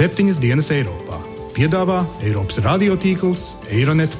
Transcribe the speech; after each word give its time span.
Septiņas 0.00 0.38
dienas 0.40 0.70
Eiropā 0.72 1.18
piedāvā 1.52 1.98
Eiropas 2.24 2.56
radiotīkls 2.64 3.42
Eironet. 3.68 4.14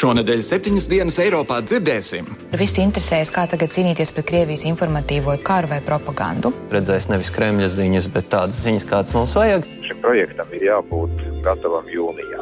Šonadēļ 0.00 0.40
septiņas 0.48 0.88
dienas 0.88 1.20
Eiropā 1.20 1.60
dzirdēsim. 1.60 2.24
Visi 2.56 2.80
interesējas, 2.86 3.28
kā 3.36 3.44
tagad 3.52 3.68
cīnīties 3.76 4.16
pret 4.16 4.30
Krievijas 4.32 4.64
informatīvo 4.64 5.36
karu 5.44 5.74
vai 5.74 5.82
propagandu. 5.84 6.54
Redzēs 6.72 7.12
nevis 7.12 7.28
Kremļa 7.36 7.68
ziņas, 7.68 8.08
bet 8.16 8.32
tādas 8.32 8.64
ziņas, 8.64 8.88
kādas 8.88 9.12
mums 9.12 9.36
vajag. 9.36 9.68
Šim 9.84 10.00
projektam 10.00 10.56
ir 10.56 10.70
jābūt 10.70 11.20
gatavam 11.44 11.92
jūnijā. 11.92 12.33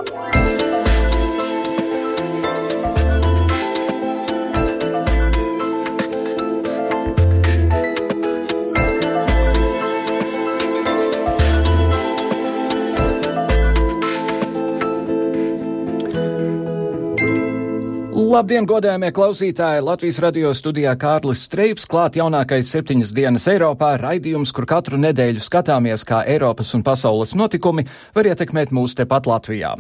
Labdien, 18.33 18.65
godējumie 18.65 19.11
klausītāji! 19.13 19.83
Latvijas 19.85 20.17
radio 20.25 20.55
studijā 20.57 20.95
Kārlis 20.97 21.43
Streips 21.45 21.85
klāt 21.85 22.15
jaunākais 22.17 22.71
septiņas 22.73 23.11
dienas 23.13 23.45
Eiropā 23.53 23.91
raidījums, 24.01 24.55
kur 24.57 24.65
katru 24.71 24.97
nedēļu 25.03 25.43
skatāmies, 25.45 26.07
kā 26.09 26.23
Eiropas 26.25 26.73
un 26.73 26.81
pasaules 26.87 27.35
notikumi 27.37 27.85
var 28.17 28.31
ietekmēt 28.31 28.73
mūs 28.73 28.97
tepat 28.97 29.29
Latvijā. 29.29 29.75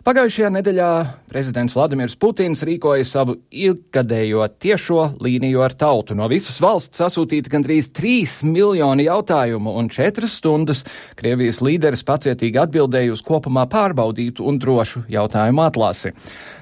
Pagājušajā 0.00 0.48
nedēļā 0.54 0.90
prezidents 1.28 1.74
Vladimirs 1.76 2.14
Putins 2.16 2.62
rīkoja 2.64 3.04
savu 3.04 3.34
ilgadējo 3.52 4.46
tiešo 4.56 5.02
līniju 5.20 5.60
ar 5.60 5.74
tautu. 5.76 6.16
No 6.16 6.24
visas 6.32 6.56
valsts 6.64 7.02
sasūtīta 7.02 7.52
gandrīz 7.52 7.90
3 7.92 8.48
miljoni 8.48 9.04
jautājumu 9.04 9.74
un 9.76 9.92
4 9.92 10.30
stundas 10.32 10.86
Krievijas 11.20 11.60
līderis 11.60 12.06
pacietīgi 12.08 12.62
atbildēja 12.62 13.12
uz 13.12 13.20
kopumā 13.26 13.66
pārbaudītu 13.68 14.48
un 14.48 14.56
drošu 14.62 15.04
jautājumu 15.12 15.66
atlasi. 15.66 16.14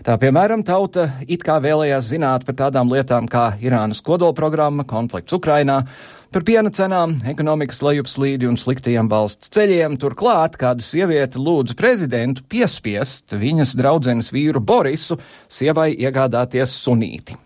Tā 0.03 0.19
piemēram, 0.19 0.67
tauta 0.67 1.06
it 1.31 1.47
kā 1.47 1.61
vēlējās 1.62 2.11
zināt 2.11 2.47
par 2.48 2.59
tādām 2.59 2.91
lietām 2.91 3.31
kā 3.31 3.53
Irānas 3.62 4.03
kodolprogramma, 4.03 4.83
konflikts 4.83 5.39
Ukrainā 5.39 5.84
Par 6.29 6.45
piena 6.45 6.69
cenām, 6.69 7.15
ekonomikas 7.25 7.79
lejupslīdi 7.81 8.45
un 8.51 8.59
sliktajiem 8.61 9.07
valsts 9.09 9.48
ceļiem 9.57 9.95
turklāt 9.97 10.59
kāda 10.61 10.84
sieviete 10.84 11.41
lūdza 11.41 11.73
prezidentu 11.79 12.45
piespiest 12.53 13.33
viņas 13.33 13.73
draudzenes 13.81 14.29
vīru 14.34 14.61
Borisu 14.61 15.17
sievai 15.49 15.95
iegādāties 15.97 16.77
sunīti. 16.83 17.39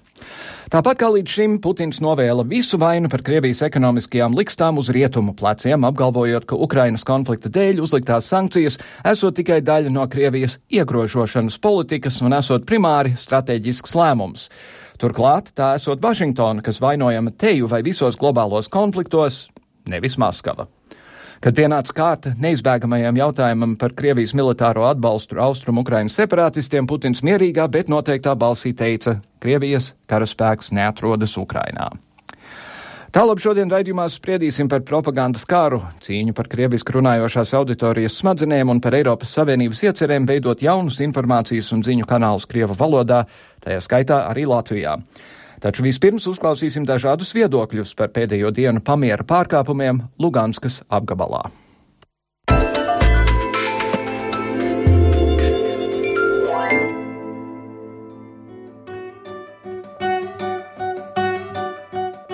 Tāpat 0.72 0.98
kā 0.98 1.12
līdz 1.14 1.36
šim 1.36 1.56
Putins 1.62 2.02
novēla 2.02 2.42
visu 2.50 2.78
vainu 2.80 3.06
par 3.12 3.22
Krievijas 3.22 3.62
ekonomiskajām 3.68 4.34
likstām 4.34 4.82
uz 4.82 4.90
rietumu 4.90 5.36
pleciem, 5.38 5.86
apgalvojot, 5.86 6.48
ka 6.50 6.58
Ukrainas 6.66 7.06
konflikta 7.06 7.52
dēļ 7.54 7.84
uzliktās 7.86 8.34
sankcijas 8.34 8.80
esot 9.06 9.38
tikai 9.38 9.60
daļa 9.62 9.94
no 9.94 10.08
Krievijas 10.10 10.58
iegrožošanas 10.74 11.62
politikas 11.62 12.18
un 12.26 12.34
esot 12.34 12.66
primāri 12.66 13.14
strateģisks 13.14 13.94
lēmums. 13.94 14.48
Turklāt 15.02 15.48
tā 15.58 15.72
esot 15.74 15.98
Vašingtona, 15.98 16.62
kas 16.62 16.78
vainojama 16.78 17.32
teju 17.34 17.66
vai 17.66 17.80
visos 17.82 18.14
globālos 18.20 18.68
konfliktos, 18.70 19.48
nevis 19.90 20.14
Maskava. 20.14 20.68
Kad 21.42 21.56
pienāca 21.58 21.96
kārta 21.96 22.30
neizbēgamajam 22.38 23.18
jautājumam 23.18 23.72
par 23.74 23.96
Krievijas 23.98 24.30
militāro 24.38 24.84
atbalstu 24.86 25.40
austrumu 25.42 25.82
Ukrainas 25.82 26.14
separatistiem, 26.20 26.86
Putins 26.86 27.24
mierīgā, 27.26 27.66
bet 27.66 27.90
noteiktā 27.90 28.36
balsī 28.38 28.70
teica, 28.78 29.16
Krievijas 29.42 29.90
karaspēks 30.06 30.70
neatrodas 30.78 31.34
Ukrainā. 31.34 31.90
Tālāk 33.12 33.42
šodien 33.44 33.68
raidījumā 33.68 34.06
spriedīsim 34.08 34.70
par 34.72 34.80
propagandas 34.88 35.42
kāru, 35.44 35.82
cīņu 36.00 36.32
par 36.32 36.46
krievisku 36.48 36.94
runājošās 36.96 37.52
auditorijas 37.58 38.16
smadzenēm 38.16 38.72
un 38.72 38.80
par 38.80 38.96
Eiropas 38.96 39.34
Savienības 39.36 39.82
iecerēm 39.84 40.24
veidot 40.30 40.64
jaunus 40.64 41.02
informācijas 41.04 41.68
un 41.76 41.84
ziņu 41.84 42.08
kanālus 42.08 42.48
Krievu 42.48 42.72
valodā, 42.80 43.26
tajā 43.60 43.84
skaitā 43.84 44.22
arī 44.30 44.46
Latvijā. 44.48 44.96
Taču 45.60 45.84
vispirms 45.84 46.24
uzklausīsim 46.32 46.88
dažādus 46.88 47.36
viedokļus 47.36 47.92
par 48.00 48.16
pēdējo 48.16 48.48
dienu 48.56 48.80
pamiera 48.80 49.28
pārkāpumiem 49.28 50.06
Luganskas 50.16 50.80
apgabalā. 50.88 51.50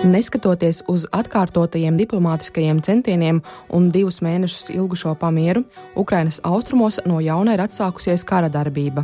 Neskatoties 0.09 0.79
uz 0.89 1.03
atkārtotajiem 1.13 1.97
diplomātiskajiem 1.99 2.79
centieniem 2.81 3.41
un 3.75 3.89
divus 3.93 4.23
mēnešus 4.25 4.71
ilgušo 4.73 5.11
pamieru, 5.21 5.61
Ukrainas 5.95 6.39
austrumos 6.49 6.97
no 7.05 7.19
jauna 7.21 7.53
ir 7.53 7.61
atsākusies 7.61 8.25
kara 8.25 8.49
darbība. 8.49 9.03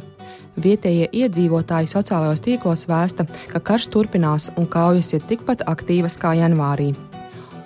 Vietējie 0.57 1.11
iedzīvotāji 1.11 1.91
sociālajos 1.91 2.41
tīklos 2.41 2.87
vēsta, 2.89 3.27
ka 3.51 3.61
karš 3.61 3.89
turpinās 3.93 4.49
un 4.57 4.65
kaujas 4.65 5.13
ir 5.13 5.27
tikpat 5.29 5.61
aktīvas 5.69 6.17
kā 6.17 6.33
janvārī. 6.39 6.95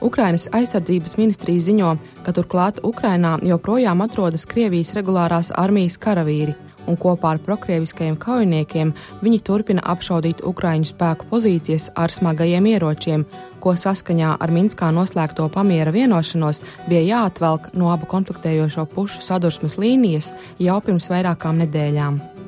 Ukrainas 0.03 0.49
aizsardzības 0.55 1.15
ministrija 1.19 1.63
ziņo, 1.69 1.95
ka 2.25 2.35
turklāt 2.35 2.83
Ukrainā 2.83 3.37
joprojām 3.45 4.03
atrodas 4.03 4.47
Krievijas 4.49 4.91
regulārās 4.97 5.53
armijas 5.55 5.99
karavīri, 6.01 6.57
un 6.87 6.97
kopā 6.99 7.35
ar 7.35 7.41
prokrieviskajiem 7.43 8.17
kaujiniekiem 8.21 8.93
viņi 9.23 9.39
turpina 9.45 9.83
apšaudīt 9.93 10.43
Ukraiņu 10.45 10.89
spēku 10.91 11.29
pozīcijas 11.31 11.89
ar 11.95 12.13
smagajiem 12.13 12.71
ieročiem, 12.73 13.25
ko 13.59 13.75
saskaņā 13.75 14.35
ar 14.39 14.55
Minskā 14.55 14.91
noslēgto 14.95 15.49
pamiera 15.53 15.91
vienošanos 15.95 16.63
bija 16.87 17.05
jāatvelk 17.11 17.71
no 17.73 17.91
abu 17.93 18.09
konfliktējošo 18.09 18.87
pušu 18.95 19.23
sadursmes 19.25 19.79
līnijas 19.81 20.33
jau 20.59 20.81
pirms 20.85 21.11
vairākām 21.11 21.65
nedēļām. 21.65 22.38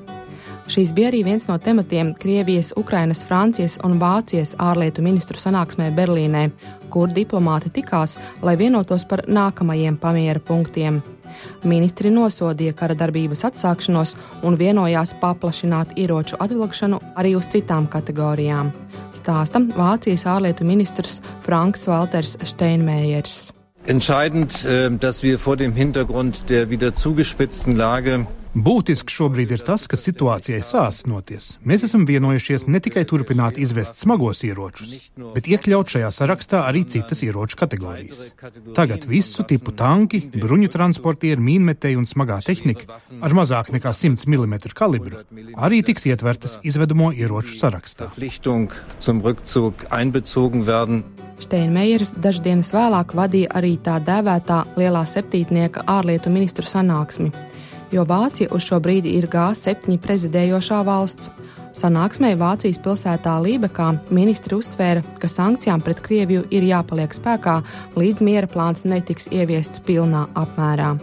Šīs 0.72 0.94
bija 0.96 1.10
arī 1.10 1.20
viens 1.28 1.44
no 1.50 1.58
tematiem 1.60 2.14
Krievijas, 2.16 2.70
Ukrainas, 2.80 3.26
Francijas 3.28 3.74
un 3.84 3.98
Vācijas 4.00 4.54
ārlietu 4.56 5.04
ministru 5.04 5.36
sanāksmē 5.36 5.90
Berlīnē, 5.98 6.46
kur 6.94 7.12
diplomāti 7.12 7.74
tikās, 7.76 8.14
lai 8.40 8.54
vienotos 8.56 9.04
par 9.04 9.26
nākamajiem 9.28 9.98
pamiera 10.00 10.40
punktiem. 10.40 11.02
Ministri 11.68 12.08
nosodīja 12.14 12.78
kara 12.80 12.96
darbības 12.96 13.44
atsākšanos 13.50 14.16
un 14.48 14.56
vienojās 14.56 15.12
paplašināt 15.20 15.92
ieroču 16.00 16.40
atvilkšanu 16.40 17.04
arī 17.20 17.36
uz 17.36 17.52
citām 17.52 17.92
kategorijām. 17.92 18.72
Stāsta 19.12 19.60
Vācijas 19.76 20.24
ārlietu 20.24 20.64
ministrs 20.64 21.20
Franks 21.44 21.84
Walters 21.92 22.38
Steinmeiers. 22.48 23.52
Entscheidend, 23.88 24.64
äh, 24.64 24.90
dass 24.90 25.22
wir 25.22 25.38
vor 25.38 25.58
dem 25.58 25.74
Hintergrund 25.74 26.50
der 26.50 26.70
wieder 26.70 26.94
zugespitzten 26.94 27.76
Lage 27.76 28.26
Būtiski 28.52 29.14
šobrīd 29.16 29.54
ir 29.56 29.62
tas, 29.64 29.86
ka 29.88 29.96
situācijai 29.96 30.60
sāsinoties. 30.60 31.54
Mēs 31.64 31.86
esam 31.88 32.04
vienojušies 32.04 32.66
ne 32.68 32.82
tikai 32.84 33.06
turpināt 33.08 33.56
izvest 33.56 34.02
smagos 34.04 34.42
ieročus, 34.44 34.98
bet 35.32 35.46
iekļaut 35.48 35.94
šajā 35.94 36.10
sarakstā 36.12 36.66
arī 36.68 36.82
citas 36.84 37.24
ieroču 37.24 37.56
kategorijas. 37.62 38.26
Tagad 38.76 39.08
visu 39.08 39.46
tipu 39.48 39.72
tanki, 39.72 40.20
bruņu 40.36 40.68
transportieri, 40.74 41.40
mīnmetēji 41.40 42.00
un 42.02 42.10
smagā 42.10 42.42
tehnika 42.44 43.00
ar 43.24 43.36
mazāk 43.38 43.72
nekā 43.72 43.94
100 43.96 44.28
mm 44.28 44.58
kalibru 44.76 45.24
arī 45.56 45.80
tiks 45.88 46.10
ietvertas 46.12 46.58
izvedamo 46.68 47.14
ieroču 47.16 47.56
sarakstā. 47.56 48.12
Steinmeiers 51.42 52.12
dažas 52.22 52.44
dienas 52.46 52.74
vēlāk 52.76 53.16
vadīja 53.18 53.56
arī 53.58 53.72
tā 53.82 53.96
dēvētā 54.04 54.60
lielā 54.76 55.06
septītnieka 55.10 55.88
ārlietu 55.90 56.30
ministru 56.30 56.68
sanāksmi 56.68 57.32
jo 57.92 58.06
Vācija 58.08 58.52
uz 58.56 58.66
šo 58.66 58.80
brīdi 58.84 59.16
ir 59.20 59.28
G7 59.32 59.98
prezidējošā 60.02 60.82
valsts. 60.88 61.30
Sanāksmē 61.78 62.34
Vācijas 62.40 62.80
pilsētā 62.84 63.38
Lībekā 63.44 63.88
ministri 64.12 64.58
uzsvēra, 64.58 65.04
ka 65.22 65.30
sankcijām 65.32 65.84
pret 65.86 66.02
Krieviju 66.04 66.44
ir 66.52 66.68
jāpaliek 66.68 67.14
spēkā, 67.16 67.62
līdz 67.96 68.26
miera 68.28 68.50
plāns 68.52 68.84
netiks 68.84 69.30
ieviests 69.32 69.84
pilnā 69.88 70.26
apmērā. 70.36 70.98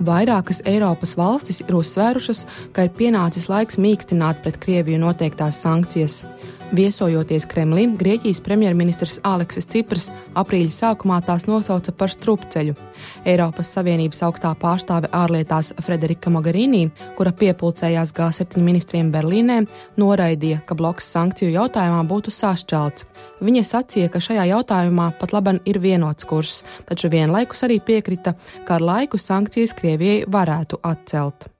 Vairākas 0.00 0.62
Eiropas 0.68 1.12
valstis 1.16 1.60
ir 1.64 1.76
uzsvērušas, 1.76 2.46
ka 2.72 2.86
ir 2.86 2.92
pienācis 2.96 3.48
laiks 3.52 3.80
mīkstināt 3.80 4.40
pret 4.44 4.56
Krieviju 4.60 5.00
noteiktās 5.02 5.60
sankcijas. 5.64 6.22
Viesojoties 6.70 7.48
Kremlī, 7.50 7.88
Grieķijas 7.98 8.38
premjerministrs 8.46 9.16
Aleksis 9.26 9.66
Cipras 9.66 10.04
aprīļa 10.38 10.70
sākumā 10.76 11.16
tās 11.26 11.48
nosauca 11.50 11.90
par 11.90 12.12
strupceļu. 12.14 12.76
Eiropas 13.26 13.72
Savienības 13.74 14.22
augstā 14.28 14.52
pārstāve 14.60 15.10
ārlietās 15.10 15.72
Frederika 15.82 16.30
Mogherini, 16.30 16.84
kura 17.18 17.34
piepulcējās 17.34 18.14
G7 18.14 18.62
ministriem 18.62 19.10
Berlīnē, 19.10 19.64
noraidīja, 19.98 20.62
ka 20.66 20.78
bloks 20.78 21.10
sankciju 21.10 21.50
jautājumā 21.58 22.04
būtu 22.06 22.30
sašķelts. 22.38 23.08
Viņa 23.42 23.66
sacīja, 23.66 24.14
ka 24.14 24.22
šajā 24.22 24.46
jautājumā 24.54 25.10
pat 25.18 25.34
laban 25.34 25.58
ir 25.66 25.82
vienots 25.82 26.22
kurs, 26.22 26.60
taču 26.86 27.10
vienlaikus 27.10 27.66
arī 27.66 27.80
piekrita, 27.82 28.38
ka 28.62 28.78
ar 28.78 28.90
laiku 28.92 29.18
sankcijas 29.18 29.74
Krievijai 29.74 30.22
varētu 30.30 30.84
atcelt. 30.86 31.50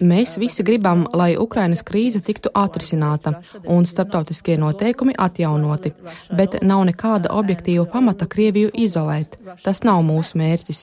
Mēs 0.00 0.34
visi 0.40 0.64
gribam, 0.64 1.06
lai 1.16 1.34
Ukrainas 1.40 1.80
krīze 1.84 2.20
tiktu 2.24 2.50
atrisināta 2.56 3.34
un 3.68 3.86
starptautiskie 3.88 4.58
noteikumi 4.60 5.14
atjaunoti, 5.16 5.92
bet 6.36 6.58
nav 6.64 6.84
nekāda 6.88 7.32
objektīva 7.36 7.86
pamata 7.88 8.28
Krieviju 8.28 8.70
izolēt. 8.76 9.38
Tas 9.64 9.82
nav 9.88 10.02
mūsu 10.04 10.40
mērķis. 10.40 10.82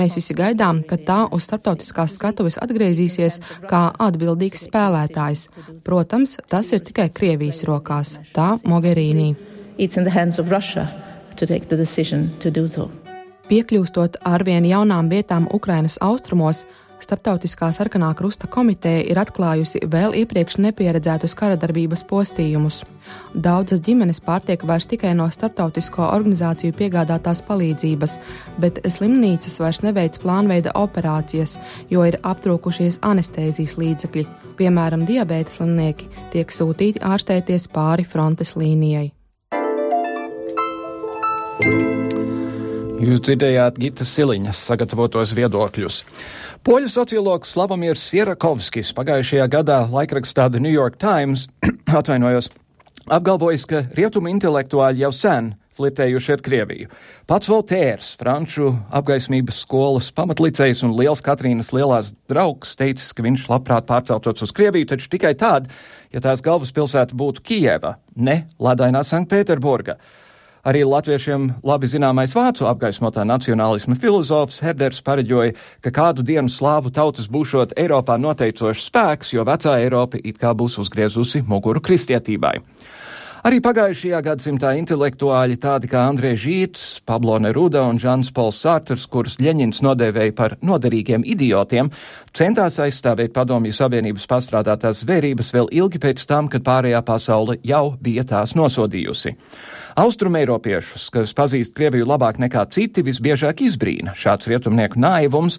Mēs 0.00 0.16
visi 0.16 0.36
gaidām, 0.36 0.80
ka 0.88 0.96
tā 0.96 1.18
uz 1.32 1.48
starptautiskās 1.48 2.16
skatuves 2.16 2.56
atgriezīsies 2.60 3.40
kā 3.68 3.82
atbildīgs 4.08 4.64
spēlētājs. 4.68 5.48
Protams, 5.84 6.38
tas 6.48 6.72
ir 6.72 6.84
tikai 6.88 7.10
Krievijas 7.12 7.64
rokās, 7.68 8.16
tā 8.32 8.54
Mogherīnī. 8.64 9.34
So. 12.68 13.07
Piekļūstot 13.48 14.20
arvien 14.28 14.66
jaunām 14.68 15.08
vietām 15.08 15.48
Ukrainas 15.54 15.96
austrumos, 16.04 16.64
Startautiskā 16.98 17.68
sarkanā 17.72 18.08
krusta 18.18 18.48
komiteja 18.50 19.04
ir 19.06 19.18
atklājusi 19.22 19.84
vēl 19.90 20.16
iepriekš 20.18 20.56
nepieredzētus 20.64 21.34
kara 21.38 21.54
darbības 21.60 22.02
postījumus. 22.10 22.80
Daudzas 23.34 23.80
ģimenes 23.86 24.18
pārtiek 24.24 24.64
vairs 24.66 24.88
tikai 24.90 25.12
no 25.14 25.28
startautisko 25.30 26.08
organizāciju 26.08 26.74
piegādātās 26.80 27.42
palīdzības, 27.46 28.18
bet 28.58 28.82
slimnīcas 28.82 29.60
vairs 29.62 29.82
neveic 29.86 30.18
plānveida 30.24 30.74
operācijas, 30.74 31.58
jo 31.90 32.02
ir 32.08 32.18
aptrūkušies 32.26 32.98
anestēzijas 33.06 33.78
līdzekļi. 33.78 34.26
Piemēram, 34.58 35.06
diabēta 35.06 35.54
slimnieki 35.54 36.10
tiek 36.34 36.50
sūtīti 36.50 37.04
ārstēties 37.06 37.70
pāri 37.70 38.04
frontes 38.04 38.56
līnijai. 38.58 39.12
Jūs 42.98 43.20
dzirdējāt 43.22 43.76
Gitas 43.78 44.10
Siliņas 44.10 44.58
sagatavotos 44.72 45.30
viedokļus. 45.38 46.00
Poļu 46.66 46.88
sociologs 46.90 47.52
Slavomirs 47.54 48.02
Sierakovskis 48.10 48.90
pagājušajā 48.96 49.46
gadā 49.52 49.84
laikrakstā 49.92 50.48
The 50.50 50.58
New 50.58 50.74
York 50.74 50.98
Times 50.98 51.46
atvainojos, 52.00 52.50
apgalvojis, 53.06 53.68
ka 53.70 53.84
rietumu 53.94 54.32
intelektuāļi 54.32 55.06
jau 55.06 55.12
sen 55.14 55.52
flirtējuši 55.78 56.34
ar 56.34 56.42
Krieviju. 56.42 56.90
Pats 57.30 57.46
Voltērs, 57.52 58.10
franču 58.18 58.72
apgaismības 58.90 59.62
skolas 59.62 60.10
pamatlicējs 60.18 60.82
un 60.88 60.98
liels 60.98 61.22
Katrīnas 61.22 61.70
lielās 61.76 62.10
draugs, 62.30 62.74
teicis, 62.80 63.12
ka 63.14 63.22
viņš 63.22 63.46
labprāt 63.52 63.86
pārceltos 63.86 64.42
uz 64.42 64.54
Krieviju, 64.58 64.90
taču 64.90 65.14
tikai 65.14 65.36
tad, 65.38 65.70
ja 66.10 66.24
tās 66.24 66.42
galvaspilsēta 66.42 67.14
būtu 67.14 67.46
Kijeva, 67.46 68.00
ne 68.18 68.40
Ladainā 68.58 69.06
Sanktpēterburga. 69.06 70.00
Arī 70.68 70.82
latviešiem 70.84 71.46
labi 71.64 71.88
zināmais 71.88 72.34
vācu 72.36 72.66
apgaismotā 72.68 73.22
nacionālisma 73.24 73.94
filozofs 73.96 74.58
Herders 74.60 74.98
pareģoja, 75.06 75.54
ka 75.80 75.92
kādu 75.94 76.26
dienu 76.26 76.52
slāvu 76.52 76.92
tautas 76.92 77.30
būšot 77.32 77.72
Eiropā 77.80 78.18
noteicošs 78.20 78.90
spēks, 78.90 79.32
jo 79.32 79.46
vecā 79.48 79.78
Eiropa 79.80 80.20
it 80.20 80.36
kā 80.36 80.52
būs 80.52 80.76
uzgriezusi 80.82 81.40
muguru 81.48 81.80
kristietībai. 81.80 82.58
Arī 83.46 83.60
pagājušajā 83.62 84.18
gadsimtā 84.26 84.72
intelektuāļi 84.80 85.56
tādi 85.62 85.88
kā 85.88 86.02
Andrēs 86.10 86.40
Žīts, 86.42 86.86
Pablo 87.06 87.36
Neruda 87.40 87.84
un 87.86 87.96
Žans 88.02 88.32
Pols 88.34 88.58
Sārters, 88.60 89.06
kurus 89.08 89.38
Ļeņins 89.38 89.78
nodēvēja 89.86 90.34
par 90.36 90.56
noderīgiem 90.60 91.22
idiotiem, 91.22 91.88
centās 92.34 92.80
aizstāvēt 92.82 93.32
padomju 93.36 93.72
savienības 93.78 94.26
pastrādātās 94.28 95.04
zvērības 95.04 95.54
vēl 95.54 95.70
ilgi 95.80 96.02
pēc 96.02 96.26
tam, 96.28 96.50
kad 96.50 96.66
pārējā 96.66 97.00
pasaule 97.06 97.60
jau 97.62 97.84
bija 98.02 98.26
tās 98.26 98.56
nosodījusi. 98.58 99.36
Austrumēropiešus, 99.98 101.08
kas 101.10 101.32
pazīst 101.34 101.72
Krieviju 101.74 102.06
labāk 102.06 102.36
nekā 102.38 102.62
citi, 102.70 103.02
visbiežāk 103.02 103.64
izbrīna 103.66 104.12
šāds 104.14 104.46
rietumnieku 104.46 105.00
naivums. 105.02 105.56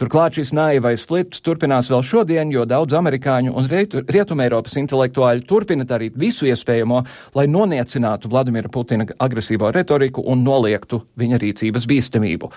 Turklāt 0.00 0.38
šis 0.38 0.54
naivais 0.56 1.02
flirts 1.04 1.42
turpinās 1.44 1.90
vēl 1.92 2.00
šodien, 2.08 2.48
jo 2.54 2.64
daudz 2.64 2.96
amerikāņu 2.96 3.52
un 3.52 3.66
rietumēropas 3.68 4.78
intelektuāļi 4.80 5.44
turpina 5.48 5.84
darīt 5.88 6.16
visu 6.16 6.48
iespējamo, 6.48 7.02
lai 7.36 7.44
noniecinātu 7.52 8.30
Vladimira 8.32 8.72
Putina 8.72 9.04
agresīvo 9.20 9.68
retoriku 9.76 10.24
un 10.24 10.40
noliektu 10.46 11.02
viņa 11.20 11.42
rīcības 11.42 11.88
bīstamību. 11.90 12.48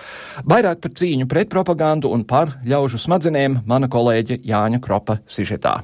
Vairāk 0.48 0.80
par 0.86 0.94
cīņu 0.96 1.28
pret 1.28 1.52
propagandu 1.52 2.14
un 2.16 2.24
par 2.24 2.56
ļaužu 2.64 3.02
smadzenēm 3.04 3.60
mana 3.68 3.92
kolēģe 3.92 4.40
Jāņa 4.40 4.80
Kropa 4.80 5.20
sižetā. 5.28 5.82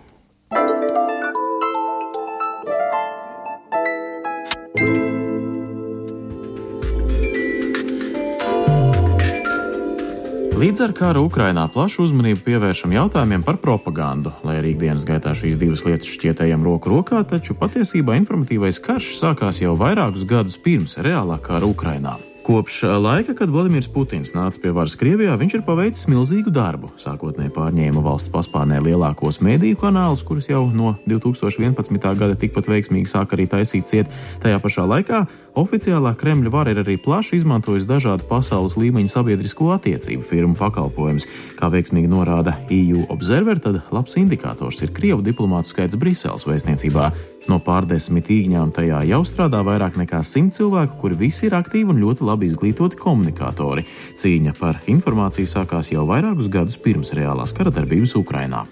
Līdz 10.62 10.79
ar 10.85 10.93
karu 10.94 11.25
Ukrainā 11.26 11.64
plašu 11.75 12.05
uzmanību 12.05 12.44
pievēršam 12.44 12.93
jautājumiem 12.94 13.43
par 13.43 13.56
propagandu. 13.59 14.31
Lai 14.47 14.61
arī 14.61 14.76
ikdienas 14.76 15.03
gaitā 15.09 15.32
šīs 15.35 15.56
divas 15.59 15.82
lietas 15.82 16.12
šķietējam 16.14 16.62
roku 16.62 16.93
rokā, 16.93 17.25
taču 17.26 17.56
patiesībā 17.59 18.14
informatīvais 18.20 18.79
karš 18.85 19.17
sākās 19.19 19.59
jau 19.59 19.75
vairākus 19.81 20.23
gadus 20.23 20.61
pirms 20.62 21.00
reālā 21.03 21.41
kara 21.43 21.67
Ukrainā. 21.67 22.14
Kopš 22.47 22.82
laika, 23.03 23.35
kad 23.38 23.50
Vladimirs 23.50 23.91
Putins 23.91 24.32
nāca 24.35 24.62
pie 24.62 24.70
varas 24.75 24.94
Krievijā, 24.99 25.35
viņš 25.38 25.59
ir 25.59 25.67
paveicis 25.67 26.09
milzīgu 26.11 26.55
darbu. 26.55 26.93
Sākotnēji 26.99 27.50
pārņēma 27.58 28.03
valsts 28.03 28.31
paspārnē 28.31 28.79
lielākos 28.87 29.38
mediju 29.43 29.82
kanālus, 29.82 30.23
kurus 30.26 30.47
jau 30.50 30.65
no 30.70 30.97
2011. 31.11 32.03
gada 32.23 32.38
tikpat 32.38 32.70
veiksmīgi 32.70 33.11
sāk 33.11 33.35
arī 33.35 33.47
taisīt 33.50 33.91
ciet. 33.91 34.11
Tajā 34.43 34.62
pašā 34.62 34.87
laikā 34.91 35.26
oficiālā 35.58 36.14
Kremļa 36.19 36.50
vara 36.52 36.72
ir 36.72 36.81
arī 36.82 36.96
plaši 37.00 37.38
izmantojusi 37.40 37.88
dažādu 37.88 38.26
pasaules 38.28 38.76
līmeņa 38.81 39.12
sabiedrisko 39.12 39.70
attiecību 39.76 40.25
firmu 40.26 40.56
pakalpojumus. 40.58 41.28
Kā 41.58 41.70
veiksmīgi 41.72 42.10
norāda 42.10 42.56
EU 42.72 43.06
Observer, 43.12 43.60
tad 43.62 43.81
labs 43.94 44.19
indikators 44.20 44.82
ir 44.82 44.93
Krievu 44.96 45.22
diplomātu 45.25 45.72
skaits 45.72 45.99
Briseles 46.00 46.46
vēstniecībā. 46.49 47.08
No 47.50 47.58
pārdesmit 47.62 48.31
īņām 48.31 48.75
tajā 48.76 49.00
jau 49.10 49.22
strādā 49.26 49.62
vairāk 49.66 49.99
nekā 50.00 50.22
simt 50.26 50.58
cilvēku, 50.58 51.00
kuri 51.00 51.19
visi 51.25 51.49
ir 51.49 51.58
aktīvi 51.58 51.94
un 51.94 52.02
ļoti 52.02 52.28
labi 52.28 52.50
izglītoti 52.50 53.00
komunikatori. 53.00 53.87
Cīņa 54.19 54.55
par 54.60 54.82
informāciju 54.90 55.50
sākās 55.50 55.94
jau 55.94 56.06
vairākus 56.10 56.52
gadus 56.52 56.78
pirms 56.78 57.14
reālās 57.19 57.55
kara 57.56 57.75
darbības 57.75 58.16
Ukrainā. 58.20 58.66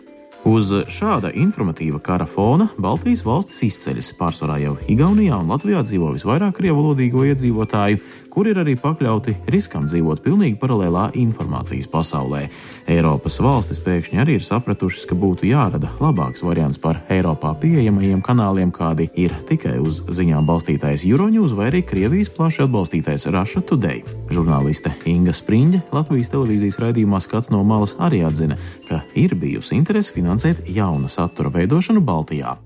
Uz 0.50 0.70
šāda 0.91 1.29
informatīva 1.37 2.00
kara 2.02 2.25
fona 2.26 2.64
Baltijas 2.81 3.20
valstis 3.23 3.61
izceļas. 3.69 4.08
Pārsvarā 4.19 4.56
jau 4.58 4.73
Igaunijā 4.91 5.37
un 5.38 5.52
Latvijā 5.52 5.85
dzīvo 5.85 6.08
visvairāk 6.17 6.56
krievalodīgo 6.56 7.23
iedzīvotāju, 7.29 8.00
kur 8.31 8.49
ir 8.50 8.61
arī 8.62 8.77
pakļauti 8.79 9.35
riskam 9.50 9.88
dzīvot 9.91 10.23
pilnīgi 10.25 10.59
paralēlā 10.61 11.11
informācijas 11.21 11.88
pasaulē. 11.90 12.47
Eiropas 12.90 13.40
valstis 13.43 13.83
pēkšņi 13.85 14.21
arī 14.23 14.38
ir 14.38 14.47
sapratušas, 14.47 15.07
ka 15.11 15.19
būtu 15.19 15.49
jārada 15.50 15.90
labāks 16.00 16.45
variants 16.47 16.81
par 16.81 17.02
Eiropā 17.11 17.52
pieejamajiem 17.61 18.23
kanāliem, 18.25 18.73
kādi 18.75 19.11
ir 19.19 19.35
tikai 19.50 19.76
uz 19.83 20.00
ziņām 20.07 20.47
balstītais 20.49 21.05
Euronews 21.09 21.57
vai 21.59 21.71
arī 21.73 21.83
Krievijas 21.87 22.33
plaši 22.37 22.64
atbalstītais 22.66 23.28
Russia 23.35 23.62
Today. 23.66 24.05
Žurnāliste 24.31 24.95
Inga 25.11 25.35
Spriņģe 25.37 25.85
Latvijas 25.93 26.33
televīzijas 26.33 26.81
raidījumā 26.87 27.21
Skats 27.25 27.50
no 27.50 27.64
malas 27.66 27.97
arī 27.99 28.23
atzina, 28.26 28.59
ka 28.88 29.02
ir 29.19 29.35
bijusi 29.35 29.76
interese 29.78 30.14
finansēt 30.14 30.66
jauna 30.71 31.11
satura 31.11 31.52
veidošanu 31.55 32.02
Baltijā. 32.05 32.57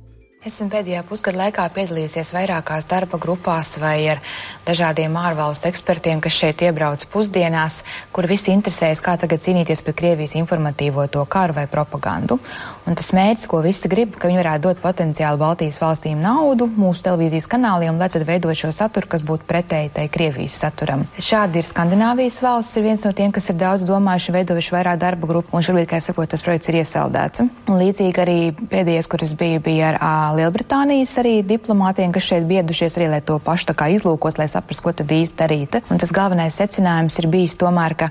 Esmu 0.44 0.66
pēdējā 0.68 1.00
pusgada 1.08 1.38
laikā 1.38 1.62
piedalījusies 1.72 2.34
vairākās 2.36 2.84
darba 2.84 3.16
grupās 3.16 3.70
vai 3.80 4.10
ar 4.12 4.18
dažādiem 4.66 5.14
ārvalstu 5.16 5.70
ekspertiem, 5.70 6.20
kas 6.20 6.36
šeit 6.36 6.60
iebrauc 6.66 7.00
pusdienās, 7.08 7.78
kur 8.12 8.28
visi 8.28 8.52
interesējas, 8.52 9.00
kā 9.00 9.14
tagad 9.22 9.40
cīnīties 9.40 9.80
pret 9.86 9.96
Krievijas 10.02 10.34
informatīvo 10.36 11.06
to 11.08 11.22
karu 11.32 11.56
vai 11.56 11.64
propagandu. 11.64 12.36
Un 12.84 12.92
tas 12.98 13.08
mērķis, 13.16 13.46
ko 13.48 13.62
visi 13.64 13.88
grib, 13.88 14.18
ka 14.20 14.28
viņi 14.28 14.42
varētu 14.42 14.66
dot 14.66 14.82
potenciāli 14.82 15.40
Baltijas 15.40 15.78
valstīm 15.80 16.20
naudu 16.20 16.68
mūsu 16.68 17.06
televīzijas 17.06 17.48
kanāliem, 17.48 17.96
lai 17.96 18.10
tad 18.12 18.26
veidot 18.28 18.60
šo 18.60 18.68
saturu, 18.76 19.08
kas 19.08 19.24
būtu 19.24 19.48
pretēji 19.48 19.94
tai 19.96 20.06
Krievijas 20.12 20.60
saturam. 20.60 21.06
Šādi 21.16 21.62
ir 21.62 21.70
Skandināvijas 21.70 22.42
valsts, 22.44 22.76
ir 22.76 22.84
viens 22.90 23.08
no 23.08 23.14
tiem, 23.16 23.32
kas 23.32 23.48
ir 23.48 23.56
daudz 23.64 23.88
domājuši, 23.88 24.36
veidojuši 24.36 24.76
vairāk 24.76 25.00
darba 25.00 25.32
grupu, 25.32 25.56
un 25.56 25.64
šobrīd, 25.64 25.88
kā 25.88 26.02
es 26.04 26.10
saprotu, 26.12 26.34
tas 26.36 26.44
projekts 26.44 26.68
ir 26.68 26.82
iesaldēts. 26.82 27.46
Un 27.64 27.80
līdzīgi 27.80 28.24
arī 28.28 28.38
pēdējais, 28.60 29.08
kur 29.08 29.24
es 29.24 29.32
biju, 29.40 29.64
bija 29.64 29.94
ar 29.94 30.02
Lielbritānijas 30.38 31.12
arī 31.22 31.38
diplomātiem, 31.46 32.12
kas 32.14 32.26
šeit 32.28 32.48
biedušies 32.48 32.98
arī, 32.98 33.08
lai 33.12 33.20
to 33.24 33.38
pašu 33.42 33.70
tā 33.70 33.74
kā 33.78 33.88
izlūkos, 33.94 34.38
lai 34.40 34.48
saprastu, 34.50 34.84
ko 34.84 34.92
tad 34.96 35.12
īsti 35.14 35.38
darīt. 35.38 35.78
Un 35.92 36.02
tas 36.02 36.12
galvenais 36.14 36.58
secinājums 36.58 37.18
ir 37.22 37.28
bijis 37.32 37.56
tomēr, 37.60 37.96
ka 37.98 38.10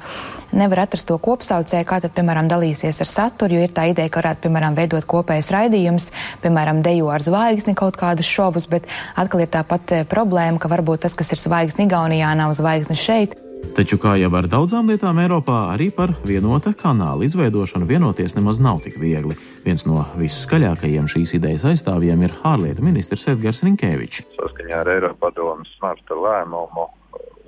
nevar 0.55 0.85
atrast 0.85 1.07
to 1.09 1.17
kopsaucēju, 1.21 1.87
kā 1.89 1.99
tad, 2.03 2.15
piemēram, 2.17 2.49
dalīsies 2.51 3.01
ar 3.03 3.11
saturu, 3.11 3.57
jo 3.57 3.67
ir 3.67 3.75
tā 3.75 3.87
ideja, 3.91 4.11
ka 4.13 4.21
varētu, 4.23 4.45
piemēram, 4.47 4.77
veidot 4.79 5.07
kopējas 5.09 5.51
raidījums, 5.53 6.09
piemēram, 6.43 6.83
dejo 6.85 7.13
ar 7.13 7.25
zvaigzni 7.25 7.75
kaut 7.77 7.99
kādus 7.99 8.29
šovus, 8.29 8.69
bet 8.71 8.89
atkal 9.19 9.45
ir 9.45 9.51
tā 9.53 9.65
pat 9.67 9.95
problēma, 10.11 10.61
ka 10.61 10.71
varbūt 10.71 11.05
tas, 11.07 11.17
kas 11.17 11.33
ir 11.35 11.43
zvaigznes 11.43 11.87
Igaunijā, 11.87 12.35
nav 12.39 12.55
zvaigznes 12.57 13.01
šeit. 13.01 13.35
Taču, 13.73 13.97
kā 13.97 14.13
jau 14.21 14.29
ar 14.37 14.45
daudzām 14.51 14.91
lietām 14.91 15.17
Eiropā, 15.23 15.59
arī 15.73 15.87
par 15.95 16.11
vienota 16.27 16.73
kanāla 16.77 17.25
izveidošanu 17.25 17.87
vienoties 17.89 18.35
nemaz 18.37 18.59
nav 18.61 18.83
tik 18.83 18.99
viegli. 19.01 19.37
Viens 19.63 19.87
no 19.89 20.03
visskaļākajiem 20.19 21.07
šīs 21.09 21.33
idejas 21.39 21.65
aizstāvjiem 21.71 22.27
ir 22.27 22.35
ārlietu 22.45 22.85
ministrs 22.85 23.25
Edgars 23.31 23.63
Rinkēvičs. 23.65 24.27
Saskaņā 24.35 24.83
ar 24.83 24.91
Eiropadomas 24.97 25.71
marta 25.81 26.19
lēmumu 26.19 26.85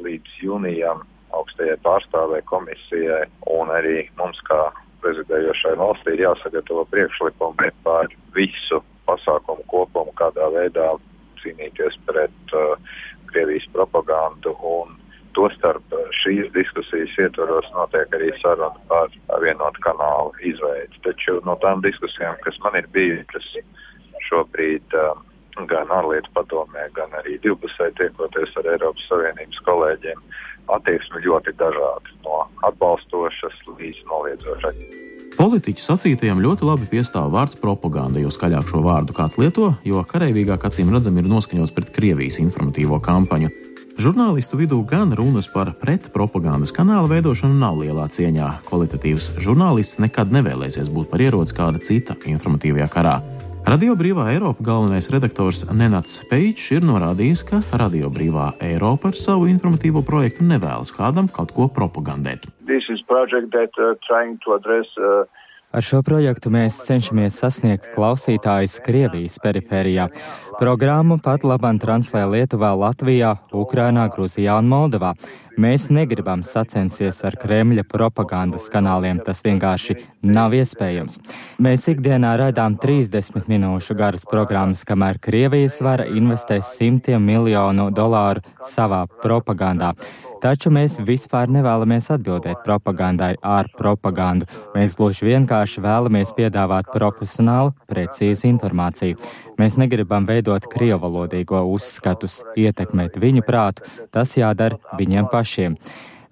līdz 0.07 0.39
jūnijam 0.47 1.03
augstajai 1.35 1.77
pārstāvē 1.85 2.41
komisijai 2.49 3.25
un 3.53 3.75
arī 3.75 4.07
mums 4.17 4.39
kā 4.49 4.61
prezidējošai 5.05 5.75
valstī 5.77 6.15
ir 6.15 6.25
jāsagatavo 6.25 6.87
priekšlikumi 6.93 7.71
par 7.85 8.09
visu 8.33 8.81
pasākumu 9.05 9.65
kopumu, 9.69 10.13
kādā 10.17 10.49
veidā 10.53 10.93
cīnīties 11.43 11.99
pret 12.09 12.55
uh, 12.57 12.79
Krievijas 13.29 13.67
propagandu 13.73 14.55
un 14.65 14.95
Tostarp 15.35 15.95
šīs 16.21 16.47
diskusijas 16.55 17.11
ietvaros 17.19 17.67
notiek 17.75 18.13
arī 18.15 18.31
saruna 18.39 18.71
par 18.89 19.11
vienotu 19.43 19.83
kanālu 19.83 20.31
izveidi. 20.47 21.01
Taču 21.03 21.41
no 21.47 21.57
tām 21.63 21.83
diskusijām, 21.83 22.39
kas 22.45 22.59
man 22.63 22.77
ir 22.79 22.87
bijušas 22.95 23.49
šobrīd 24.29 24.95
uh, 24.95 25.11
gan 25.63 25.91
ārlietu 25.93 26.31
padomē, 26.35 26.89
gan 26.95 27.13
arī 27.19 27.37
divpusē 27.43 27.91
tiekoties 27.99 28.55
ar 28.59 28.69
Eiropas 28.73 29.07
Savienības 29.09 29.61
kolēģiem, 29.67 30.23
attieksme 30.75 31.23
ļoti 31.23 31.55
dažāda 31.59 32.15
no 32.25 32.43
atbalstošas 32.67 33.59
līdz 33.77 34.03
noliedzošai. 34.11 34.75
Politiķu 35.35 35.83
sacītajam 35.83 36.39
ļoti 36.43 36.63
labi 36.63 36.87
piestāv 36.91 37.33
vārds 37.33 37.57
propaganda, 37.59 38.21
jo 38.23 38.31
skaļāk 38.31 38.69
šo 38.71 38.79
vārdu 38.85 39.15
kāds 39.15 39.35
lieto, 39.41 39.73
jo 39.83 40.03
karavīgāk 40.07 40.63
acīm 40.69 40.93
redzam 40.95 41.19
ir 41.19 41.27
noskaņots 41.27 41.75
pret 41.75 41.91
Krievijas 41.95 42.39
informatīvo 42.43 43.01
kampaņu. 43.03 43.51
Žurnālistu 43.95 44.57
vidū 44.59 44.81
gan 44.83 45.13
runas 45.15 45.47
par 45.47 45.69
pretpropagandas 45.79 46.73
kanāla 46.75 47.07
veidošanu 47.07 47.55
nav 47.55 47.77
lielā 47.79 48.09
cieņā. 48.11 48.49
Kvalitatīvs 48.67 49.29
žurnālists 49.39 50.01
nekad 50.03 50.33
nevēlēsies 50.35 50.89
būt 50.91 51.07
par 51.13 51.23
ieroci 51.23 51.55
kāda 51.55 51.79
cita 51.79 52.17
informatīvajā 52.27 52.89
karā. 52.91 53.13
Radio 53.65 53.95
Brīvā 53.95 54.27
Eiropa 54.33 54.65
galvenais 54.67 55.07
redaktors 55.13 55.63
Nenats 55.71 56.19
Peičs 56.27 56.67
ir 56.75 56.83
norādījis, 56.83 57.45
ka 57.47 57.61
Radio 57.79 58.11
Brīvā 58.11 58.51
Eiropa 58.67 59.13
ar 59.13 59.17
savu 59.17 59.47
informatīvo 59.47 60.03
projektu 60.03 60.43
nevēlas 60.43 60.91
kādam 60.91 61.31
kaut 61.31 61.55
ko 61.55 61.69
propagandēt. 61.71 62.45
That, 62.67 63.79
uh, 63.79 64.55
address, 64.59 64.91
uh, 64.99 65.23
Ar 65.73 65.83
šo 65.83 66.01
projektu 66.05 66.51
mēs 66.53 66.77
cenšamies 66.85 67.39
sasniegt 67.41 67.87
klausītājus 67.95 68.77
Krievijas 68.85 69.39
perifērijā. 69.43 70.05
Programmu 70.59 71.17
pat 71.19 71.43
labam 71.43 71.79
translē 71.81 72.21
Lietuvā, 72.31 72.69
Latvijā, 72.79 73.33
Ukrainā, 73.51 74.05
Gruzijā 74.13 74.59
un 74.61 74.69
Moldovā. 74.71 75.15
Mēs 75.59 75.87
negribam 75.87 76.41
sacensties 76.43 77.21
ar 77.27 77.35
Kremļa 77.39 77.85
propagandas 77.87 78.67
kanāliem, 78.71 79.21
tas 79.23 79.39
vienkārši 79.43 79.97
nav 80.27 80.55
iespējams. 80.55 81.19
Mēs 81.63 81.87
ikdienā 81.91 82.33
raidām 82.41 82.75
30 82.79 83.47
minūšu 83.51 83.95
garas 83.99 84.27
programmas, 84.27 84.83
kamēr 84.87 85.19
Krievijas 85.23 85.81
vara 85.83 86.07
investē 86.11 86.59
simtiem 86.63 87.23
miljonu 87.23 87.87
dolāru 87.95 88.43
savā 88.67 89.05
propagandā. 89.23 89.93
Taču 90.43 90.71
mēs 90.73 90.97
vispār 91.05 91.49
nevēlamies 91.51 92.09
atbildēt 92.15 92.63
propagandai 92.65 93.33
ar 93.41 93.69
propagandu. 93.77 94.47
Mēs 94.75 94.97
gluži 94.99 95.29
vienkārši 95.29 95.83
vēlamies 95.85 96.33
piedāvāt 96.37 96.91
profesionālu, 96.93 97.73
precīzu 97.89 98.49
informāciju. 98.51 99.19
Mēs 99.61 99.79
negribam 99.79 100.27
veidot 100.27 100.67
krievalodīgo 100.71 101.63
uzskatus, 101.71 102.41
ietekmēt 102.59 103.17
viņu 103.21 103.45
prātu, 103.47 103.87
tas 104.11 104.35
jādara 104.37 104.79
viņiem 104.99 105.31
pašiem. 105.31 105.79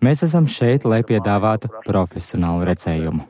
Mēs 0.03 0.25
esam 0.27 0.49
šeit, 0.51 0.83
lai 0.83 1.03
piedāvātu 1.07 1.71
profesionālu 1.87 2.67
redzējumu. 2.67 3.27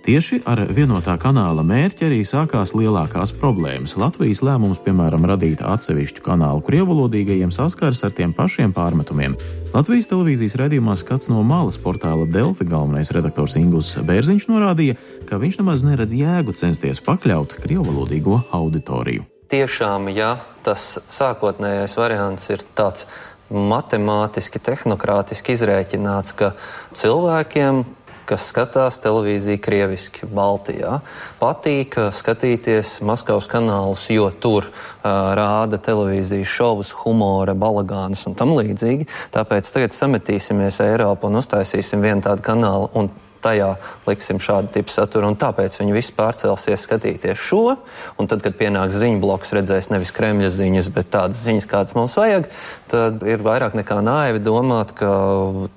Tieši 0.00 0.38
ar 0.48 0.62
vienotā 0.72 1.12
kanāla 1.20 1.60
mērķi 1.60 2.06
arī 2.06 2.18
sākās 2.24 2.70
lielākās 2.72 3.34
problēmas. 3.36 3.98
Latvijas 4.00 4.40
lēmums, 4.40 4.80
piemēram, 4.80 5.26
radīt 5.28 5.60
atsevišķu 5.60 6.24
kanālu 6.24 6.62
krievalodīgajiem 6.64 7.52
saskars 7.52 8.00
ar 8.08 8.14
tiem 8.16 8.32
pašiem 8.32 8.72
pārmetumiem. 8.72 9.36
Latvijas 9.74 10.08
televīzijas 10.08 10.56
redzījumā 10.56 10.96
skats 10.96 11.28
no 11.28 11.44
malas 11.44 11.76
portāla 11.76 12.24
Delfi 12.24 12.64
galvenais 12.64 13.12
redaktors 13.12 13.58
Ingūns 13.60 13.92
Bērziņš 14.08 14.48
norādīja, 14.48 14.96
ka 15.28 15.36
viņš 15.42 15.60
nemaz 15.60 15.84
neredz 15.84 16.16
jēgu 16.16 16.56
censties 16.56 17.04
pakļaut 17.04 17.58
krievalodīgo 17.60 18.40
auditoriju. 18.56 19.28
Tiešām, 19.52 20.08
ja 20.16 20.38
tas 20.64 20.94
sākotnējais 21.12 22.00
variants 22.00 22.48
ir 22.48 22.64
tāds 22.72 23.04
matemātiski, 23.50 24.62
tehnokrātiski 24.62 25.58
izrēķināts, 25.58 26.32
ka 26.38 26.54
cilvēkiem 26.96 27.82
kas 28.30 28.46
skatās 28.50 28.98
televīziju 29.02 29.60
krieviski 29.62 30.28
Baltijā. 30.30 31.00
Patīk 31.40 31.96
uh, 31.98 32.10
skatīties 32.16 32.98
Maskavas 33.06 33.48
kanālus, 33.50 34.06
jo 34.12 34.28
tur 34.42 34.68
uh, 34.70 35.08
rāda 35.38 35.80
televīzijas 35.82 36.54
šovus, 36.58 36.94
humora, 37.02 37.56
balagānus 37.58 38.26
un 38.30 38.38
tam 38.38 38.54
līdzīgi. 38.58 39.08
Tāpēc 39.34 39.72
tagad 39.74 39.96
sametīsimies 39.96 40.80
Eiropu 40.86 41.30
un 41.30 41.42
uztaisīsim 41.42 42.06
vienu 42.06 42.24
tādu 42.26 42.46
kanālu 42.46 42.92
un 42.98 43.10
tajā 43.44 43.74
liksim 44.08 44.40
šādu 44.42 44.72
tipu 44.74 44.94
saturu, 44.94 45.30
un 45.30 45.38
tāpēc 45.40 45.78
viņi 45.80 45.94
visi 45.96 46.14
pārcelsies 46.16 46.86
skatīties 46.86 47.40
šo, 47.40 47.76
un 48.20 48.30
tad, 48.30 48.42
kad 48.44 48.58
pienāks 48.58 48.98
ziņu 49.00 49.20
bloks, 49.22 49.54
redzēs 49.56 49.90
nevis 49.92 50.14
Kremļa 50.16 50.50
ziņas, 50.56 50.90
bet 50.94 51.12
tādas 51.14 51.44
ziņas, 51.44 51.68
kādas 51.70 51.96
mums 51.98 52.16
vajag, 52.18 52.50
tad 52.90 53.22
ir 53.28 53.46
vairāk 53.46 53.76
nekā 53.78 54.00
naivi 54.04 54.42
domāt, 54.44 54.94
ka 54.98 55.14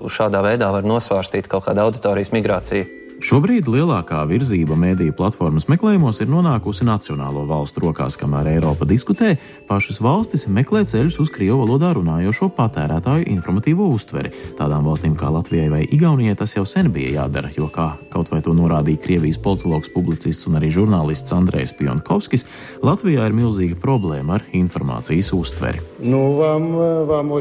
šādā 0.08 0.44
veidā 0.46 0.72
var 0.74 0.88
nosvārstīt 0.88 1.52
kaut 1.52 1.68
kādu 1.70 1.88
auditorijas 1.88 2.34
migrāciju. 2.36 3.03
Šobrīd 3.24 3.70
lielākā 3.72 4.18
virzība 4.28 4.76
mediju 4.76 5.14
platformas 5.16 5.70
meklējumos 5.72 6.18
ir 6.20 6.28
nonākusi 6.28 6.84
nacionālo 6.84 7.46
valstu 7.48 7.86
rokās, 7.86 8.18
kamēr 8.20 8.50
Eiropa 8.58 8.84
diskutē, 8.84 9.38
pašas 9.70 10.02
valstis 10.04 10.44
meklē 10.52 10.82
ceļus 10.92 11.22
uz 11.24 11.32
krievu 11.32 11.62
valodā 11.62 11.94
runājošo 11.96 12.50
patērētāju 12.58 13.30
informatīvo 13.32 13.88
uztveri. 13.96 14.34
Tādām 14.58 14.84
valstīm 14.90 15.16
kā 15.16 15.30
Latvijai 15.32 15.70
vai 15.72 15.80
Igaunijai 15.86 16.36
tas 16.42 16.58
jau 16.58 16.66
sen 16.68 16.90
bija 16.92 17.22
jādara, 17.22 17.54
jo, 17.56 17.70
kā 17.72 17.94
kaut 18.12 18.28
vai 18.34 18.42
to 18.44 18.52
norādīja 18.58 19.00
Krievijas 19.06 19.40
politologs, 19.40 19.94
publicists 19.96 20.50
un 20.52 20.60
arī 20.60 20.74
žurnālists 20.76 21.32
Andrejs 21.32 21.72
Pionkovskis, 21.80 22.44
Latvijā 22.84 23.30
ir 23.32 23.40
milzīga 23.40 23.80
problēma 23.80 24.42
ar 24.42 24.46
informācijas 24.52 25.32
uztveri. 25.40 25.80
Nu, 26.04 26.26
vam, 26.42 26.68
vam 27.08 27.32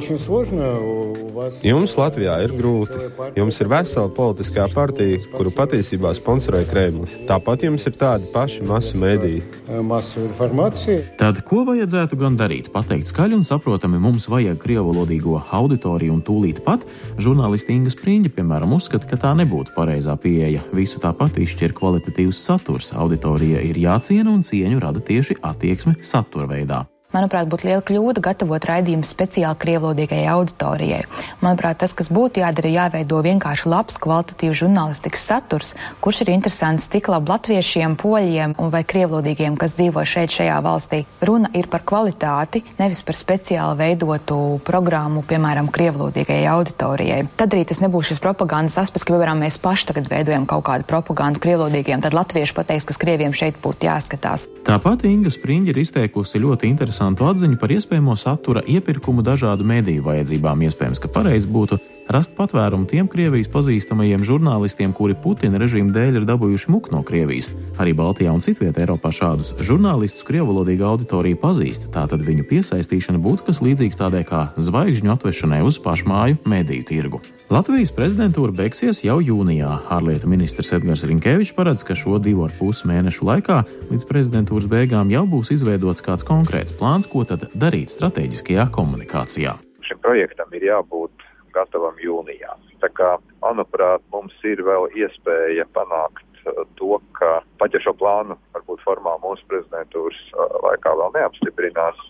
vas... 1.34 1.58
Jums 1.66 1.98
Latvijā 1.98 2.38
ir 2.46 2.54
grūti. 2.54 3.02
Jums 3.34 3.58
ir 3.58 3.74
vesela 3.74 4.06
politiskā 4.14 4.70
partija, 4.70 5.18
kuru 5.34 5.50
pat 5.50 5.71
patiesībā 5.72 6.10
sponsorē 6.12 6.66
Kremlis. 6.68 7.14
Tāpat 7.28 7.64
jums 7.64 7.86
ir 7.88 7.94
tādi 7.96 8.28
paši 8.34 8.66
masu 8.68 8.98
mēdīji. 9.00 9.40
Masu 9.88 10.26
informācija. 10.26 11.00
Tad 11.20 11.40
ko 11.48 11.62
vajadzētu 11.68 12.18
gan 12.20 12.36
darīt? 12.36 12.68
Pateikt 12.74 13.08
skaļi 13.08 13.38
un 13.38 13.46
saprotami, 13.46 14.00
mums 14.02 14.28
vajag 14.28 14.60
krievalodīgo 14.60 15.40
auditoriju 15.48 16.18
un 16.18 16.22
tūlīt 16.26 16.60
pat 16.66 16.84
žurnālisti 17.16 17.72
Inga 17.72 17.94
Spriņģa, 17.94 18.34
piemēram, 18.36 18.76
uzskata, 18.76 19.08
ka 19.08 19.20
tā 19.24 19.32
nebūtu 19.40 19.72
pareizā 19.76 20.18
pieeja. 20.20 20.60
Visu 20.76 21.00
tāpat 21.00 21.40
izšķir 21.40 21.72
kvalitatīvs 21.78 22.46
saturs. 22.50 22.92
Auditorija 22.92 23.64
ir 23.64 23.80
jāciena 23.80 24.28
un 24.34 24.44
cieņu 24.44 24.82
rada 24.84 25.00
tieši 25.00 25.40
attieksme 25.40 25.96
satura 26.04 26.50
veidā. 26.52 26.84
Manuprāt, 27.12 27.44
būtu 27.52 27.68
liela 27.68 27.82
kļūda 27.84 28.22
gatavot 28.24 28.64
raidījumu 28.64 29.04
speciāli 29.04 29.58
krievlodīgajai 29.60 30.30
auditorijai. 30.32 31.02
Manuprāt, 31.44 31.82
tas, 31.82 31.92
kas 31.92 32.08
būtu 32.08 32.40
jādara, 32.40 32.70
ir 32.70 32.78
jāveido 32.78 33.18
vienkārši 33.26 33.68
labs, 33.68 33.98
kvalitatīvs 34.00 34.62
žurnālistikas 34.62 35.26
saturs, 35.28 35.74
kurš 36.00 36.22
ir 36.24 36.32
interesants 36.32 36.88
tik 36.88 37.10
labi 37.12 37.28
latviešiem, 37.34 37.98
poļiem 38.00 38.54
un 38.56 38.72
vai 38.72 38.80
krievlodīgiem, 38.88 39.58
kas 39.60 39.76
dzīvo 39.76 40.06
šeit, 40.08 40.32
šajā 40.32 40.56
valstī. 40.64 41.02
Runa 41.20 41.50
ir 41.52 41.68
par 41.68 41.84
kvalitāti, 41.84 42.62
nevis 42.80 43.04
par 43.04 43.18
speciāli 43.18 43.76
veidotu 43.82 44.40
programmu, 44.64 45.20
piemēram, 45.28 45.68
krievlodīgajai 45.68 46.48
auditorijai. 46.54 47.20
Tad 47.36 47.52
arī 47.52 47.66
tas 47.68 47.84
nebūs 47.84 48.08
šis 48.08 48.22
propagandas 48.24 48.78
aspekts, 48.80 49.04
ka, 49.04 49.12
piemēram, 49.18 49.44
mēs 49.44 49.60
paši 49.60 49.90
tagad 49.92 50.08
veidojam 50.08 50.48
kaut 50.48 50.64
kādu 50.70 50.88
propagandu 50.88 51.44
krievlodīgiem, 51.44 52.00
tad 52.00 52.16
latvieši 52.16 52.56
pateiks, 52.56 52.88
kas 52.88 53.00
krieviem 53.04 53.36
šeit 53.36 53.60
būtu 53.60 53.90
jāskatās. 53.90 54.48
Tāpat 54.64 55.04
Inga 55.10 55.28
Spriņģa 55.34 55.72
ir 55.74 55.80
izteikusi 55.82 56.40
ļoti 56.40 56.70
interesantu 56.70 57.01
interesantu 57.02 57.26
atziņu 57.26 57.58
par 57.58 57.72
iespējamo 57.74 58.14
satura 58.16 58.60
iepirkumu 58.62 59.24
dažādu 59.26 59.64
mediju 59.66 60.04
vajadzībām. 60.06 60.60
Iespējams, 60.62 61.00
ka 61.02 61.08
pareizi 61.10 61.48
būtu 61.50 61.78
rast 62.14 62.30
patvērumu 62.36 62.86
tiem 62.86 63.08
Krievijas 63.10 63.50
pazīstamajiem 63.50 64.22
žurnālistiem, 64.22 64.92
kuri 64.94 65.16
Putina 65.18 65.58
režīma 65.58 65.90
dēļ 65.90 66.20
ir 66.20 66.28
dabūjuši 66.28 66.70
muku 66.70 66.94
no 66.94 67.02
Krievijas. 67.02 67.50
Arī 67.82 67.94
Baltijā 67.98 68.30
un 68.30 68.42
citvietā 68.44 68.84
Eiropā 68.84 69.10
šādus 69.10 69.54
žurnālistus 69.58 70.22
krievalodīga 70.28 70.86
auditorija 70.92 71.40
pazīst, 71.42 71.90
tātad 71.90 72.22
viņu 72.22 72.46
piesaistīšana 72.46 73.18
būtu 73.18 73.50
kas 73.50 73.62
līdzīgs 73.66 73.98
tādai 73.98 74.22
kā 74.28 74.52
zvaigžņu 74.54 75.16
atvešanai 75.16 75.62
uz 75.66 75.82
pašmāju 75.82 76.38
mediju 76.46 76.86
tirgu. 76.86 77.22
Latvijas 77.50 77.90
prezidentūra 77.90 78.52
beigsies 78.54 79.00
jau 79.02 79.16
jūnijā. 79.18 79.70
Ārlietu 79.90 80.28
ministrs 80.30 80.70
Edgars 80.76 81.02
Rinkevičs 81.08 81.54
paredz, 81.56 81.82
ka 81.82 81.96
šo 81.98 82.20
divu 82.22 82.44
ar 82.46 82.54
pus 82.54 82.84
mēnešu 82.86 83.26
laikā 83.26 83.58
līdz 83.90 84.06
prezidentūras 84.06 84.68
beigām 84.70 85.10
jau 85.10 85.24
būs 85.26 85.50
izveidots 85.56 86.04
kāds 86.06 86.26
konkrēts 86.28 86.74
plāns, 86.78 87.08
ko 87.10 87.24
tad 87.26 87.48
darīt 87.58 87.90
strateģiskajā 87.90 88.68
komunikācijā. 88.76 89.56
Šim 89.88 90.02
projektam 90.04 90.54
ir 90.54 90.68
jābūt 90.68 91.26
gatavam 91.56 91.98
jūnijā. 91.98 92.54
Tā 92.82 92.90
kā, 92.94 93.16
manuprāt, 93.42 94.04
mums 94.14 94.34
ir 94.46 94.62
vēl 94.62 94.88
iespēja 95.02 95.66
panākt 95.74 96.46
uh, 96.46 96.62
to, 96.78 97.00
ka 97.18 97.40
pat 97.58 97.74
ja 97.74 97.82
šo 97.82 97.96
plānu 97.98 98.38
varbūt 98.54 98.86
formā 98.86 99.18
mūsu 99.24 99.42
prezidentūras 99.50 100.22
uh, 100.30 100.46
laikā 100.68 100.94
vēl 100.98 101.18
neapstiprinās, 101.18 102.06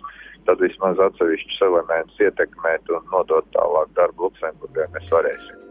tad 0.46 0.62
vismaz 0.64 1.00
atsevišķus 1.06 1.64
elementus 1.68 2.22
ietekmēt 2.26 2.94
un 2.96 3.10
nodot 3.14 3.48
tālāk 3.56 3.92
darbu 3.98 4.28
Luksemburgai 4.28 4.88
mēs 4.94 5.10
varēsim. 5.14 5.61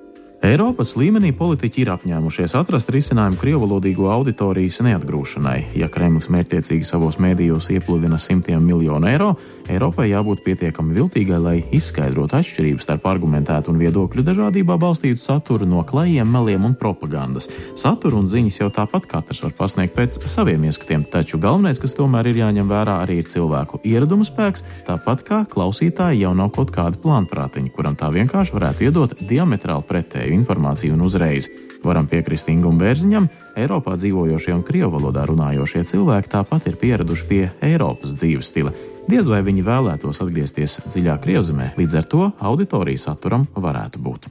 Eiropas 0.42 0.96
līmenī 0.98 1.30
politiķi 1.38 1.84
ir 1.84 1.90
apņēmušies 1.94 2.56
atrast 2.58 2.88
risinājumu 2.90 3.38
krievalodīgo 3.38 4.08
auditorijas 4.10 4.80
neatgrūšanai. 4.82 5.68
Ja 5.78 5.86
Kremlis 5.86 6.32
mērķtiecīgi 6.34 6.88
savos 6.88 7.20
mēdījos 7.22 7.68
iepludina 7.76 8.18
simtiem 8.18 8.66
miljonu 8.66 9.06
eiro, 9.12 9.36
Eiropai 9.70 10.08
jābūt 10.10 10.42
pietiekami 10.42 10.96
viltīgai, 10.98 11.38
lai 11.40 11.54
izskaidrotu 11.78 12.40
atšķirības 12.40 12.88
starp 12.88 13.06
argumentētu 13.12 13.70
un 13.70 13.78
viedokļu 13.84 14.26
dažādībā 14.26 14.80
balstītu 14.82 15.22
saturu 15.22 15.68
no 15.70 15.84
klajiem 15.86 16.34
meliem 16.34 16.66
un 16.66 16.74
propagandas. 16.74 17.52
Saturu 17.78 18.24
un 18.24 18.28
ziņas 18.32 18.58
jau 18.64 18.72
tāpat 18.74 19.06
katrs 19.14 19.44
var 19.46 19.54
pasniegt 19.62 19.94
pēc 19.96 20.18
saviem 20.26 20.66
ieskatiem, 20.72 21.06
taču 21.14 21.38
galvenais, 21.40 21.80
kas 21.80 21.94
tomēr 22.00 22.32
ir 22.32 22.42
jāņem 22.42 22.74
vērā, 22.74 22.98
arī 23.06 23.20
ir 23.22 23.30
cilvēku 23.30 23.84
ieraduma 23.86 24.26
spēks, 24.26 24.66
tāpat 24.90 25.24
kā 25.30 25.44
klausītāji 25.54 26.26
jau 26.26 26.34
nav 26.36 26.50
kaut 26.58 26.74
kādi 26.74 27.00
plānprātiņi, 27.06 27.72
kuram 27.78 27.96
tā 27.96 28.10
vienkārši 28.18 28.58
varētu 28.58 28.90
iedot 28.90 29.16
diametrāli 29.22 29.88
pretēju 29.88 30.31
pretēju 30.32 30.40
informāciju 30.40 30.96
un 30.96 31.02
uzreiz. 31.06 31.50
Varam 31.84 32.08
piekrist 32.08 32.48
Ingūram 32.48 32.80
Bērziņam, 32.80 33.28
Eiropā 33.58 33.98
dzīvojošie 33.98 34.54
un 34.54 34.64
krievu 34.64 34.98
valodā 34.98 35.26
runājošie 35.26 35.84
cilvēki 35.84 36.30
tāpat 36.30 36.68
ir 36.68 36.78
pieraduši 36.78 37.28
pie 37.28 37.52
Eiropas 37.62 38.16
dzīves 38.16 38.48
stila. 38.48 38.72
Diez 39.10 39.28
vai 39.28 39.42
viņi 39.42 39.66
vēlētos 39.66 40.22
atgriezties 40.22 40.80
dziļā 40.88 41.18
krievzemē, 41.22 41.74
līdz 41.78 41.98
ar 41.98 42.06
to 42.06 42.32
auditorijas 42.40 43.10
saturam 43.10 43.48
varētu 43.56 44.00
būt. 44.00 44.30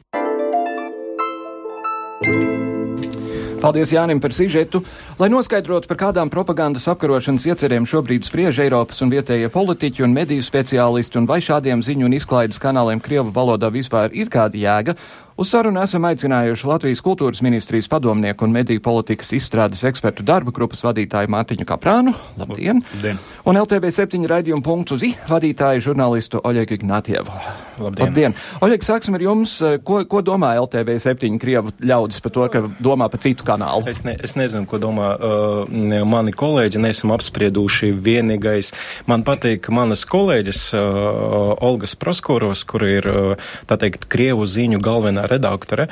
Paldies 3.61 3.92
Jānim 3.92 4.23
par 4.25 4.33
sižetu. 4.33 4.80
Lai 5.21 5.28
noskaidrotu, 5.28 5.85
par 5.90 5.99
kādām 6.00 6.30
propagandas 6.33 6.87
apkarošanas 6.88 7.45
iecerēm 7.45 7.85
šobrīd 7.85 8.25
spriež 8.25 8.62
Eiropas 8.64 9.02
un 9.04 9.12
vietējie 9.12 9.50
politiķi 9.52 10.07
un 10.07 10.14
mediju 10.16 10.45
speciālisti, 10.47 11.21
un 11.21 11.28
vai 11.28 11.42
šādiem 11.45 11.83
ziņu 11.85 12.09
un 12.09 12.16
izklaides 12.16 12.61
kanāliem 12.62 13.02
Krievu 13.04 13.28
valodā 13.37 13.69
vispār 13.69 14.16
ir 14.16 14.33
kāda 14.33 14.57
jēga, 14.57 14.97
Uz 15.41 15.49
sarunu 15.55 15.81
esam 15.81 16.05
aicinājuši 16.05 16.67
Latvijas 16.69 17.01
kultūras 17.01 17.41
ministrijas 17.41 17.87
padomnieku 17.89 18.45
un 18.45 18.53
mediju 18.53 18.83
politikas 18.85 19.31
izstrādes 19.33 19.81
ekspertu 19.89 20.21
darba 20.29 20.53
grupas 20.53 20.83
vadītāju 20.85 21.31
Mārtiņu 21.33 21.65
Kaprānu. 21.65 22.13
Labdien! 22.37 22.83
Labdien. 22.91 23.21
Un 23.49 23.57
LTB 23.57 23.89
7 23.97 24.29
raidījumu 24.29 24.61
punktu 24.61 24.99
uz 24.99 25.07
I 25.09 25.15
vadītāju 25.31 25.81
žurnālistu 25.87 26.43
Oļegu 26.45 26.77
Ignatievu. 26.77 27.33
Labdien! 27.81 28.11
Labdien. 28.11 28.35
Oļeg, 28.61 28.85
sāksim 28.85 29.17
ar 29.17 29.25
jums. 29.25 29.55
Ko, 29.81 30.03
ko 30.13 30.21
domā 30.21 30.51
LTB 30.61 30.99
7 31.01 31.41
Krievu 31.41 31.73
ļaudis 31.89 32.21
par 32.21 32.35
to, 32.37 32.45
ka 32.53 32.63
domā 32.77 33.09
par 33.09 33.25
citu 33.25 33.49
kanālu? 33.49 33.89
Es, 33.89 34.03
ne, 34.05 34.19
es 34.21 34.37
nezinu, 34.37 34.69
ko 34.69 34.77
domā 34.83 35.09
uh, 35.17 36.05
mani 36.05 36.37
kolēģi. 36.37 36.85
Nesam 36.85 37.15
apsprieduši 37.17 37.95
vienīgais. 37.97 38.75
Man 39.09 39.25
patīk, 39.25 39.73
manas 39.73 40.05
kolēģis 40.05 40.67
uh, 40.77 41.57
Olgas 41.65 41.97
Proskoros, 41.97 42.69
kur 42.69 42.85
ir, 42.85 43.09
uh, 43.09 43.51
tā 43.73 43.81
teikt, 43.81 44.05
Krievu 44.13 44.45
ziņu 44.45 44.85
galvenā 44.85 45.30
redaktore, 45.31 45.87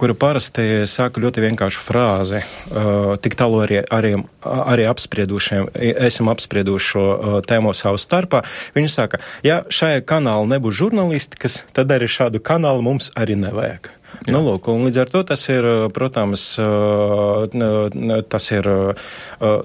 kura 0.00 0.16
parasti 0.18 0.84
saka 0.90 1.22
ļoti 1.22 1.44
vienkāršu 1.46 1.84
frāzi. 1.84 2.42
Tik 3.22 3.36
tālu 3.38 3.62
arī, 3.64 3.80
arī, 3.86 4.12
arī 4.42 4.88
apspriedušiem, 4.90 5.70
esam 6.08 6.32
apsprieduši 6.32 6.90
šo 6.90 7.06
tēmu 7.46 7.72
savu 7.76 8.00
starpā. 8.00 8.42
Viņa 8.76 8.90
saka, 8.92 9.22
ja 9.46 9.62
šajā 9.70 10.02
kanālā 10.08 10.48
nebūs 10.56 10.78
žurnālistikas, 10.82 11.62
tad 11.76 11.92
arī 11.94 12.10
šādu 12.10 12.42
kanālu 12.42 12.84
mums 12.86 13.12
arī 13.18 13.38
nevajag. 13.38 13.92
Jā. 14.26 14.34
Nu, 14.34 14.42
lūk, 14.44 14.66
līdz 14.68 14.98
ar 15.00 15.10
to 15.12 15.20
tas 15.24 15.46
ir, 15.48 15.64
protams, 15.96 16.42
tas 18.28 18.48
ir 18.52 18.68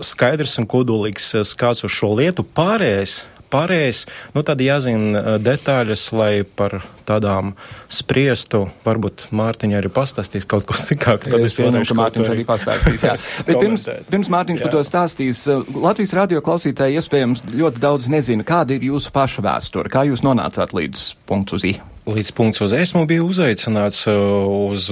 skaidrs 0.06 0.54
un 0.62 0.68
kodolīgs 0.70 1.32
skats 1.50 1.84
uz 1.84 1.92
šo 1.92 2.14
lietu. 2.16 2.46
Pārējais 2.56 3.24
pārējais, 3.54 4.06
nu 4.36 4.44
tad 4.46 4.62
jāzina 4.64 5.38
detaļas, 5.42 6.04
lai 6.16 6.34
par 6.46 6.80
tādām 7.06 7.54
spriestu, 7.92 8.66
varbūt 8.86 9.28
Mārtiņa 9.36 9.80
arī 9.80 9.92
pastāstīs 9.94 10.48
kaut 10.50 10.68
ko 10.70 10.78
sīkāk. 10.78 11.30
Tad 11.30 11.46
es 11.46 11.60
vienam, 11.62 11.86
ka 11.86 11.98
Mārtiņš 12.02 12.32
arī 12.34 12.46
pastāstīs, 12.48 13.06
jā. 13.06 13.18
Bet 13.48 13.62
pirms, 13.62 13.88
pirms 14.12 14.32
Mārtiņš 14.34 14.64
par 14.66 14.76
to 14.78 14.86
stāstīs, 14.88 15.44
Latvijas 15.74 16.16
radio 16.18 16.44
klausītāji 16.46 17.02
iespējams 17.02 17.46
ļoti 17.54 17.84
daudz 17.84 18.10
nezina, 18.12 18.48
kāda 18.48 18.78
ir 18.78 18.90
jūsu 18.92 19.14
paša 19.16 19.46
vēsture, 19.46 19.92
kā 19.94 20.08
jūs 20.10 20.26
nonācāt 20.26 20.74
līdz 20.76 21.12
punktu 21.30 21.60
uz 21.60 21.70
I. 21.70 21.78
Līdz 22.06 22.30
punkts 22.38 22.62
uz 22.62 22.74
esmu 22.78 23.08
bija 23.10 23.24
uzaicināts 23.26 24.04
uz 24.06 24.92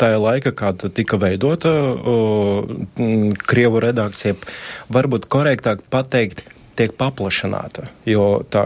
tajā 0.00 0.20
laika, 0.22 0.52
kad 0.56 0.80
tika 0.96 1.18
veidota 1.20 1.72
Krievu 3.44 3.82
redakcija. 3.84 4.38
Varbūt 4.96 5.28
korektāk 5.28 5.84
pateikt, 5.92 6.40
tiek 6.78 6.94
paplašināta, 6.96 7.90
jo 8.08 8.28
tā 8.48 8.64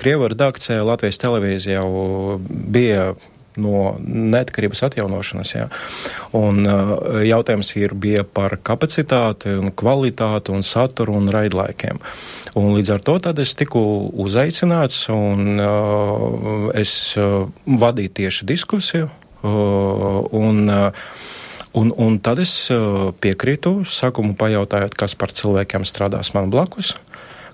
Krievu 0.00 0.30
redakcija 0.32 0.86
Latvijas 0.88 1.20
televīzija 1.20 1.82
jau 1.82 2.40
bija 2.48 3.12
no 3.58 3.96
neatkarības 4.04 4.84
atjaunošanas. 4.86 5.54
Jā. 5.54 5.66
Un 6.38 6.62
jautājums 7.26 7.72
ir 7.78 7.94
bija 7.98 8.24
par 8.24 8.58
kapacitāti 8.62 9.56
un 9.58 9.72
kvalitāti 9.74 10.54
un 10.54 10.62
saturu 10.66 11.16
un 11.18 11.30
raidlaikiem. 11.32 11.98
Un 12.58 12.74
līdz 12.76 12.94
ar 12.94 13.02
to 13.06 13.16
tad 13.22 13.38
es 13.42 13.54
tiku 13.58 13.82
uzaicināts 14.22 15.04
un 15.14 15.60
uh, 15.62 16.70
es 16.74 17.16
uh, 17.18 17.46
vadīju 17.66 18.14
tieši 18.22 18.48
diskusiju. 18.50 19.10
Uh, 19.40 20.22
un, 20.36 20.66
uh, 20.68 21.10
Un, 21.70 21.92
un 22.02 22.16
tad 22.18 22.40
es 22.42 22.50
piekrītu, 23.22 23.84
sākumu 23.86 24.34
pajautājot, 24.34 24.96
kas 24.98 25.12
par 25.14 25.30
cilvēkiem 25.30 25.84
strādās 25.86 26.32
man 26.34 26.50
blakus 26.50 26.96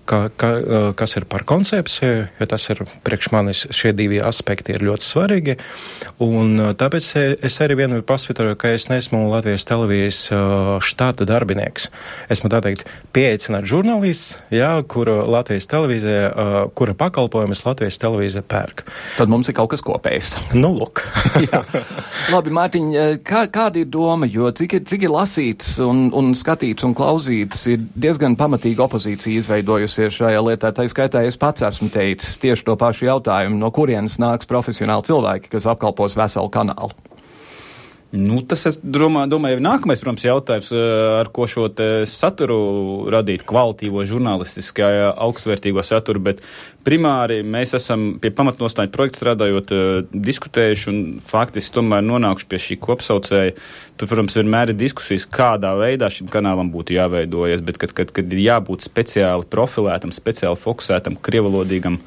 ka, 0.06 0.26
ka, 0.38 0.50
kas 0.98 1.16
ir 1.18 1.26
par 1.28 1.44
koncepciju, 1.48 2.26
jo 2.38 2.46
tas 2.48 2.64
ir 2.72 2.82
priekš 3.06 3.30
manis 3.34 3.64
šie 3.74 3.92
divi 3.96 4.20
aspekti 4.22 4.74
ir 4.74 4.84
ļoti 4.86 5.06
svarīgi. 5.06 5.56
Un 6.24 6.74
tāpēc 6.78 7.08
es 7.44 7.58
arī 7.64 7.78
vienmēr 7.82 8.04
pasvitoju, 8.06 8.56
ka 8.60 8.72
es 8.76 8.88
neesmu 8.90 9.24
Latvijas 9.30 9.66
televīzijas 9.68 10.20
štāta 10.86 11.26
darbinieks. 11.28 11.90
Esmu 12.32 12.50
tā 12.52 12.62
teikt 12.64 12.86
pieaicināts 13.16 13.70
žurnālists, 13.70 14.40
jā, 14.54 14.70
kura 14.88 15.18
Latvijas 15.36 15.68
televīzija, 15.72 16.30
kura 16.78 16.96
pakalpojumus 16.98 17.64
Latvijas 17.66 18.00
televīzija 18.02 18.44
pērk. 18.46 18.84
Tad 19.18 19.32
mums 19.32 19.50
ir 19.50 19.58
kaut 19.58 19.72
kas 19.74 19.84
kopējs. 19.84 20.36
Nu, 20.56 20.72
lūk. 20.76 21.02
Labi, 22.34 22.54
Mārtiņ, 22.54 22.92
kā, 23.26 23.46
kāda 23.52 23.82
ir 23.82 23.90
doma, 23.92 24.28
jo 24.30 24.50
cik 24.54 24.78
ir, 24.78 24.84
cik 24.88 25.06
ir 25.08 25.14
lasīts 25.14 25.76
un, 25.84 26.06
un 26.16 26.32
skatīts 26.38 26.86
un 26.86 26.94
klausīts, 26.96 27.66
ir 27.72 27.84
diezgan 27.96 28.36
pamatīga 28.38 28.86
opozīcija 28.86 29.42
izveidojusi 29.42 29.95
iesaistījusies 29.96 30.20
šajā 30.20 30.42
lietā. 30.44 30.72
Tā 30.72 30.86
skaitā 30.90 31.24
es 31.26 31.36
pats 31.36 31.64
esmu 31.64 31.88
teicis 31.92 32.38
tieši 32.38 32.64
to 32.66 32.76
pašu 32.76 33.06
jautājumu, 33.08 33.58
no 33.58 33.70
kurienes 33.70 34.18
nāks 34.20 34.48
profesionāli 34.48 35.06
cilvēki, 35.08 35.50
kas 35.52 35.66
apkalpos 35.66 36.16
veselu 36.16 36.50
kanālu. 36.50 36.92
Nu, 38.14 38.38
tas, 38.46 38.62
es 38.70 38.76
domāju, 38.78 39.32
domāju, 39.32 39.56
ir 39.58 39.64
nākamais, 39.64 39.98
protams, 39.98 40.22
jautājums, 40.22 40.68
eh, 40.70 40.82
ar 41.18 41.26
ko 41.34 41.42
šo 41.50 41.66
saturu 42.06 43.10
radīt, 43.10 43.42
kvalitīvo, 43.42 44.04
žurnālistiskā, 44.06 45.10
augstvērtīgo 45.26 45.82
saturu, 45.82 46.22
bet 46.22 46.40
primāri 46.86 47.40
mēs 47.42 47.74
esam 47.74 48.20
pie 48.22 48.30
pamatnostāņu 48.30 48.92
projekta 48.94 49.18
strādājot, 49.18 49.72
eh, 49.74 50.06
diskutējuši 50.14 50.88
un 50.92 51.18
faktiski 51.18 51.74
tomēr 51.80 52.06
nonākuši 52.06 52.48
pie 52.48 52.58
šī 52.62 52.78
kopsaucēja. 52.78 53.56
Tur, 53.96 54.06
protams, 54.08 54.36
vienmēr 54.38 54.70
ir 54.70 54.76
diskusijas, 54.76 55.26
kādā 55.26 55.74
veidā 55.74 56.06
šim 56.06 56.28
kanālam 56.28 56.70
būtu 56.70 56.94
jāveidojas, 56.94 57.64
bet 57.64 57.78
kad, 57.78 57.92
kad, 57.92 58.12
kad 58.12 58.32
ir 58.32 58.38
jābūt 58.38 58.86
speciāli 58.86 59.44
profilētam, 59.50 60.12
speciāli 60.12 60.56
fokusētam, 60.56 61.18
krievalodīgam 61.18 61.98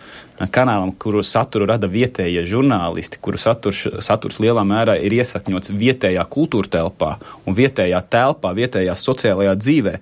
kanālam, 0.48 0.92
kuru 0.96 1.22
saturu 1.26 1.68
rada 1.68 1.90
vietējie 1.92 2.46
žurnālisti, 2.48 3.20
kuru 3.22 3.40
saturs, 3.42 3.84
saturs 4.04 4.40
lielā 4.40 4.64
mērā 4.68 4.96
ir 5.04 5.14
iesakņots 5.18 5.74
vietējā 5.76 6.24
kultūra 6.32 6.72
telpā 6.78 7.16
un 7.46 7.58
vietējā 7.58 8.00
telpā, 8.12 8.54
vietējā 8.56 8.96
sociālajā 8.96 9.56
dzīvē. 9.60 9.96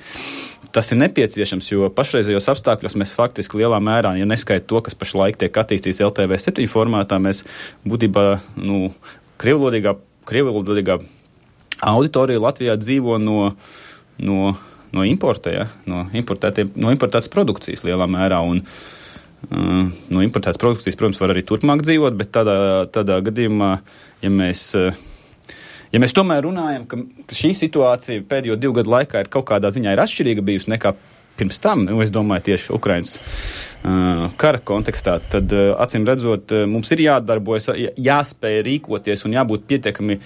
Tas 0.76 0.92
ir 0.94 1.00
nepieciešams, 1.02 1.72
jo 1.72 1.90
pašreizējos 1.96 2.50
apstākļos 2.54 2.98
mēs 3.02 3.14
faktiski 3.16 3.64
lielā 3.64 3.80
mērā, 3.82 4.14
ja 4.20 4.28
neskaidām 4.30 4.68
to, 4.70 4.82
kas 4.86 4.98
pašlaik 5.00 5.40
tiek 5.42 5.58
attīstīts 5.58 6.04
LTV 6.06 6.38
7 6.44 6.68
formātā, 6.70 7.18
mēs 7.24 7.42
būtībā 7.88 8.28
nu, 8.62 8.92
krievlodīgā, 9.42 9.96
krievlodīgā 10.30 11.00
auditorija 11.88 12.44
Latvijā 12.44 12.78
dzīvo 12.78 13.18
no, 13.22 13.40
no, 14.22 14.54
no 14.94 15.08
importa, 15.08 15.56
ja? 15.56 15.66
no, 15.90 16.06
no 16.12 16.94
importētas 16.94 17.32
produkcijas 17.34 17.88
lielā 17.88 18.06
mērā. 18.12 18.44
Un, 18.46 18.62
uh, 18.62 18.97
Uh, 19.38 19.92
no 20.12 20.24
importētas 20.26 20.58
produkcijas, 20.60 20.98
protams, 20.98 21.20
var 21.22 21.32
arī 21.32 21.44
turpmāk 21.46 21.84
dzīvot, 21.86 22.16
bet 22.18 22.32
tādā, 22.34 22.58
tādā 22.92 23.20
gadījumā, 23.24 23.70
ja 24.24 24.32
mēs, 24.34 24.64
uh, 24.76 24.98
ja 25.94 26.02
mēs 26.02 26.16
tomēr 26.18 26.42
runājam, 26.44 26.88
ka 26.90 26.98
šī 27.38 27.54
situācija 27.56 28.26
pēdējo 28.28 28.58
divu 28.58 28.80
gadu 28.80 28.96
laikā 28.96 29.22
ir 29.22 29.30
kaut 29.32 29.46
kādā 29.52 29.70
ziņā 29.72 29.94
ir 29.94 30.02
atšķirīga 30.04 30.44
bijusi 30.48 30.74
nekā 30.74 30.96
pirms 31.38 31.62
tam, 31.62 31.86
nu, 31.86 32.00
es 32.02 32.10
domāju, 32.10 32.48
tieši 32.50 32.74
Ukraiņas 32.74 33.14
uh, 33.20 34.26
kara 34.42 34.58
kontekstā, 34.58 35.20
tad 35.32 35.54
uh, 35.54 35.70
acīm 35.86 36.10
redzot, 36.10 36.50
uh, 36.52 36.66
mums 36.68 36.90
ir 36.98 37.06
jādarbojas, 37.06 37.70
jāspēj 37.94 38.60
rīkoties 38.66 39.26
un 39.30 39.38
jābūt 39.38 39.70
pietiekami 39.70 40.18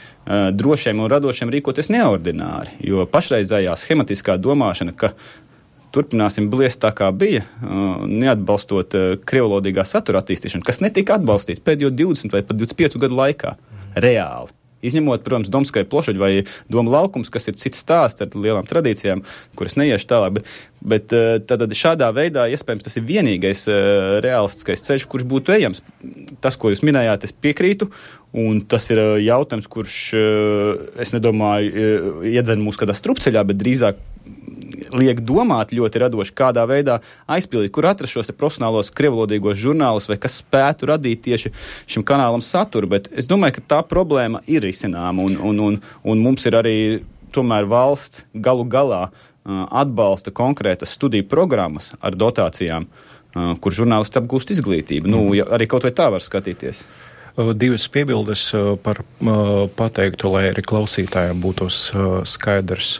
drošiem 0.55 1.03
un 1.03 1.11
radošiem 1.11 1.51
rīkoties 1.51 1.91
neordināri. 1.91 2.79
Jo 2.87 3.03
pašreizējā 3.11 3.75
schematiskā 3.75 4.39
domāšana, 4.39 4.95
ka 4.95 5.11
turpināsim 5.95 6.47
bliest 6.51 6.81
tā, 6.83 6.93
kā 6.95 7.09
bija, 7.15 7.43
neatbalstot 7.61 8.95
krievlodīgā 9.27 9.85
satura 9.87 10.23
attīstīšanu, 10.23 10.65
kas 10.67 10.81
netika 10.83 11.19
atbalstīts 11.19 11.63
pēdējo 11.65 11.91
20 11.93 12.33
vai 12.35 12.43
pat 12.47 12.59
25 12.63 12.99
gadu 13.03 13.21
laikā 13.21 13.55
reāli. 13.99 14.55
Izņemot, 14.81 15.21
protams, 15.21 15.49
Domskai 15.53 15.83
plošaļu 15.85 16.21
vai 16.21 16.31
Doma 16.71 16.89
laukums, 16.95 17.29
kas 17.29 17.45
ir 17.51 17.57
cits 17.61 17.83
stāsts 17.83 18.23
ar 18.23 18.33
lielām 18.33 18.65
tradīcijām, 18.65 19.21
kuras 19.57 19.77
neiešu 19.77 20.07
tālāk. 20.09 20.39
Bet, 20.39 20.47
bet 20.81 21.13
tad 21.45 21.75
šādā 21.77 22.09
veidā 22.17 22.47
iespējams 22.49 22.87
tas 22.87 22.97
ir 22.97 23.05
vienīgais 23.05 23.67
realistiskais 24.25 24.81
ceļš, 24.87 25.05
kurš 25.11 25.27
būtu 25.29 25.53
ejams. 25.53 25.83
Tas, 26.41 26.57
ko 26.57 26.73
jūs 26.73 26.81
minējāt, 26.87 27.27
es 27.29 27.35
piekrītu. 27.45 27.91
Un 28.41 28.63
tas 28.65 28.87
ir 28.89 29.03
jautājums, 29.21 29.69
kurš, 29.69 29.99
es 31.03 31.13
nedomāju, 31.13 32.25
iedzen 32.31 32.63
mūs 32.65 32.79
kādā 32.81 32.97
strupceļā, 32.97 33.43
bet 33.51 33.61
drīzāk 33.61 34.01
liek 34.97 35.21
domāt 35.25 35.73
ļoti 35.75 36.01
radoši, 36.03 36.35
kādā 36.37 36.65
veidā 36.69 36.99
aizpildīt, 37.31 37.73
kur 37.75 37.87
atrast 37.89 38.17
šos 38.17 38.33
profesionālos 38.35 38.91
krievlodīgos 38.95 39.59
žurnālus 39.61 40.09
vai 40.11 40.19
kas 40.21 40.39
spētu 40.41 40.89
radīt 40.91 41.23
tieši 41.27 41.53
šim 41.91 42.05
kanālam 42.07 42.43
saturu. 42.45 42.89
Bet 42.91 43.09
es 43.15 43.29
domāju, 43.29 43.59
ka 43.59 43.67
tā 43.75 43.81
problēma 43.87 44.43
ir 44.51 44.67
izcināma 44.67 45.25
un, 45.25 45.37
un, 45.37 45.65
un, 45.69 45.81
un 46.03 46.23
mums 46.23 46.47
ir 46.49 46.57
arī 46.59 46.77
tomēr 47.35 47.67
valsts 47.71 48.25
galu 48.33 48.65
galā 48.67 49.07
atbalsta 49.45 50.33
konkrētas 50.35 50.93
studiju 50.97 51.25
programmas 51.29 51.95
ar 52.01 52.15
dotācijām, 52.17 52.85
kur 53.33 53.73
žurnālisti 53.73 54.19
apgūst 54.19 54.53
izglītību. 54.53 55.07
Mm. 55.07 55.13
Nu, 55.15 55.33
ja 55.37 55.47
arī 55.55 55.67
kaut 55.71 55.87
vai 55.87 55.93
tā 55.95 56.11
var 56.13 56.23
skatīties. 56.23 56.83
Divas 57.55 57.87
piebildes 57.87 58.49
par 58.83 58.99
pateiktu, 59.79 60.33
lai 60.33 60.49
arī 60.49 60.65
klausītājiem 60.67 61.39
būtu 61.41 61.69
skaidrs. 62.27 62.97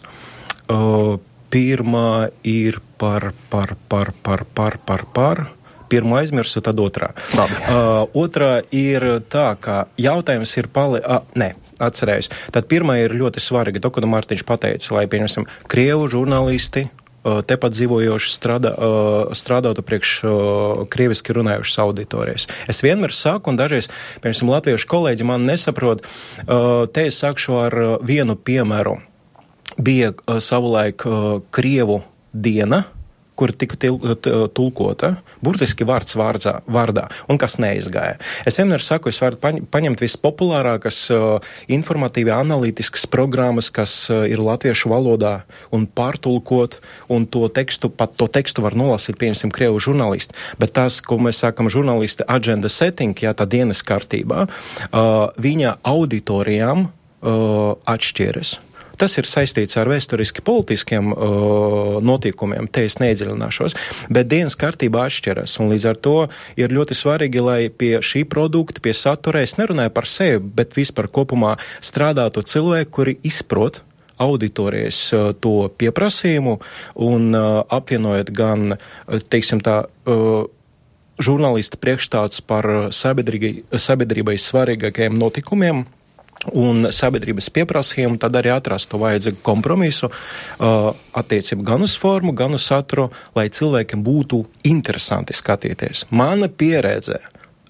Pirmā 1.52 2.30
ir 2.48 2.80
par, 3.02 3.32
par, 3.52 3.76
par, 3.90 4.14
par, 4.24 4.46
par, 4.56 4.78
par, 4.86 5.04
par. 5.14 5.44
Pirmā 5.92 6.22
aizmirsu, 6.24 6.62
tad 6.64 6.80
otrā. 6.80 7.12
Labi. 7.36 7.58
Uh, 7.68 8.06
otrā 8.16 8.62
ir 8.72 9.04
tā, 9.28 9.50
ka 9.60 9.84
jautājums 10.00 10.56
ir 10.56 10.72
pali... 10.72 11.02
Uh, 11.04 11.26
nē, 11.36 11.52
atcerējos. 11.84 12.32
Tad 12.56 12.70
pirmā 12.72 13.02
ir 13.02 13.18
ļoti 13.18 13.44
svarīga. 13.44 13.82
To, 13.84 13.92
ko 13.92 14.06
Mārtiņš 14.08 14.48
pateica, 14.48 14.96
lai, 14.96 15.06
pieņemsim, 15.12 15.50
Krievu 15.72 16.08
žurnālisti, 16.14 16.88
tepat 17.22 17.76
dzīvojoši 17.76 18.34
strādā, 18.34 18.72
strādātu 19.38 19.84
priekš 19.86 20.14
krieviski 20.90 21.36
runājušas 21.38 21.78
auditorijas. 21.84 22.48
Es 22.72 22.82
vienmēr 22.82 23.14
saku, 23.14 23.54
un 23.54 23.60
dažreiz, 23.60 23.92
piemēram, 24.24 24.54
latviešu 24.56 24.90
kolēģi 24.90 25.28
man 25.30 25.46
nesaprot, 25.50 26.02
te 26.96 27.06
es 27.06 27.22
sākšu 27.22 27.60
ar 27.62 27.80
vienu 28.02 28.38
piemēru 28.40 28.98
bija 29.78 30.12
uh, 30.12 30.40
savulaik 30.40 31.06
uh, 31.06 31.40
Krievu 31.52 32.02
diena, 32.34 32.84
kur 33.42 33.50
tika 33.58 33.74
tulkota, 34.54 35.16
burtiski 35.42 35.86
vārds 35.88 36.14
vārdzā, 36.20 36.60
vārdā, 36.70 37.08
un 37.32 37.40
kas 37.42 37.56
neizgāja. 37.58 38.20
Es 38.46 38.60
vienmēr 38.60 38.84
saku, 38.86 39.10
es 39.10 39.18
varu 39.18 39.40
paņemt 39.42 40.04
vispopulārākas 40.04 41.00
uh, 41.16 41.56
informatīvi 41.72 42.30
analītiskas 42.36 43.08
programmas, 43.10 43.72
kas 43.74 43.96
ir 44.12 44.44
latviešu 44.46 44.92
valodā, 44.94 45.34
un 45.74 45.88
pārtulkot, 45.90 46.78
un 47.10 47.26
to 47.26 47.48
tekstu, 47.50 47.90
pat 47.90 48.14
to 48.20 48.30
tekstu 48.30 48.62
var 48.62 48.78
nolasīt, 48.78 49.18
pieņemsim, 49.18 49.54
krievu 49.56 49.82
žurnālisti, 49.82 50.38
bet 50.62 50.76
tās, 50.78 51.02
ko 51.02 51.18
mēs 51.18 51.42
sākam 51.42 51.72
žurnālisti 51.72 52.28
agenda 52.30 52.70
setting, 52.70 53.18
jā, 53.18 53.34
tā 53.34 53.50
dienas 53.50 53.82
kārtībā, 53.88 54.46
viņa 55.42 55.80
auditorijām 55.82 56.92
atšķiras. 57.22 58.60
Tas 59.02 59.16
ir 59.18 59.26
saistīts 59.26 59.80
ar 59.82 59.90
vēsturiski 59.90 60.44
politiskiem 60.46 61.08
uh, 61.10 61.96
notikumiem, 62.06 62.68
te 62.70 62.84
es 62.86 63.00
neiedziļināšos, 63.02 63.74
bet 64.14 64.28
dienas 64.30 64.54
kārtība 64.62 65.08
atšķiras, 65.08 65.56
un 65.64 65.72
līdz 65.74 65.88
ar 65.90 65.98
to 66.06 66.18
ir 66.62 66.76
ļoti 66.76 66.98
svarīgi, 67.00 67.42
lai 67.42 67.62
pie 67.74 67.96
šī 68.06 68.28
produkta, 68.30 68.84
pie 68.86 68.94
satura, 68.94 69.42
es 69.42 69.56
nerunāju 69.58 69.94
par 69.96 70.06
sevi, 70.06 70.38
bet 70.60 70.78
vispār 70.78 71.10
kopumā 71.10 71.56
strādātu 71.82 72.44
cilvēki, 72.46 72.92
kuri 72.94 73.16
izprot 73.26 73.82
auditorijas 74.22 75.00
uh, 75.18 75.32
to 75.34 75.56
pieprasījumu 75.82 76.60
un 77.02 77.32
uh, 77.34 77.48
apvienojot 77.74 78.30
gan, 78.38 78.76
uh, 78.76 79.24
teiksim 79.34 79.64
tā, 79.66 79.82
žurnālista 81.22 81.78
priekšstāsts 81.82 82.46
par 82.46 82.68
sabiedrībai 82.94 84.38
svarīgākajiem 84.42 85.18
notikumiem, 85.18 85.84
un 86.50 86.88
sabiedrības 86.94 87.50
pieprasījumu, 87.54 88.18
tad 88.22 88.36
arī 88.40 88.52
atrast 88.54 88.90
to 88.92 89.00
vajadzīgu 89.02 89.42
kompromisu 89.46 90.10
uh, 90.10 90.90
attiecību 91.18 91.66
gan 91.68 91.86
uz 91.86 91.96
formu, 92.00 92.34
gan 92.38 92.58
uz 92.58 92.66
saturu, 92.66 93.10
lai 93.38 93.48
cilvēkiem 93.54 94.04
būtu 94.06 94.42
interesanti 94.70 95.38
skatīties. 95.38 96.08
Mana 96.10 96.50
pieredze 96.50 97.20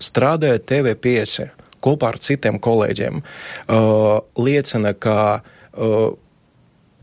strādājot 0.01 0.65
TV5 0.71 1.51
kopā 1.81 2.13
ar 2.13 2.19
citiem 2.21 2.59
kolēģiem 2.61 3.21
uh, 3.21 4.19
liecina, 4.39 4.93
ka 4.93 5.19
uh, 5.41 6.11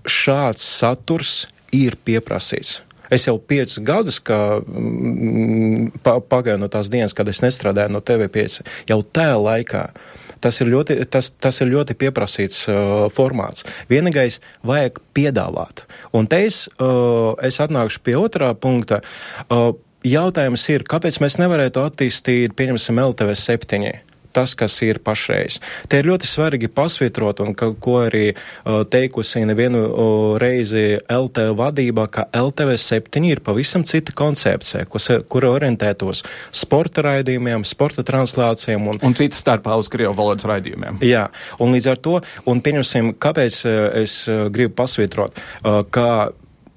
šāds 0.08 0.64
saturs 0.64 1.48
ir 1.74 1.98
pieprasīts. 2.00 2.82
Es 3.12 3.24
jau 3.24 3.38
piecus 3.40 3.78
gadus, 3.80 4.18
kā 4.20 4.60
mm, 4.60 6.00
pagāju 6.04 6.58
no 6.60 6.68
tās 6.68 6.90
dienas, 6.92 7.14
kad 7.16 7.28
es 7.32 7.40
nestrādāju 7.40 7.92
no 7.94 8.02
TV5, 8.04 8.60
jau 8.90 8.98
tajā 9.16 9.36
laikā 9.40 9.84
uh, 9.88 10.18
Tas 10.44 10.60
ir 10.62 10.70
ļoti, 10.72 10.98
tas, 11.10 11.30
tas 11.40 11.60
ir 11.64 11.70
ļoti 11.72 11.96
pieprasīts 11.98 12.64
uh, 12.70 13.06
formāts. 13.12 13.66
Vienīgais 13.90 14.40
vajag 14.66 15.00
piedāvāt. 15.16 15.84
Un 16.16 16.28
te 16.30 16.44
es, 16.46 16.66
uh, 16.78 17.34
es 17.44 17.60
atnākšu 17.64 18.02
pie 18.06 18.16
otrā 18.18 18.52
punkta. 18.58 19.02
Uh, 19.48 19.72
jautājums 20.06 20.64
ir, 20.72 20.86
kāpēc 20.88 21.20
mēs 21.22 21.38
nevarētu 21.42 21.82
attīstīt, 21.84 22.54
pieņemsim, 22.58 23.00
LTV 23.02 23.34
7? 23.38 24.07
Tas, 24.38 24.54
kas 24.58 24.76
ir 24.86 25.00
pašreiz. 25.02 25.58
Te 25.90 25.98
ir 25.98 26.08
ļoti 26.08 26.28
svarīgi 26.30 26.70
pasvietrot, 26.70 27.42
un 27.42 27.54
ka, 27.58 27.72
ko 27.82 27.98
arī 28.04 28.30
uh, 28.30 28.84
teikusi 28.90 29.42
nevienu 29.48 29.82
uh, 29.88 30.38
reizi 30.40 31.00
LTV 31.02 31.56
vadībā, 31.58 32.06
ka 32.12 32.28
LTV 32.36 32.76
7 32.78 33.26
ir 33.26 33.42
pavisam 33.44 33.84
cita 33.88 34.14
koncepcija, 34.18 34.86
kas, 34.92 35.10
kura 35.30 35.50
orientētos 35.56 36.22
sporta 36.54 37.04
raidījumiem, 37.08 37.66
sporta 37.66 38.04
translācijām. 38.06 38.90
Un, 38.92 39.02
un 39.02 39.18
citas 39.18 39.42
starpā 39.42 39.78
uz 39.80 39.90
Krievu 39.90 40.14
valodas 40.18 40.46
raidījumiem. 40.48 41.02
Jā, 41.06 41.26
un 41.62 41.74
līdz 41.74 41.92
ar 41.94 42.02
to, 42.04 42.18
un 42.48 42.62
pieņemsim, 42.64 43.16
kāpēc 43.22 43.64
es 44.04 44.20
gribu 44.54 44.76
pasvietrot, 44.78 45.38
uh, 45.64 45.82
ka 45.90 46.08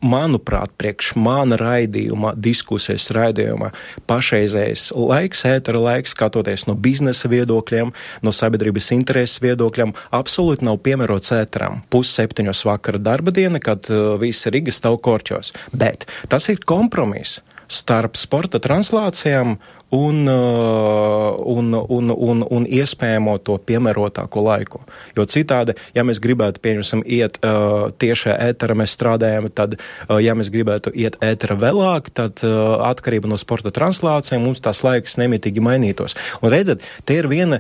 manuprāt, 0.02 0.74
priekš 0.82 1.14
mana 1.20 1.58
raidījuma, 1.60 2.34
diskusijas 2.38 3.10
raidījuma, 3.16 3.72
pašreizējais 4.10 4.90
laiks, 4.98 5.46
ētera 5.50 5.82
laiks, 5.82 6.16
skatoties 6.16 6.68
no 6.70 6.76
biznesa 6.76 7.30
viedokļiem, 7.32 7.94
no 8.26 8.34
sabiedrības 8.36 8.92
intereses 8.98 9.42
viedokļiem, 9.44 9.94
absolūti 10.18 10.68
nav 10.68 10.82
piemērots 10.86 11.34
ēteram. 11.38 11.82
Pusseptiņos 11.94 12.66
vakara 12.68 13.02
darba 13.02 13.34
diena, 13.36 13.62
kad 13.64 13.90
uh, 13.94 14.16
visi 14.22 14.52
Riga 14.54 14.74
stāv 14.74 15.00
korķos. 15.06 15.54
Bet 15.74 16.08
tas 16.32 16.50
ir 16.52 16.62
kompromiss 16.66 17.42
starp 17.72 18.18
sporta 18.20 18.60
translācijām 18.60 19.56
un, 19.92 20.28
uh, 20.28 21.36
un, 21.46 21.74
un, 21.74 22.14
un, 22.16 22.46
un 22.48 22.68
iespējamo 22.68 23.36
to 23.44 23.58
piemērotāko 23.68 24.44
laiku. 24.46 24.82
Jo 25.18 25.26
citādi, 25.28 25.76
ja 25.96 26.06
mēs 26.08 26.22
gribētu, 26.24 26.64
pieņemsim, 26.64 27.04
iet 27.06 27.42
uh, 27.44 27.92
tiešā 28.00 28.38
ētera, 28.50 28.78
mēs 28.80 28.96
strādājam, 28.96 29.50
tad, 29.52 29.76
uh, 29.78 30.16
ja 30.24 30.36
mēs 30.38 30.52
gribētu 30.54 30.96
iet 30.96 31.20
ētera 31.20 31.60
vēlāk, 31.60 32.08
tad 32.16 32.44
uh, 32.48 32.80
atkarība 32.88 33.32
no 33.32 33.40
sporta 33.42 33.74
translācijām 33.76 34.48
mums 34.48 34.64
tās 34.64 34.84
laiks 34.88 35.20
nemitīgi 35.20 35.64
mainītos. 35.64 36.16
Un 36.40 36.56
redzat, 36.56 36.88
te 37.06 37.20
ir 37.20 37.28
viena 37.32 37.60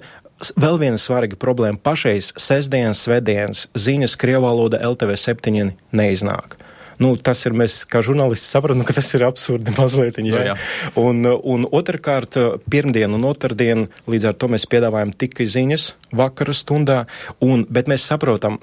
vēl 0.56 0.80
viena 0.82 0.98
svarīga 0.98 1.38
problēma. 1.38 1.80
Pašreiz 1.84 2.32
sestdienas, 2.39 3.04
svētdienas 3.06 3.67
ziņas 3.78 4.17
Krievā 4.17 4.48
valoda 4.48 4.80
LTV 4.88 5.20
7 5.20 5.74
neiznāk. 5.91 6.58
Nu, 7.02 7.16
tas 7.18 7.42
ir 7.50 7.56
mēs, 7.58 7.82
kā 7.90 8.04
žurnālisti, 8.06 8.46
saprotam, 8.46 8.86
ka 8.88 8.96
tas 8.98 9.10
ir 9.18 9.26
absurdi 9.28 9.74
mazliet. 9.80 10.20
Jā. 10.22 10.32
Jā, 10.32 10.42
jā. 10.52 10.58
Un, 11.02 11.26
un 11.26 11.66
otrkārt, 11.66 12.38
pirmdien 12.72 13.18
un 13.18 13.26
otrdien 13.30 13.88
līdz 14.12 14.32
ar 14.32 14.38
to 14.38 14.52
mēs 14.52 14.68
piedāvājam 14.70 15.16
tikai 15.18 15.50
ziņas 15.50 15.94
vakara 16.16 16.56
stundā, 16.56 17.06
un, 17.44 17.66
bet 17.70 17.90
mēs 17.92 18.06
saprotam, 18.12 18.60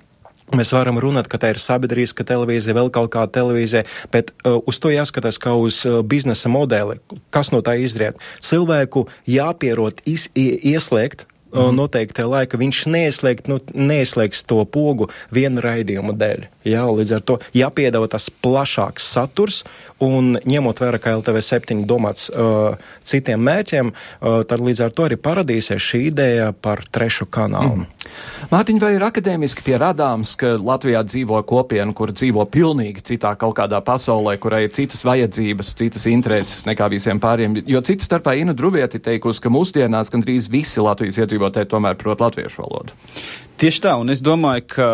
Mēs 0.49 0.71
varam 0.73 0.97
runāt, 0.97 1.27
ka 1.29 1.37
tā 1.37 1.51
ir 1.53 1.59
sabiedriska 1.61 2.25
televīzija, 2.25 2.73
vēl 2.73 2.89
kaut 2.93 3.11
kāda 3.13 3.29
televīzija, 3.37 3.83
bet 4.15 4.31
uh, 4.33 4.57
uz 4.65 4.79
to 4.81 4.89
jāskatās 4.89 5.37
kā 5.43 5.53
uz 5.61 5.83
uh, 5.85 5.99
biznesa 6.01 6.49
modeli. 6.49 6.97
Kas 7.35 7.53
no 7.53 7.61
tā 7.65 7.75
izriet? 7.77 8.17
Cilvēku 8.41 9.05
jāpierot 9.29 10.01
iz, 10.09 10.31
ieslēgt 10.33 11.27
mm. 11.53 11.77
noteikti 11.77 12.27
laika, 12.29 12.61
viņš 12.61 12.83
neieslēgt, 12.93 13.51
nu, 13.51 13.59
neieslēgs 13.75 14.45
to 14.49 14.61
pogu 14.69 15.09
vienu 15.35 15.63
raidījumu 15.65 16.15
dēļ. 16.19 16.47
Jā, 16.69 16.85
līdz 16.93 17.15
ar 17.17 17.25
to 17.25 17.39
jāpiedāvā 17.57 18.11
tas 18.13 18.29
plašāks 18.31 19.07
saturs, 19.15 19.63
un 20.05 20.37
ņemot 20.47 20.81
vērā, 20.83 21.01
ka 21.03 21.15
LTV 21.19 21.43
7 21.43 21.85
domāts 21.89 22.29
uh, 22.31 22.79
citiem 23.07 23.43
mērķiem, 23.45 23.91
uh, 23.93 24.41
tad 24.49 24.63
līdz 24.63 24.85
ar 24.87 24.95
to 24.95 25.07
arī 25.09 25.19
paradīsies 25.21 25.83
šī 25.83 26.03
ideja 26.13 26.51
par 26.53 26.85
trešu 26.93 27.27
kanālu. 27.33 27.83
Mm. 27.83 27.87
Mārtiņ, 28.53 28.79
vai 28.83 28.93
ir 28.97 29.05
akadēmiski 29.05 29.65
pierādāms, 29.67 30.35
ka 30.39 30.55
Latvijā 30.57 31.03
dzīvo 31.07 31.41
kopiena, 31.49 31.91
kur 31.97 32.13
dzīvo 32.15 32.47
pilnīgi 32.53 33.05
citā 33.13 33.35
kaut 33.41 33.57
kādā 33.59 33.83
pasaulē, 33.85 34.37
kurai 34.41 34.65
ir 34.67 34.73
citas 34.77 35.05
vajadzības, 35.09 35.75
citas 35.79 36.07
intereses 36.11 36.65
nekā 36.69 36.89
visiem 36.95 37.21
pāriem? 37.23 37.59
Jo 37.69 37.83
citu 37.85 38.07
starpā 38.07 38.37
Ina 38.39 38.55
Druvieti 38.57 39.03
teikusi, 39.03 39.43
ka 39.45 39.53
mūsdienās 39.53 40.15
gandrīz 40.15 40.49
visi 40.53 40.85
Latvijas 40.85 41.21
iedzīvotāji 41.25 41.71
tomēr 41.75 41.99
prot 42.01 42.25
latviešu 42.25 42.65
valodu. 42.65 42.97
Tieši 43.59 43.81
tā, 43.83 43.97
un 43.99 44.07
es 44.13 44.21
domāju, 44.23 44.63
ka 44.71 44.85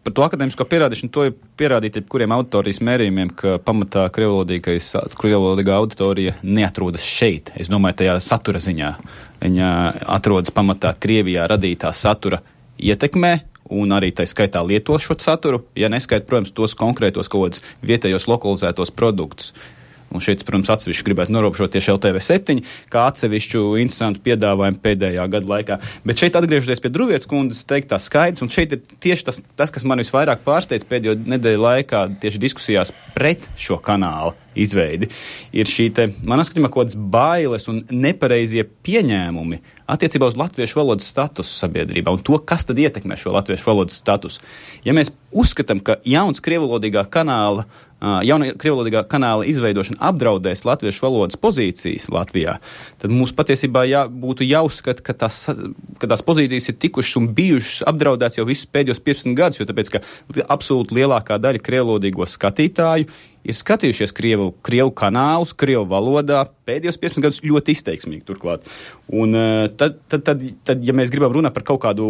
par 0.00 0.12
to 0.16 0.22
akadēmisko 0.24 0.64
pierādīšanu 0.64 1.12
to 1.12 1.26
ir 1.28 1.34
pierādīti 1.60 2.00
jebkuriem 2.00 2.32
auditorijas 2.38 2.80
mērījumiem, 2.88 3.34
ka 3.36 3.58
pamatā 3.60 4.06
krievlodīgā 4.14 5.74
auditorija 5.76 6.38
neatrodas 6.40 7.04
šeit. 7.04 7.52
Es 7.60 7.68
domāju, 7.68 7.98
tajā 8.00 8.14
satura 8.24 8.62
ziņā. 8.64 8.94
Viņa 9.42 9.68
atrodas 10.16 10.54
pamatā 10.56 10.94
Krievijā 10.96 11.44
radītā 11.52 11.92
satura 11.92 12.40
ietekmē, 12.80 13.34
un 13.76 13.92
arī 13.92 14.14
tā 14.16 14.24
skaitā 14.24 14.64
lieto 14.64 14.96
šo 14.96 15.18
saturu, 15.20 15.66
ja 15.76 15.92
neskaita, 15.92 16.24
protams, 16.30 16.54
tos 16.56 16.78
konkrētos 16.80 17.28
kaut 17.28 17.50
kādus 17.50 17.64
vietējos 17.84 18.28
lokalizētos 18.30 18.94
produktus. 18.96 19.52
Un 20.14 20.24
šeit, 20.24 20.40
protams, 20.48 20.70
atsevišķi 20.72 21.04
gribētu 21.04 21.34
norobežot 21.34 21.74
tieši 21.74 21.92
LTV 21.92 22.22
7, 22.24 22.62
kā 22.92 23.04
atsevišķu 23.10 23.64
interesantu 23.82 24.22
piedāvājumu 24.24 24.80
pēdējā 24.84 25.26
gada 25.34 25.52
laikā. 25.52 25.78
Bet 26.08 26.22
šeit, 26.22 26.38
atgriežoties 26.38 26.80
pie 26.84 26.92
Druvietas 26.94 27.28
kundzes 27.28 27.66
teiktā 27.68 28.00
skaidrs, 28.00 28.44
un 28.44 28.52
šeit 28.52 28.72
ir 28.76 28.82
tieši 29.04 29.28
tas, 29.28 29.42
tas 29.58 29.74
kas 29.74 29.84
man 29.88 30.00
visvairāk 30.00 30.44
pārsteidz 30.46 30.86
pēdējo 30.88 31.18
nedēļu 31.28 31.64
laikā, 31.66 32.04
tieši 32.24 32.40
diskusijās 32.46 32.94
pret 33.16 33.50
šo 33.60 33.76
kanālu 33.84 34.32
izveidi, 34.58 35.10
ir 35.54 35.68
šī, 35.70 35.90
te, 35.94 36.08
manā 36.26 36.46
skatījumā, 36.46 36.70
kaut 36.72 36.88
kādas 36.88 36.98
bailes 36.98 37.68
un 37.70 37.84
nepareizie 37.92 38.64
pieņēmumi 38.64 39.60
attiecībā 39.88 40.28
uz 40.28 40.36
latviešu 40.38 40.80
valodas 40.80 41.08
statusu 41.08 41.56
sabiedrībā 41.64 42.12
un 42.12 42.22
to, 42.24 42.38
kas 42.38 42.68
tad 42.68 42.78
ietekmē 42.78 43.16
šo 43.18 43.32
latviešu 43.36 43.70
valodas 43.70 43.98
statusu. 43.98 44.44
Ja 44.84 44.94
mēs 44.96 45.12
uzskatām, 45.32 45.80
ka 45.84 45.98
jauns 46.06 46.42
krievulodīgā 46.44 47.06
kanāla 47.12 47.66
jauna 47.98 48.52
krievlodīgā 48.58 49.02
kanāla 49.10 49.46
izveidošana 49.50 49.98
apdraudēs 50.10 50.62
latviešu 50.66 51.02
valodas 51.02 51.38
pozīcijas 51.40 52.06
Latvijā, 52.14 52.58
tad 53.02 53.14
mums 53.14 53.32
patiesībā 53.36 53.84
jā, 53.88 54.04
būtu 54.08 54.46
jāuzskata, 54.46 55.02
ka 55.02 55.16
tās, 55.24 55.40
ka 55.98 56.10
tās 56.10 56.22
pozīcijas 56.26 56.70
ir 56.70 56.78
tikušas 56.84 57.18
un 57.20 57.30
bijušas 57.34 57.82
apdraudētas 57.90 58.38
jau 58.38 58.46
visus 58.48 58.70
pēdējos 58.70 59.02
15 59.02 59.38
gadus, 59.38 59.62
jo 59.62 59.66
tāpēc, 59.68 59.96
ka 59.96 60.46
absolūti 60.46 61.00
lielākā 61.00 61.40
daļa 61.42 61.64
krievlodīgo 61.64 62.28
skatītāju 62.28 63.10
ir 63.46 63.56
skatījušies 63.56 64.14
krievu, 64.16 64.50
krievu 64.66 64.92
kanālus, 64.98 65.54
krievu 65.56 65.84
valodā 65.90 66.44
pēdējos 66.68 66.98
15 67.00 67.24
gadus 67.24 67.42
ļoti 67.46 67.76
izteiksmīgi 67.76 68.26
turklāt. 68.28 68.66
Un 69.08 69.36
tad, 69.78 70.00
tad, 70.10 70.24
tad, 70.26 70.42
tad, 70.68 70.82
ja 70.84 70.94
mēs 70.96 71.12
gribam 71.14 71.34
runāt 71.36 71.56
par 71.56 71.66
kaut 71.68 71.82
kādu 71.86 72.08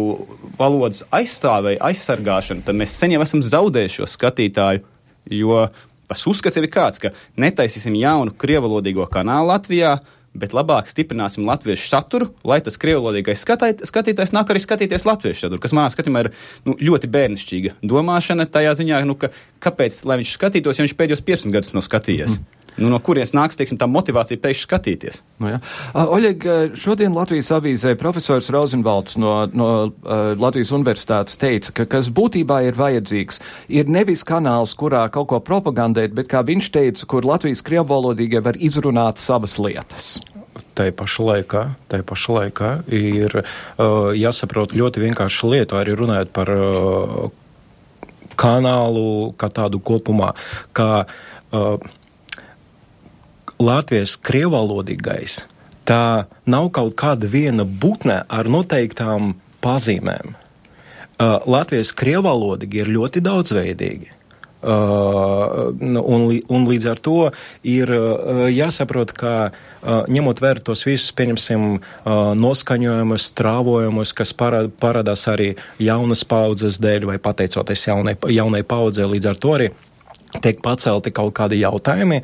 valodas 0.59 1.05
aizstāvēju, 1.15 1.81
aizsargāšanu, 1.89 2.65
tad 2.67 2.79
mēs 2.79 2.97
sen 2.99 3.15
jau 3.15 3.21
esam 3.25 3.45
zaudējuši 3.45 4.01
šo 4.01 4.09
skatītāju 4.17 4.87
Jo 5.29 5.67
tas 6.09 6.25
uzskats 6.27 6.57
jau 6.57 6.63
ir 6.65 6.71
kāds, 6.73 7.01
ka 7.01 7.11
netaisīsim 7.37 7.93
jaunu 7.99 8.33
krievalodīgo 8.39 9.05
kanālu 9.13 9.51
Latvijā, 9.51 9.99
bet 10.37 10.53
labāk 10.53 10.89
stiprināsim 10.89 11.47
latviešu 11.47 11.89
saturu, 11.89 12.29
lai 12.47 12.59
tas 12.65 12.77
krievlodīgais 12.81 13.41
skatītājs 13.41 14.33
nāk 14.35 14.51
arī 14.51 14.61
skatīties 14.63 15.07
latviešu 15.07 15.45
saturu, 15.45 15.61
kas 15.63 15.73
manā 15.75 15.89
skatījumā 15.93 16.25
ir 16.25 16.31
nu, 16.67 16.77
ļoti 16.77 17.09
bērnišķīga 17.11 17.79
domāšana 17.81 18.47
tajā 18.51 18.75
ziņā, 18.79 19.01
nu, 19.09 19.17
ka 19.19 19.31
kāpēc, 19.63 20.01
lai 20.09 20.19
viņš 20.21 20.35
skatītos, 20.37 20.79
ja 20.79 20.85
viņš 20.85 20.97
pēdējos 20.99 21.25
15 21.25 21.55
gadus 21.55 21.75
nav 21.75 21.85
skatījies. 21.87 22.37
Mm. 22.37 22.58
Nu, 22.79 22.89
no 22.91 22.99
kurienes 23.03 23.33
nāks 23.35 23.59
teiksim, 23.59 23.79
tā 23.79 23.87
motivācija 23.91 24.39
pēkšņi 24.41 24.65
skatīties? 24.65 25.21
Nu, 25.43 25.51
ja. 25.51 25.59
Oļeg, 25.99 26.47
šodien 26.79 27.15
Latvijas 27.15 27.51
avīzē 27.57 27.95
profesors 27.99 28.49
Rozenvalds 28.53 29.17
no, 29.19 29.33
no 29.51 29.69
Latvijas 30.39 30.71
universitātes 30.75 31.39
teica, 31.39 31.75
ka 31.81 31.87
kas 31.97 32.11
būtībā 32.15 32.61
ir 32.69 32.79
vajadzīgs, 32.79 33.41
ir 33.81 33.91
nevis 33.91 34.23
kanāls, 34.27 34.75
kurā 34.79 35.05
kaut 35.13 35.29
ko 35.33 35.41
propagandēt, 35.43 36.15
bet, 36.15 36.29
kā 36.31 36.43
viņš 36.47 36.71
teica, 36.75 37.09
kur 37.09 37.27
Latvijas 37.27 37.63
krievvalodīgie 37.67 38.43
var 38.45 38.59
izrunāt 38.59 39.21
savas 39.21 39.59
lietas 39.59 40.17
tai 40.79 40.91
pašā 40.95 41.25
laikā, 41.27 41.63
tai 41.91 41.99
pašā 42.07 42.35
laikā 42.37 42.69
ir 42.95 43.41
uh, 43.41 44.11
jāsaprot 44.15 44.75
ļoti 44.77 45.03
vienkārša 45.03 45.51
lieta, 45.51 45.79
arī 45.81 45.95
runājot 45.99 46.31
par 46.35 46.51
uh, 46.53 47.25
kanālu 48.39 49.33
kā 49.39 49.49
tādu 49.51 49.81
kopumā, 49.83 50.31
kā 50.75 51.03
uh, 51.03 51.89
Latvijas 53.59 54.13
krievalodīgais, 54.23 55.41
tā 55.83 56.29
nav 56.47 56.69
kaut 56.75 56.93
kāda 56.99 57.27
viena 57.27 57.65
būtne 57.67 58.21
ar 58.31 58.47
noteiktām 58.47 59.33
pazīmēm. 59.59 60.31
Uh, 61.19 61.35
Latvijas 61.43 61.91
krievalodīgi 61.91 62.79
ir 62.79 62.91
ļoti 62.95 63.19
daudzveidīgi. 63.25 64.13
Uh, 64.59 65.71
un, 65.79 66.23
un 66.51 66.65
līdz 66.67 66.87
ar 66.91 66.99
to 67.03 67.17
ir 67.67 67.91
uh, 67.95 68.47
jāsaprot, 68.51 69.11
ka 69.15 69.33
uh, 69.47 70.07
ņemot 70.11 70.39
vērā 70.43 70.63
tos 70.63 70.83
visus, 70.87 71.11
pieņemsim, 71.15 71.67
uh, 71.79 72.31
noskaņojumus, 72.39 73.27
strāvojumus, 73.33 74.15
kas 74.15 74.35
parādās 74.35 75.27
arī 75.31 75.53
jaunas 75.83 76.23
paudzes 76.27 76.79
dēļ 76.83 77.11
vai 77.11 77.19
pateicoties 77.23 77.87
jaunai, 77.87 78.17
jaunai 78.35 78.63
paudzē, 78.67 79.07
līdz 79.07 79.31
ar 79.31 79.39
to 79.39 79.55
arī 79.55 79.71
tiek 80.37 80.59
pacelti 80.61 81.13
kaut 81.15 81.33
kādi 81.37 81.61
jautājumi, 81.63 82.21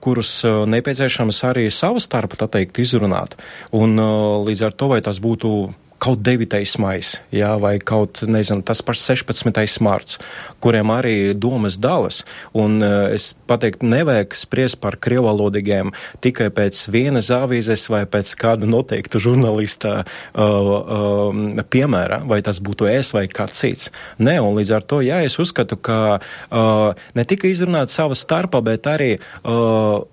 kurus 0.00 0.32
nepieciešams 0.44 1.42
arī 1.50 1.66
savu 1.74 2.00
starpu, 2.02 2.38
tā 2.40 2.48
teikt, 2.52 2.80
izrunāt. 2.80 3.36
Un 3.76 3.98
līdz 4.48 4.64
ar 4.70 4.78
to, 4.78 4.88
vai 4.94 5.02
tas 5.04 5.20
būtu 5.22 5.52
kaut 5.98 6.22
9. 6.22 6.78
maijs, 6.78 7.16
jā, 7.34 7.50
vai 7.60 7.76
kaut, 7.82 8.22
nezinu, 8.26 8.62
tas 8.66 8.82
pats 8.86 9.02
16. 9.10 9.80
marts, 9.84 10.18
kuriem 10.62 10.92
arī 10.94 11.14
domas 11.34 11.78
dalas. 11.78 12.22
Un 12.56 12.78
uh, 12.82 13.08
es 13.14 13.32
pateiktu, 13.50 13.86
nevajag 13.90 14.36
spriest 14.38 14.78
par 14.82 14.98
krievalodīgiem 15.02 15.92
tikai 16.24 16.50
pēc 16.54 16.84
vienas 16.94 17.32
avīzes 17.34 17.88
vai 17.92 18.04
pēc 18.10 18.34
kāda 18.38 18.68
noteikta 18.70 19.20
žurnālista 19.22 19.94
uh, 20.02 20.42
uh, 20.42 21.64
piemēra, 21.70 22.22
vai 22.30 22.40
tas 22.46 22.62
būtu 22.62 22.90
es 22.92 23.12
vai 23.16 23.26
kāds 23.30 23.58
cits. 23.58 23.90
Nē, 24.22 24.38
un 24.44 24.54
līdz 24.58 24.76
ar 24.78 24.86
to, 24.86 25.02
jā, 25.04 25.22
es 25.26 25.38
uzskatu, 25.42 25.80
ka 25.82 25.98
uh, 26.18 27.08
ne 27.18 27.26
tikai 27.26 27.50
izrunāt 27.54 27.90
savu 27.94 28.18
starpā, 28.18 28.62
bet 28.64 28.86
arī 28.90 29.16
uh, 29.18 30.06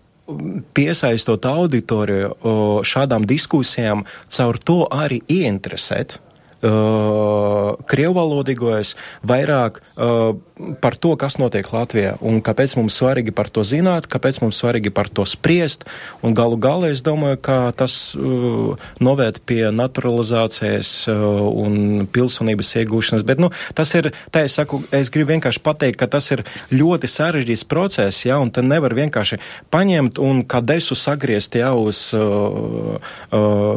piesaistot 0.76 1.46
auditoriju 1.46 2.82
šādām 2.86 3.26
diskusijām, 3.30 4.06
caur 4.34 4.58
to 4.58 4.80
arī 4.94 5.22
ieinteresēt 5.30 6.18
uh, 6.66 7.76
krievvalodīgos 7.90 8.96
vairāk 9.28 9.82
uh, 9.82 10.36
par 10.80 10.96
to, 10.96 11.12
kas 11.20 11.36
notiek 11.36 11.68
Latvijā 11.68 12.16
un 12.24 12.40
kāpēc 12.44 12.78
mums 12.80 12.96
svarīgi 12.96 13.34
par 13.36 13.50
to 13.52 13.66
zināt, 13.68 14.08
kāpēc 14.12 14.40
mums 14.44 14.60
svarīgi 14.62 14.92
par 14.96 15.10
to 15.12 15.26
spriest. 15.28 15.84
Un 16.24 16.36
galu 16.38 16.56
galā 16.62 16.92
es 16.94 17.04
domāju, 17.04 17.40
ka 17.44 17.58
tas 17.76 18.16
uh, 18.16 18.76
novērt 19.04 19.42
pie 19.48 19.68
naturalizācijas 19.76 20.92
uh, 21.12 21.18
un 21.66 22.08
pilsonības 22.08 22.72
iegūšanas. 22.82 23.26
Bet 23.28 23.44
nu, 23.44 23.52
tas 23.76 23.92
ir, 24.00 24.14
tā 24.32 24.46
es 24.48 24.56
saku, 24.56 24.80
es 24.96 25.12
gribu 25.12 25.34
vienkārši 25.34 25.64
pateikt, 25.66 26.00
ka 26.00 26.08
tas 26.16 26.32
ir 26.32 26.46
ļoti 26.72 27.12
sarežģīts 27.12 27.68
process, 27.68 28.24
ja, 28.28 28.40
un 28.40 28.54
te 28.56 28.64
nevar 28.64 28.96
vienkārši 28.96 29.42
paņemt 29.76 30.24
un 30.24 30.44
kā 30.48 30.64
desu 30.64 30.96
sagriezt 30.96 31.60
jau 31.60 31.76
uz 31.90 32.08
uh, 32.16 32.96
uh, 32.96 33.72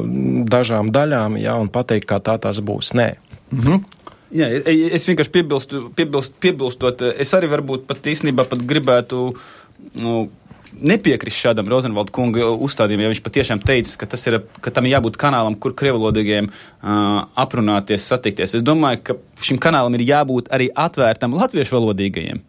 dažām 0.47 0.95
daļām, 0.95 1.41
ja, 1.43 1.59
un 1.59 1.73
pateikt, 1.75 2.07
kā 2.09 2.23
tā 2.23 2.39
tas 2.39 2.63
būs. 2.63 2.95
Nē. 2.95 3.15
Mm 3.51 3.61
-hmm. 3.61 3.98
Jā, 4.35 4.49
es 4.69 5.07
vienkārši 5.09 5.33
piebilstu, 5.33 5.87
piebilst, 5.97 6.35
piebilstot, 6.43 7.01
es 7.17 7.31
arī 7.37 7.49
varbūt 7.49 7.87
pat 7.89 8.11
īstenībā 8.13 8.45
pat 8.51 8.61
gribētu 8.69 9.31
nu, 10.03 10.17
nepiekrist 10.85 11.41
šādam 11.41 11.69
Rozenvalda 11.71 12.13
kunga 12.15 12.51
uzstādījumam, 12.53 13.07
ja 13.07 13.13
viņš 13.13 13.23
patiešām 13.25 13.63
teica, 13.65 13.97
ka, 14.03 14.09
ir, 14.31 14.39
ka 14.65 14.73
tam 14.75 14.89
ir 14.89 14.97
jābūt 14.99 15.17
kanālam, 15.21 15.57
kur 15.57 15.75
krievalodīgiem 15.79 16.51
uh, 16.51 17.25
aprunāties, 17.41 18.05
satikties. 18.05 18.59
Es 18.59 18.67
domāju, 18.67 19.01
ka 19.07 19.19
šim 19.45 19.61
kanālam 19.63 19.97
ir 19.99 20.07
jābūt 20.09 20.53
arī 20.55 20.69
atvērtam 20.77 21.37
latviešu 21.39 21.79
valodīgajiem. 21.79 22.45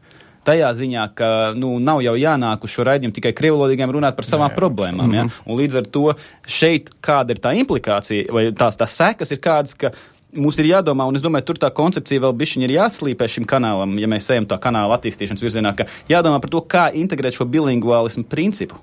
Tajā 0.47 0.69
ziņā, 0.73 1.01
ka 1.15 1.27
nu, 1.59 1.75
nav 1.83 1.99
jau 2.01 2.15
jānāk 2.17 2.63
uz 2.65 2.71
šo 2.73 2.85
raidījumu 2.87 3.13
tikai 3.15 3.33
krievalodīgiem 3.37 3.91
runāt 3.93 4.15
par 4.17 4.25
savām 4.25 4.49
Nē, 4.49 4.57
problēmām. 4.57 5.05
Mm 5.05 5.11
-hmm. 5.11 5.31
ja? 5.31 5.43
Un 5.45 5.59
līdz 5.59 5.77
ar 5.81 5.89
to 5.91 6.05
šeit 6.47 6.89
kāda 7.03 7.35
ir 7.35 7.43
tā 7.43 7.53
implikācija, 7.59 8.31
vai 8.33 8.47
tās, 8.51 8.79
tās 8.79 8.95
sekas 8.95 9.31
ir 9.31 9.43
kādas, 9.43 9.75
ka 9.75 9.91
mums 10.35 10.59
ir 10.61 10.69
jādomā, 10.69 11.07
un 11.09 11.17
es 11.17 11.23
domāju, 11.25 11.47
tur 11.49 11.61
tā 11.61 11.71
koncepcija 11.75 12.25
vēl 12.25 12.35
bišķiņi 12.41 12.67
ir 12.67 12.75
jāslīpē 12.75 13.29
šim 13.29 13.47
kanālam, 13.49 13.97
ja 14.01 14.09
mēs 14.11 14.29
ejam 14.33 14.47
tā 14.49 14.59
kanāla 14.61 14.99
attīstīšanas 14.99 15.43
virzienā, 15.45 15.73
ka 15.77 15.87
jādomā 16.11 16.41
par 16.43 16.53
to, 16.53 16.61
kā 16.69 16.89
integrēt 16.97 17.39
šo 17.39 17.49
bilinguālismu 17.49 18.27
principu. 18.29 18.79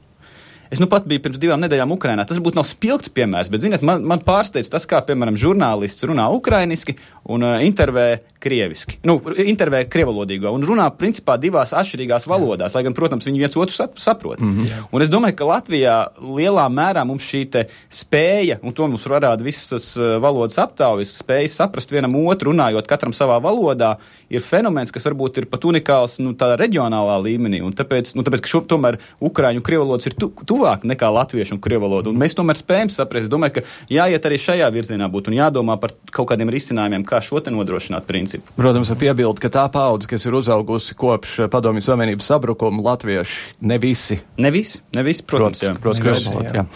Es 0.66 0.80
nu 0.82 0.88
pat 0.90 1.04
biju 1.06 1.22
pirms 1.22 1.38
divām 1.38 1.61
nedēļām 1.62 1.92
Ukrajinā. 1.94 2.24
Tas 2.26 2.40
būtu 2.42 2.59
nav 2.59 2.66
spilgts 2.66 3.12
piemērs, 3.14 3.50
bet, 3.52 3.62
ziniet, 3.62 3.85
man, 3.87 4.02
man 4.02 4.22
pārsteidz 4.26 4.70
tas, 4.72 4.87
kā, 4.90 4.98
piemēram, 5.06 5.38
žurnālists 5.38 6.02
runā 6.09 6.26
ukrainiski 6.35 6.96
un 7.30 7.46
uh, 7.46 7.61
intervē 7.62 8.09
krieviski. 8.42 8.99
Nu, 9.07 9.18
intervē 9.38 9.85
krievalodīgo 9.90 10.53
un 10.55 10.64
runā 10.66 10.88
principā 10.99 11.38
divās 11.40 11.75
atšķirīgās 11.77 12.29
valodās, 12.31 12.75
lai 12.77 12.85
gan, 12.87 12.96
protams, 12.96 13.27
viņi 13.29 13.42
viens 13.44 13.57
otru 13.57 13.88
saprot. 13.96 14.40
Mm 14.40 14.53
-hmm. 14.53 14.88
Un 14.92 15.03
es 15.03 15.09
domāju, 15.09 15.37
ka 15.37 15.44
Latvijā 15.44 15.96
lielā 16.20 16.66
mērā 16.68 17.05
mums 17.05 17.22
šī 17.22 17.46
spēja, 17.90 18.59
un 18.62 18.72
to 18.72 18.87
mums 18.87 19.07
rada 19.07 19.37
visas 19.37 19.96
uh, 19.96 20.18
valodas 20.22 20.59
aptaujas, 20.59 21.22
spēja 21.22 21.49
saprast 21.49 21.92
vienam 21.92 22.16
otru, 22.27 22.53
runājot 22.53 22.87
katram 22.87 23.12
savā 23.12 23.40
valodā, 23.42 23.96
ir 24.31 24.40
fenomens, 24.40 24.90
kas 24.90 25.05
varbūt 25.05 25.38
ir 25.38 25.46
pat 25.46 25.64
unikāls 25.64 26.18
nu, 26.18 26.33
tādā 26.33 26.57
reģionālā 26.61 27.16
līmenī. 27.22 27.62
Un 27.62 27.72
tāpēc, 27.72 28.14
nu, 28.14 28.22
tāpēc 28.22 28.40
ka 28.40 28.49
šo, 28.49 28.61
tomēr 28.61 28.99
Ukrāņu 29.20 29.62
un 29.62 29.62
Krievalodas 29.62 30.07
ir 30.07 30.16
tu, 30.18 30.33
tuvāk 30.46 30.85
nekā 30.85 31.11
Latviešu 31.12 31.57
un 31.57 31.61
Krievalodu. 31.61 32.11
Un 32.11 32.16
mēs 32.20 32.37
tomēr 32.37 32.59
spējam 32.59 32.90
saprast. 32.92 33.27
Es 33.27 33.33
domāju, 33.33 33.53
ka 33.59 33.62
jāiet 33.92 34.27
arī 34.29 34.38
šajā 34.40 34.68
virzienā 34.75 35.09
būt 35.12 35.31
un 35.31 35.38
jādomā 35.38 35.79
par 35.81 35.94
kaut 36.11 36.29
kādiem 36.33 36.51
risinājumiem, 36.53 37.07
kā 37.07 37.22
šo 37.25 37.40
te 37.40 37.51
nodrošināt 37.55 38.07
principu. 38.09 38.36
Protams, 38.57 38.90
ar 38.92 38.99
piebildu, 39.01 39.40
ka 39.42 39.51
tā 39.53 39.64
paudze, 39.72 40.09
kas 40.11 40.27
ir 40.29 40.37
uzaugusi 40.38 40.96
kopš 40.99 41.38
Padomju 41.53 41.85
Savienības 41.85 42.29
sabrukuma, 42.33 42.83
latvieši 42.90 43.57
ne 43.66 43.79
visi. 43.83 44.18
Ne 44.42 44.53
visi, 44.55 44.83
ne 44.96 45.05
visi 45.07 45.25
protams, 45.27 45.62
protams, 45.62 45.81
protams, 45.83 46.29
protams, 46.29 46.51
jā. 46.51 46.53
Jā. 46.61 46.66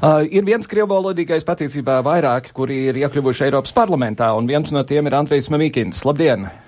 Uh, 0.00 0.28
ir 0.28 0.46
viens 0.46 0.70
krievalodīgais 0.70 1.46
patiesībā 1.46 1.98
vairāki, 2.06 2.54
kuri 2.56 2.82
ir 2.90 3.00
iekļuvuši 3.04 3.48
Eiropas 3.48 3.74
parlamentā, 3.76 4.32
un 4.36 4.48
viens 4.50 4.72
no 4.74 4.84
tiem 4.88 5.08
ir 5.08 5.18
Andrejs 5.18 5.50
Mamīkins. 5.54 6.04
Labdien! 6.08 6.46
Labdien! 6.46 6.60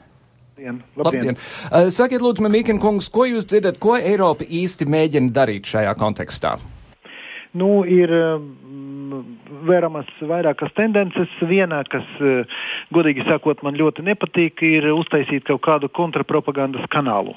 Labdien. 0.58 0.82
Labdien. 0.98 1.38
Uh, 1.70 1.92
sakiet, 1.94 2.24
lūdzu, 2.24 2.42
Mamīkin 2.46 2.80
kungs, 2.82 3.10
ko 3.12 3.28
jūs 3.28 3.46
dzirdat, 3.46 3.78
ko 3.82 3.94
Eiropa 3.98 4.46
īsti 4.46 4.88
mēģina 4.90 5.34
darīt 5.34 5.70
šajā 5.70 5.94
kontekstā? 5.98 6.56
Nu, 7.56 7.82
ir 7.88 8.12
um, 8.12 9.24
vēramas 9.68 10.08
vairākas 10.20 10.74
tendences. 10.76 11.32
Viena, 11.48 11.80
kas, 11.88 12.06
uh, 12.20 12.58
godīgi 12.94 13.24
sakot, 13.28 13.62
man 13.64 13.78
ļoti 13.78 14.04
nepatīk, 14.04 14.64
ir 14.66 14.90
uztaisīt 14.92 15.46
kaut 15.48 15.62
kādu 15.64 15.88
kontrapropagandas 15.88 16.88
kanālu. 16.92 17.36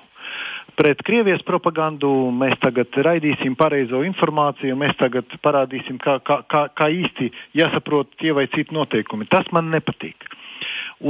Pret 0.80 1.02
Krievijas 1.04 1.42
propagandu 1.44 2.10
mēs 2.34 2.56
tagad 2.64 2.96
raidīsim 3.06 3.58
pareizo 3.60 4.02
informāciju, 4.08 4.78
mēs 4.80 4.96
tagad 5.00 5.28
parādīsim, 5.44 6.00
kā, 6.02 6.18
kā, 6.24 6.40
kā, 6.48 6.68
kā 6.76 6.88
īsti 6.88 7.28
jāsaprot 7.60 8.16
tie 8.22 8.32
vai 8.36 8.48
citi 8.54 8.74
noteikumi. 8.76 9.28
Tas 9.30 9.50
man 9.52 9.70
nepatīk. 9.74 10.30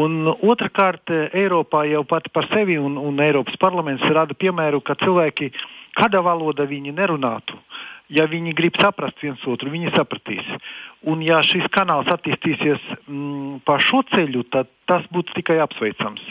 Un 0.01 0.25
otrkārt, 0.31 1.11
Eiropā 1.35 1.83
jau 1.89 2.03
pati 2.07 2.31
par 2.33 2.47
sevi 2.51 2.77
un, 2.79 2.95
un 2.97 3.19
Eiropas 3.21 3.57
parlaments 3.59 4.03
rada 4.15 4.33
piemēru, 4.33 4.79
ka 4.81 4.95
cilvēki 5.01 5.51
kādā 5.99 6.21
valodā 6.23 6.65
viņi 6.69 6.95
nerunātu. 6.95 7.59
Ja 8.11 8.25
viņi 8.27 8.51
grib 8.51 8.75
saprast 8.75 9.21
viens 9.23 9.41
otru, 9.47 9.71
viņi 9.71 9.93
sapratīs. 9.95 10.47
Un 11.07 11.21
ja 11.23 11.39
šis 11.45 11.63
kanāls 11.71 12.09
attīstīsies 12.11 12.81
mm, 13.07 13.61
pa 13.65 13.77
šo 13.79 14.01
ceļu, 14.11 14.43
tad 14.51 14.67
tas 14.89 15.05
būtu 15.15 15.37
tikai 15.37 15.61
apsveicams. 15.63 16.23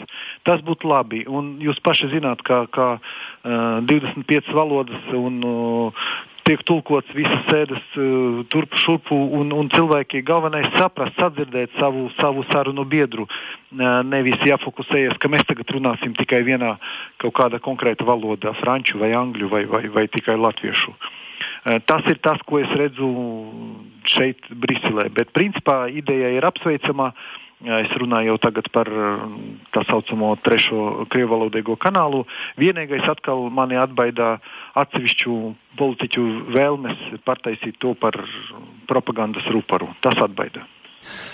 Tas 0.45 0.61
būtu 0.67 0.91
labi. 0.91 1.23
Un 1.25 1.55
jūs 1.65 1.81
paši 1.81 2.11
zināt, 2.13 2.43
ka, 2.45 2.67
ka 2.69 2.89
uh, 2.99 3.79
25 3.89 4.51
valodas 4.53 5.07
un 5.17 5.39
uh, 5.49 6.11
tiek 6.45 6.61
tulkots 6.69 7.17
visas 7.17 7.47
sēdes 7.49 7.97
uh, 7.97 8.43
turp 8.53 8.77
šurpu, 8.83 9.17
un, 9.41 9.55
un 9.57 9.73
cilvēki 9.73 10.21
galvenais 10.29 10.69
saprast, 10.77 11.17
sadzirdēt 11.17 11.81
savu, 11.81 12.11
savu 12.19 12.45
sarunu 12.51 12.85
biedru. 12.85 13.25
Uh, 13.25 14.03
nevis 14.05 14.45
jāfokusējas, 14.45 15.17
ka 15.17 15.33
mēs 15.33 15.49
tagad 15.49 15.73
runāsim 15.73 16.13
tikai 16.21 16.45
vienā 16.45 16.77
kaut 17.25 17.39
kāda 17.41 17.63
konkrēta 17.65 18.05
valodā, 18.05 18.53
franču 18.61 19.01
vai 19.01 19.15
angļu 19.17 19.49
vai, 19.49 19.65
vai, 19.73 19.83
vai 19.97 20.07
tikai 20.13 20.37
latviešu. 20.37 20.93
Uh, 20.93 21.17
tas 21.87 22.07
ir 22.09 22.19
tas, 22.25 22.41
ko 22.49 22.61
es 22.63 22.71
redzu 22.77 23.11
šeit, 24.09 24.49
Briselē. 24.51 25.11
Bet 25.13 25.35
principā 25.37 25.85
ideja 25.93 26.33
ir 26.37 26.47
apsveicama. 26.49 27.13
Es 27.61 27.91
runāju 28.01 28.31
jau 28.31 28.39
tagad 28.41 28.71
par 28.73 28.89
tā 29.75 29.83
saucamo 29.85 30.31
trešo 30.41 31.05
krievalodīgo 31.13 31.77
kanālu. 31.77 32.23
Vienīgais 32.57 33.05
atkal 33.13 33.51
mani 33.53 33.77
atbaida 33.77 34.39
atsevišķu 34.81 35.37
politiķu 35.77 36.25
vēlmes 36.57 37.05
partaisīt 37.29 37.77
to 37.85 37.93
par 38.01 38.17
propagandas 38.89 39.45
ruparu. 39.53 39.93
Tas 40.01 40.17
atbaida. 40.25 40.65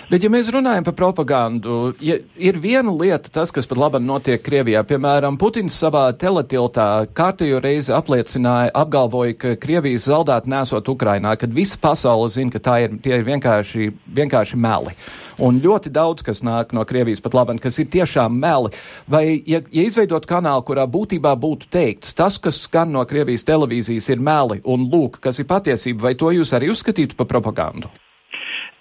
Bet, 0.07 0.23
ja 0.23 0.31
mēs 0.31 0.47
runājam 0.55 0.85
par 0.87 0.95
propagandu, 0.95 1.77
ja 1.99 2.21
ir 2.39 2.61
viena 2.63 2.93
lieta, 2.95 3.27
tas, 3.33 3.51
kas 3.51 3.67
pat 3.67 3.81
labi 3.81 3.99
notiek 3.99 4.39
Krievijā. 4.39 4.85
Piemēram, 4.87 5.35
Putins 5.41 5.75
savā 5.83 6.05
teletiltā 6.15 7.09
kārtējo 7.17 7.59
reizi 7.65 7.91
apliecināja, 7.97 8.71
apgalvoja, 8.79 9.35
ka 9.35 9.57
Krievijas 9.59 10.07
zaudēt 10.07 10.47
nesot 10.47 10.87
Ukrainā, 10.95 11.35
kad 11.41 11.51
visa 11.51 11.81
pasaule 11.83 12.31
zina, 12.31 12.55
ka 12.55 12.79
ir, 12.85 12.95
tie 13.03 13.19
ir 13.19 13.27
vienkārši, 13.27 13.91
vienkārši 14.21 14.63
meli. 14.63 14.95
Un 15.43 15.59
ļoti 15.61 15.91
daudz, 15.91 16.23
kas 16.23 16.45
nāk 16.47 16.71
no 16.71 16.87
Krievijas 16.87 17.21
pat 17.27 17.35
labi, 17.35 17.59
kas 17.67 17.83
ir 17.83 17.91
tiešām 17.91 18.39
meli. 18.47 18.71
Vai, 19.11 19.43
ja, 19.43 19.59
ja 19.75 19.91
izveidot 19.91 20.31
kanālu, 20.31 20.63
kurā 20.71 20.87
būtībā 20.87 21.35
būtu 21.35 21.67
teikts, 21.67 22.15
tas, 22.15 22.39
kas 22.39 22.63
skan 22.71 22.95
no 22.95 23.03
Krievijas 23.11 23.45
televīzijas, 23.51 24.13
ir 24.15 24.23
meli, 24.23 24.63
un 24.63 24.87
lūk, 24.87 25.19
kas 25.27 25.43
ir 25.43 25.51
patiesība, 25.51 26.13
vai 26.13 26.15
to 26.15 26.31
jūs 26.31 26.55
arī 26.55 26.71
uzskatītu 26.71 27.19
par 27.19 27.27
propagandu? 27.35 27.91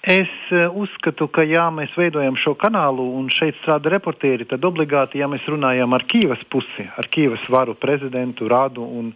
Es 0.05 0.29
e, 0.53 0.67
uzskatu, 0.69 1.25
ka 1.33 1.41
ja 1.49 1.63
mēs 1.73 1.95
veidojam 1.97 2.35
šo 2.37 2.51
kanālu 2.61 3.01
un 3.17 3.25
šeit 3.33 3.55
strādā 3.57 3.89
reportieri, 3.89 4.45
tad 4.45 4.61
obligāti, 4.67 5.17
ja 5.17 5.25
mēs 5.25 5.47
runājam 5.49 5.95
ar 5.97 6.03
Kīvas 6.05 6.43
pusi, 6.53 6.85
ar 6.85 7.09
Kīvas 7.09 7.41
varu 7.49 7.73
prezidentu, 7.73 8.45
rādu 8.45 8.85
un 8.85 9.07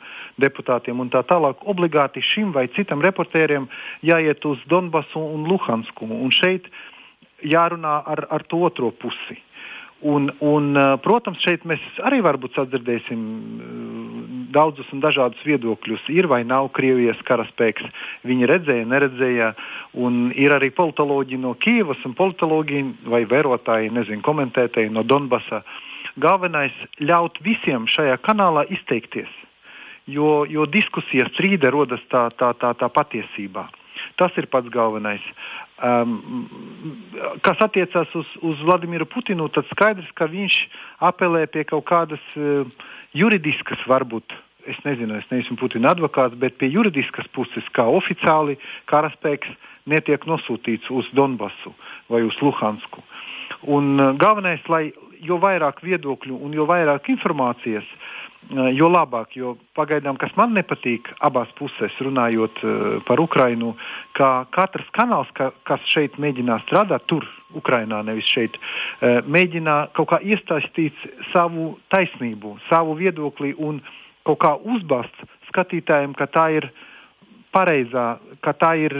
deputātiem 0.41 0.97
un 0.97 1.11
tā 1.13 1.21
tālāk, 1.29 1.61
obligāti 1.69 2.23
šim 2.25 2.55
vai 2.55 2.65
citam 2.73 3.05
reportierim 3.05 3.67
jāiet 4.01 4.47
uz 4.49 4.63
Donbasu 4.65 5.21
un 5.21 5.45
Luhansku. 5.51 6.09
Un 6.09 6.33
šeit 6.33 6.71
jārunā 7.45 7.99
ar, 8.09 8.25
ar 8.25 8.47
to 8.49 8.63
otro 8.65 8.89
pusi. 8.89 9.37
Un, 9.99 10.29
un, 10.39 10.77
protams, 11.03 11.41
šeit 11.43 11.65
mēs 11.67 11.81
arī 12.07 12.21
varbūt 12.23 12.55
sadzirdēsim 12.55 13.23
daudzus 14.53 14.87
un 14.95 15.01
dažādus 15.03 15.41
viedokļus. 15.45 16.05
Ir 16.13 16.29
vai 16.31 16.41
nav 16.47 16.71
Krievijas 16.77 17.19
karaspēks, 17.27 17.85
viņi 18.27 18.47
redzēja, 18.49 18.87
neredzēja, 18.89 19.49
un 19.99 20.29
ir 20.39 20.55
arī 20.55 20.71
politoloģi 20.75 21.39
no 21.41 21.51
Kīvas 21.59 22.01
un 22.07 22.15
politologi 22.17 22.83
vai 23.11 23.25
vērotāji, 23.29 23.91
nezinu, 23.93 24.23
komentētāji 24.25 24.93
no 24.93 25.03
Donbasa. 25.03 25.63
Galvenais 26.19 26.75
ļaut 27.03 27.37
visiem 27.43 27.85
šajā 27.87 28.17
kanālā 28.23 28.65
izteikties, 28.71 29.29
jo, 30.07 30.45
jo 30.49 30.65
diskusijas 30.65 31.31
strīda 31.35 31.71
rodas 31.75 32.01
tā, 32.11 32.27
tā, 32.39 32.53
tā, 32.59 32.73
tā 32.79 32.89
patiesībā. 32.91 33.67
Tas 34.19 34.35
ir 34.37 34.49
pats 34.51 34.69
galvenais. 34.73 35.23
Um, 35.79 36.47
kas 37.45 37.61
attiecas 37.63 38.11
uz, 38.15 38.27
uz 38.43 38.61
Vladimiru 38.67 39.07
Putinu, 39.07 39.47
tad 39.53 39.67
skaidrs, 39.71 40.09
ka 40.19 40.27
viņš 40.27 40.57
apelē 41.07 41.45
pie 41.51 41.63
kaut 41.69 41.85
kādas 41.87 42.23
uh, 42.35 42.67
juridiskas, 43.15 43.81
varbūt, 43.87 44.35
es 44.69 44.79
nezinu, 44.83 45.15
es 45.19 45.29
neesmu 45.31 45.57
Putina 45.61 45.93
advokāts, 45.95 46.37
bet 46.39 46.59
pie 46.59 46.71
juridiskas 46.73 47.29
puses, 47.35 47.65
kā 47.75 47.87
oficiāli 47.87 48.59
karaspēks 48.91 49.55
netiek 49.89 50.27
nosūtīts 50.29 50.91
uz 50.91 51.07
Donbasu 51.15 51.73
vai 52.11 52.25
uz 52.27 52.35
Luhansku. 52.43 53.05
Un 53.71 53.95
uh, 53.95 54.11
galvenais, 54.19 54.61
lai 54.67 54.89
jo 55.25 55.39
vairāk 55.41 55.83
viedokļu 55.83 56.39
un 56.45 56.53
jo 56.55 56.65
vairāk 56.69 57.09
informācijas, 57.13 57.87
Eh, 58.49 58.71
jo 58.73 58.87
labāk. 58.89 59.35
Jo 59.37 59.53
pagaidām, 59.77 60.17
kas 60.17 60.31
man 60.39 60.55
nepatīk 60.57 61.11
abās 61.27 61.51
pusēs, 61.59 61.93
runājot 62.01 62.61
uh, 62.63 62.73
par 63.05 63.19
Ukrajinu, 63.21 63.75
ka 64.17 64.47
katrs 64.55 64.87
kanāls, 64.95 65.29
ka, 65.37 65.51
kas 65.67 65.83
šeit 65.91 66.15
mēģina 66.17 66.57
strādāt, 66.63 67.05
tur, 67.11 67.27
Ukrajinā, 67.59 67.99
nevis 68.07 68.29
šeit, 68.31 68.55
uh, 68.57 69.19
mēģina 69.27 69.75
kaut 69.97 70.09
kā 70.13 70.21
iesaistīt 70.23 70.97
savu 71.33 71.73
taisnību, 71.93 72.55
savu 72.71 72.95
viedokli 72.97 73.53
un 73.59 73.83
kaut 74.25 74.39
kā 74.41 74.55
uzbāzt 74.57 75.25
skatītājiem, 75.51 76.15
ka 76.17 76.29
tā 76.31 76.47
ir 76.61 76.71
pareizā, 77.53 78.15
ka 78.45 78.55
tā 78.57 78.71
ir 78.87 78.95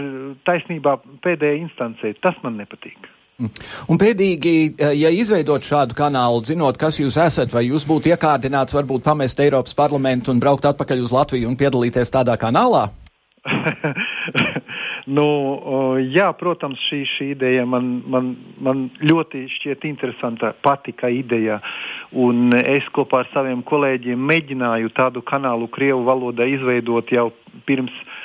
taisnībā 0.46 1.00
pēdējā 1.26 1.64
instancē. 1.64 2.14
Tas 2.22 2.38
man 2.44 2.60
nepatīk. 2.60 3.10
Un 3.40 4.00
pēdīgi, 4.00 4.54
eh, 4.76 4.96
ja 5.00 5.12
izveidot 5.16 5.64
šādu 5.64 5.96
kanālu, 5.96 6.44
zinot, 6.46 6.78
kas 6.78 7.00
jūs 7.00 7.18
esat, 7.24 7.54
vai 7.56 7.70
jūs 7.70 7.88
būtu 7.88 8.12
iekārdināts 8.12 8.76
varbūt 8.76 9.06
pamest 9.06 9.40
Eiropas 9.40 9.76
parlamentu 9.78 10.34
un 10.34 10.42
braukt 10.44 10.68
atpakaļ 10.68 11.06
uz 11.06 11.14
Latviju 11.16 11.48
un 11.48 11.56
piedalīties 11.56 12.12
tādā 12.12 12.36
kanālā? 12.38 12.90
nu, 15.18 15.28
jā, 16.12 16.28
protams, 16.36 16.82
šī, 16.90 17.00
šī 17.08 17.32
ideja 17.38 17.66
man, 17.66 18.04
man, 18.06 18.34
man 18.60 18.90
ļoti 19.00 19.46
šķiet 19.56 19.88
interesanta, 19.88 20.52
patika 20.62 21.08
ideja. 21.08 21.62
Un 22.12 22.52
es 22.60 22.84
kopā 22.92 23.24
ar 23.24 23.32
saviem 23.32 23.64
kolēģiem 23.64 24.20
mēģināju 24.20 24.92
tādu 24.98 25.24
kanālu 25.24 25.72
Krievu 25.72 26.04
valodā 26.04 26.50
izveidot 26.52 27.16
jau 27.16 27.30
pirms 27.70 27.96
uh, 28.04 28.18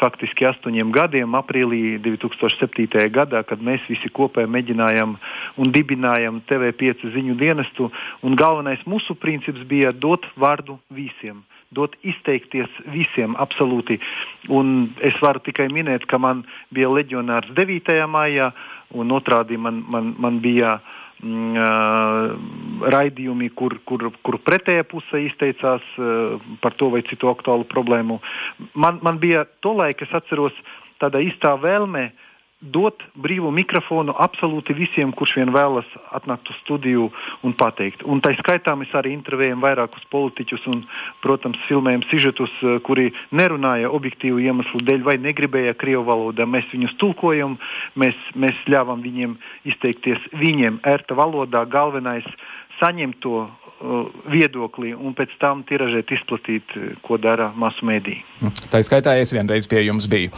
faktiski 0.00 0.46
astoņiem 0.50 0.90
gadiem, 0.92 1.36
aprīlī 1.38 1.96
2007. 2.04 3.08
gadā, 3.12 3.42
kad 3.48 3.62
mēs 3.64 3.84
visi 3.88 4.10
kopā 4.12 4.44
mēģinājām 4.44 5.14
un 5.56 5.72
dibinājām 5.72 6.42
TV5 6.48 7.08
ziņu 7.14 7.38
dienestu. 7.40 7.88
Galvenais 8.22 8.82
mūsu 8.86 9.16
princips 9.16 9.64
bija 9.68 9.92
dot 9.92 10.28
vārdu 10.36 10.78
visiem. 10.90 11.42
dot 11.72 11.94
izteikties 12.04 12.68
visiem 12.92 13.32
absolūti. 13.40 13.96
Un 14.52 14.92
es 15.00 15.14
varu 15.24 15.40
tikai 15.40 15.70
minēt, 15.72 16.04
ka 16.04 16.18
man 16.18 16.42
bija 16.68 16.90
leģionārs 16.92 17.48
9. 17.56 17.96
maijā, 18.12 18.50
un 18.92 19.08
otrādi 19.08 19.56
man, 19.56 19.80
man, 19.88 20.14
man 20.18 20.40
bija 20.44 20.74
uh, 20.76 20.92
raidījumi, 22.94 23.50
kur, 23.58 23.78
kur, 23.88 24.08
kur 24.22 24.38
pretējā 24.42 24.84
pusē 24.90 25.22
izteicās 25.26 25.84
uh, 25.98 26.36
par 26.64 26.76
to 26.80 26.90
vai 26.94 27.04
citu 27.08 27.30
aktuālu 27.32 27.68
problēmu. 27.70 28.20
Man, 28.74 29.00
man 29.02 29.20
bija 29.22 29.46
tolaik, 29.64 30.02
es 30.02 30.14
atceros, 30.16 30.56
tāda 31.02 31.22
īstā 31.22 31.56
vēlme 31.62 32.10
dot 32.62 33.02
brīvu 33.18 33.50
mikrofonu 33.50 34.14
absolūti 34.22 34.74
visiem, 34.76 35.10
kurš 35.18 35.34
vien 35.40 35.50
vēlas 35.54 35.88
atnākt 36.14 36.50
uz 36.52 36.58
studiju 36.62 37.08
un 37.42 37.54
pateikt. 37.58 38.04
Un 38.06 38.22
tā 38.22 38.30
skaitā 38.38 38.76
mēs 38.78 38.92
arī 38.94 39.12
intervējam 39.16 39.62
vairākus 39.64 40.04
politiķus 40.14 40.68
un, 40.70 40.84
protams, 41.24 41.58
filmējam 41.66 42.06
sižetus, 42.10 42.54
eh, 42.62 42.78
kuri 42.86 43.10
nerunāja 43.34 43.90
objektīvu 43.90 44.38
iemeslu 44.46 44.82
dēļ 44.86 45.02
vai 45.02 45.18
negribēja 45.18 45.74
krievu 45.74 46.06
valodā. 46.06 46.46
Mēs 46.46 46.70
viņus 46.70 46.94
tulkojam, 47.02 47.58
mēs, 47.96 48.14
mēs 48.34 48.54
ļāvam 48.70 49.02
viņiem 49.02 49.36
izteikties 49.66 50.22
viņiem 50.32 50.80
ērta 50.86 51.18
valodā. 51.18 51.66
Galvenais 51.66 52.26
saņemt 52.82 53.20
to 53.22 53.46
Uh, 53.82 54.04
viedokli 54.30 54.92
un 54.94 55.10
pēc 55.18 55.32
tam 55.42 55.64
tiražēt, 55.66 56.12
izplatīt, 56.14 56.70
uh, 56.78 56.92
ko 57.02 57.16
dara 57.18 57.48
masu 57.58 57.82
mēdī. 57.88 58.20
Tā 58.70 58.78
skaitā 58.86 59.16
es 59.18 59.32
vienreiz 59.34 59.66
pie 59.66 59.80
jums 59.82 60.04
biju. 60.06 60.30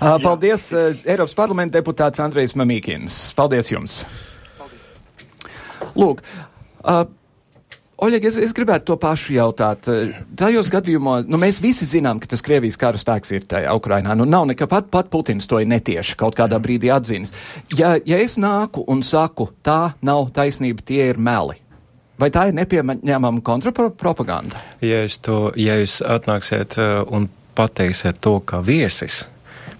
Uh, 0.00 0.16
paldies, 0.18 0.64
uh, 0.74 0.88
Eiropas 1.06 1.36
parlamenta 1.38 1.78
deputāts 1.78 2.18
Andrejs 2.18 2.56
Mamīkins. 2.58 3.20
Paldies 3.38 3.70
jums! 3.70 4.00
Paldies. 4.58 5.86
Lūk, 5.94 6.24
uh, 6.82 7.04
Oļeg, 8.02 8.26
es, 8.32 8.40
es 8.48 8.54
gribētu 8.54 8.90
to 8.90 8.96
pašu 8.98 9.36
jautāt. 9.36 9.86
Tajos 10.38 10.68
gadījumos, 10.70 11.24
nu, 11.30 11.38
mēs 11.38 11.62
visi 11.62 11.86
zinām, 11.86 12.18
ka 12.22 12.30
tas 12.30 12.42
Krievijas 12.46 12.78
kara 12.78 12.98
spēks 12.98 13.32
ir 13.34 13.46
tajā 13.50 13.72
Ukrainā. 13.78 14.14
Nu, 14.18 14.26
nav 14.26 14.46
nekā 14.50 14.66
pat, 14.70 14.90
pat 14.90 15.10
Putins 15.10 15.46
to 15.50 15.58
ir 15.62 15.70
netieši 15.70 16.18
kaut 16.18 16.38
kādā 16.38 16.58
brīdī 16.62 16.90
atzīnis. 16.94 17.34
Ja, 17.78 17.94
ja 18.06 18.18
es 18.22 18.38
nāku 18.38 18.86
un 18.90 19.06
saku, 19.06 19.48
tā 19.66 19.94
nav 20.02 20.30
taisnība, 20.34 20.86
tie 20.86 21.08
ir 21.10 21.18
meli, 21.18 21.58
Vai 22.18 22.30
tā 22.34 22.48
ir 22.50 22.56
nepieņemama 22.58 23.42
kontrapropaganda? 23.46 24.58
Ja 24.82 25.04
jūs, 25.04 25.20
to, 25.22 25.38
ja 25.58 25.76
jūs 25.78 26.00
atnāksiet 26.02 26.78
uh, 26.80 27.02
un 27.14 27.28
pateiksiet 27.58 28.18
to 28.22 28.38
kā 28.42 28.58
viesis, 28.64 29.26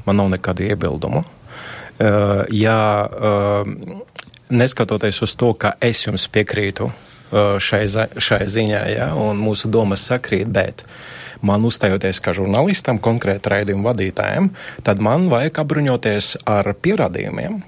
man 0.06 0.20
nav 0.20 0.30
nekādu 0.36 0.68
iebildumu. 0.68 1.24
Uh, 1.98 2.44
ja 2.54 2.78
uh, 3.10 3.66
neskatoties 4.54 5.22
uz 5.26 5.34
to, 5.38 5.52
ka 5.58 5.74
es 5.82 6.06
jums 6.06 6.28
piekrītu 6.32 6.90
šai, 7.28 7.82
šai 8.16 8.44
ziņā, 8.48 8.82
ja, 8.88 9.08
un 9.20 9.36
mūsu 9.36 9.68
domas 9.68 10.06
sakrīt, 10.08 10.48
bet 10.48 10.84
man 11.44 11.64
uzstājoties 11.68 12.22
kā 12.24 12.32
žurnālistam, 12.36 13.00
konkrēti 13.02 13.52
raidījumu 13.52 13.84
vadītājiem, 13.84 14.48
tad 14.86 15.02
man 15.04 15.28
vajag 15.28 15.60
apbruņoties 15.62 16.38
ar 16.48 16.72
pierādījumiem. 16.72 17.60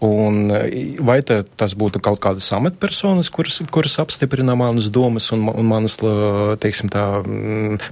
Un 0.00 0.48
vai 1.04 1.18
te, 1.26 1.42
tas 1.60 1.74
būtu 1.76 2.00
kaut 2.00 2.22
kādas 2.24 2.48
amatpersonas, 2.56 3.28
kuras, 3.32 3.58
kuras 3.68 3.98
apstiprina 4.00 4.54
manas 4.56 4.88
domas 4.88 5.28
un, 5.36 5.44
un 5.52 5.68
manas, 5.68 5.98
teiksim 6.62 6.88
tā, 6.92 7.04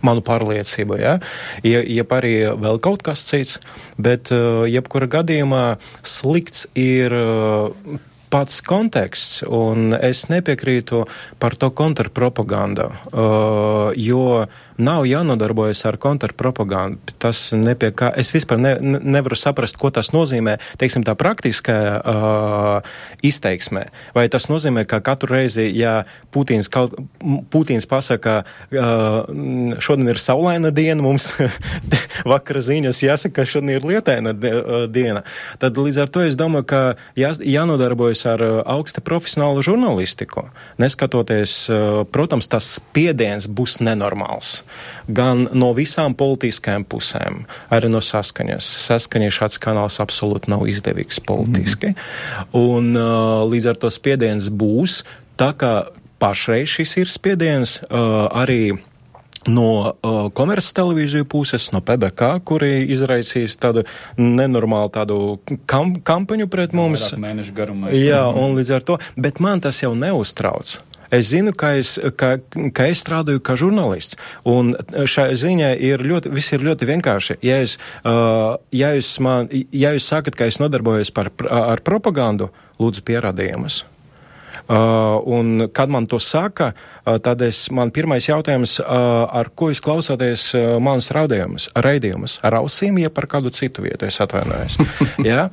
manu 0.00 0.24
pārliecību, 0.24 0.96
ja? 1.02 1.18
ja, 1.66 1.82
jeb 1.84 2.14
arī 2.16 2.34
vēl 2.56 2.80
kaut 2.84 3.04
kas 3.04 3.26
cits, 3.28 3.58
bet 4.00 4.32
jebkura 4.32 5.10
gadījumā 5.18 5.64
slikts 6.00 6.64
ir 6.78 7.12
pats 8.28 8.60
konteksts, 8.64 9.42
un 9.44 9.92
es 9.96 10.26
nepiekrītu 10.32 11.04
par 11.40 11.56
to 11.60 11.70
kontrpropagandu, 11.76 12.88
jo 13.96 14.24
nav 14.78 15.06
jānodarbojas 15.08 15.84
ar 15.88 15.98
kontrpropagandu. 16.00 17.14
Tas 17.18 17.50
nepie 17.56 17.90
kā, 17.96 18.10
es 18.18 18.30
vispār 18.34 18.60
ne, 18.62 18.74
nevaru 18.82 19.38
saprast, 19.38 19.78
ko 19.80 19.90
tas 19.94 20.12
nozīmē, 20.14 20.58
teiksim, 20.80 21.04
tā 21.06 21.14
praktiskā 21.18 21.78
uh, 21.98 22.98
izteiksmē. 23.26 23.88
Vai 24.16 24.28
tas 24.32 24.48
nozīmē, 24.50 24.86
ka 24.88 25.00
katru 25.04 25.34
reizi, 25.34 25.68
ja 25.76 26.02
Putins, 26.34 26.70
kaut, 26.72 26.94
Putins 27.52 27.88
pasaka, 27.90 28.42
uh, 28.72 29.78
šodien 29.82 30.14
ir 30.14 30.22
saulaina 30.22 30.72
diena, 30.74 31.02
mums 31.02 31.32
vakara 32.32 32.62
ziņas 32.64 33.02
jāsaka, 33.04 33.42
ka 33.42 33.48
šodien 33.48 33.76
ir 33.76 33.86
lietaina 33.86 34.32
diena, 34.88 35.24
tad 35.62 35.78
līdz 35.78 36.02
ar 36.04 36.12
to 36.12 36.24
es 36.26 36.38
domāju, 36.38 36.68
ka 36.70 36.82
jā, 37.18 37.34
jānodarbojas 37.42 37.98
nodarbojas 37.98 38.24
ar 38.26 38.42
augsta 38.66 39.00
profesionālu 39.00 39.62
žurnālistiku. 39.62 40.48
Neskatoties, 40.78 41.68
protams, 42.12 42.48
tas 42.48 42.78
spiediens 42.78 43.48
būs 43.48 43.80
nenormāls. 43.80 44.62
Gan 45.08 45.46
no 45.56 45.70
visām 45.76 46.16
politiskajām 46.18 46.86
pusēm, 46.88 47.44
arī 47.74 47.92
no 47.92 48.02
saskaņas. 48.04 48.68
Saskaņai 48.88 49.30
šāds 49.34 49.62
kanāls 49.62 50.00
absolūti 50.04 50.52
nav 50.52 50.66
izdevīgs 50.70 51.22
politiski. 51.24 51.94
Mm. 51.94 52.58
Un 52.58 52.92
uh, 52.96 53.46
līdz 53.48 53.72
ar 53.72 53.80
to 53.84 53.92
spiediens 53.92 54.50
būs. 54.50 55.02
Tā 55.38 55.52
kā 55.54 55.72
pašreiz 56.18 56.70
šis 56.74 56.96
ir 56.98 57.10
spiediens, 57.10 57.78
arī 57.88 58.72
no 59.46 59.68
uh, 59.86 60.18
komerces 60.34 60.74
televīziju 60.76 61.26
puses, 61.30 61.70
no 61.72 61.80
PBK, 61.84 62.30
kuri 62.48 62.72
izraisīs 62.92 63.56
tādu 63.60 63.84
nenormālu 64.18 64.90
tādu 64.94 65.18
kam 65.70 65.96
kampaņu 66.04 66.48
pret 66.50 66.74
mums. 66.76 67.10
Mēnešu 67.18 67.54
garumā. 67.56 67.92
Jā, 67.94 68.24
un 68.28 68.58
līdz 68.58 68.74
ar 68.78 68.86
to, 68.90 68.98
bet 69.16 69.40
man 69.44 69.62
tas 69.64 69.82
jau 69.82 69.94
neuztrauc. 69.98 70.78
Es 71.14 71.30
zinu, 71.32 71.54
ka 71.56 71.72
es, 71.80 71.94
ka, 72.20 72.36
ka 72.76 72.88
es 72.92 73.02
strādāju 73.04 73.40
kā 73.44 73.56
žurnālists, 73.58 74.18
un 74.48 74.74
šai 75.08 75.30
ziņai 75.40 75.72
ir 75.88 76.04
ļoti, 76.04 76.32
viss 76.34 76.52
ir 76.52 76.64
ļoti 76.66 76.88
vienkārši. 76.92 77.38
Ja 77.46 77.60
jūs, 77.62 77.78
uh, 78.04 78.58
ja 78.76 78.92
jūs, 78.96 79.12
man, 79.24 79.48
ja 79.72 79.94
jūs 79.96 80.08
sakat, 80.12 80.36
ka 80.36 80.48
es 80.50 80.60
nodarbojos 80.60 81.12
par, 81.16 81.32
ar 81.48 81.84
propagandu, 81.86 82.52
lūdzu 82.78 83.06
pierādījumus. 83.08 83.82
Uh, 84.68 85.16
un, 85.24 85.68
kad 85.72 85.88
man 85.88 86.06
to 86.06 86.18
saka, 86.20 86.74
uh, 86.76 87.16
tad 87.24 87.40
es, 87.40 87.70
man 87.72 87.88
pirmais 87.88 88.26
jautājums, 88.28 88.76
uh, 88.82 89.24
ar 89.32 89.48
ko 89.56 89.70
jūs 89.72 89.80
klausāties 89.80 90.44
manas 90.84 91.08
raidījumus? 91.16 91.70
Raidījumus 91.72 92.36
ar 92.44 92.58
ausīm, 92.60 92.98
ja 93.00 93.08
par 93.08 93.24
kādu 93.32 93.48
citu 93.54 93.86
vietu 93.86 94.04
es 94.04 94.20
atvainojos. 94.20 94.76
ja? 95.30 95.48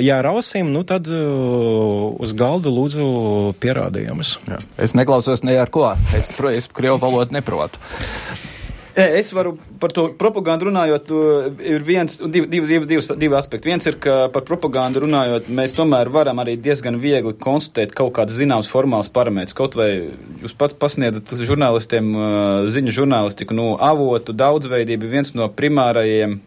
Ja 0.00 0.18
ar 0.22 0.30
ausīm, 0.32 0.72
nu 0.72 0.80
tad 0.88 1.10
uz 1.12 2.32
galda 2.38 2.72
lūdzu 2.72 3.04
pierādījumus. 3.60 4.38
Jā. 4.48 4.62
Es 4.80 4.96
neklausos 4.96 5.44
ne 5.44 5.58
ar 5.60 5.68
ko. 5.74 5.90
Es, 6.16 6.32
es 6.54 6.72
krievu 6.72 6.96
valodu 7.04 7.36
neprotu. 7.36 7.80
Es 8.96 9.28
varu 9.36 9.54
par 9.78 9.92
to 9.94 10.08
propagandu 10.18 10.68
runājot, 10.68 11.10
ir 11.62 11.84
viens, 11.86 12.18
divi, 12.18 12.48
divi, 12.50 12.66
divi, 12.66 12.88
divi, 12.90 13.16
divi 13.20 13.36
aspekti. 13.38 13.70
Viens 13.70 13.86
ir, 13.86 13.98
ka 14.02 14.16
par 14.34 14.46
propagandu 14.48 15.04
runājot, 15.04 15.50
mēs 15.54 15.76
tomēr 15.76 16.10
varam 16.12 16.40
arī 16.42 16.56
diezgan 16.58 16.98
viegli 17.02 17.34
konstatēt 17.38 17.94
kaut 17.98 18.14
kādas 18.18 18.40
zināmas 18.40 18.70
formālas 18.72 19.10
parametrus. 19.12 19.56
Kaut 19.58 19.78
vai 19.78 19.90
jūs 20.42 20.56
pats 20.58 20.76
pasniedzat 20.78 21.30
žurnālistiem 21.38 22.10
ziņu 22.74 22.96
žurnālistiku, 23.00 23.56
nu, 23.56 23.70
avotu 23.76 24.34
daudzveidība 24.36 25.10
viens 25.10 25.34
no 25.38 25.50
primārajiem 25.52 26.40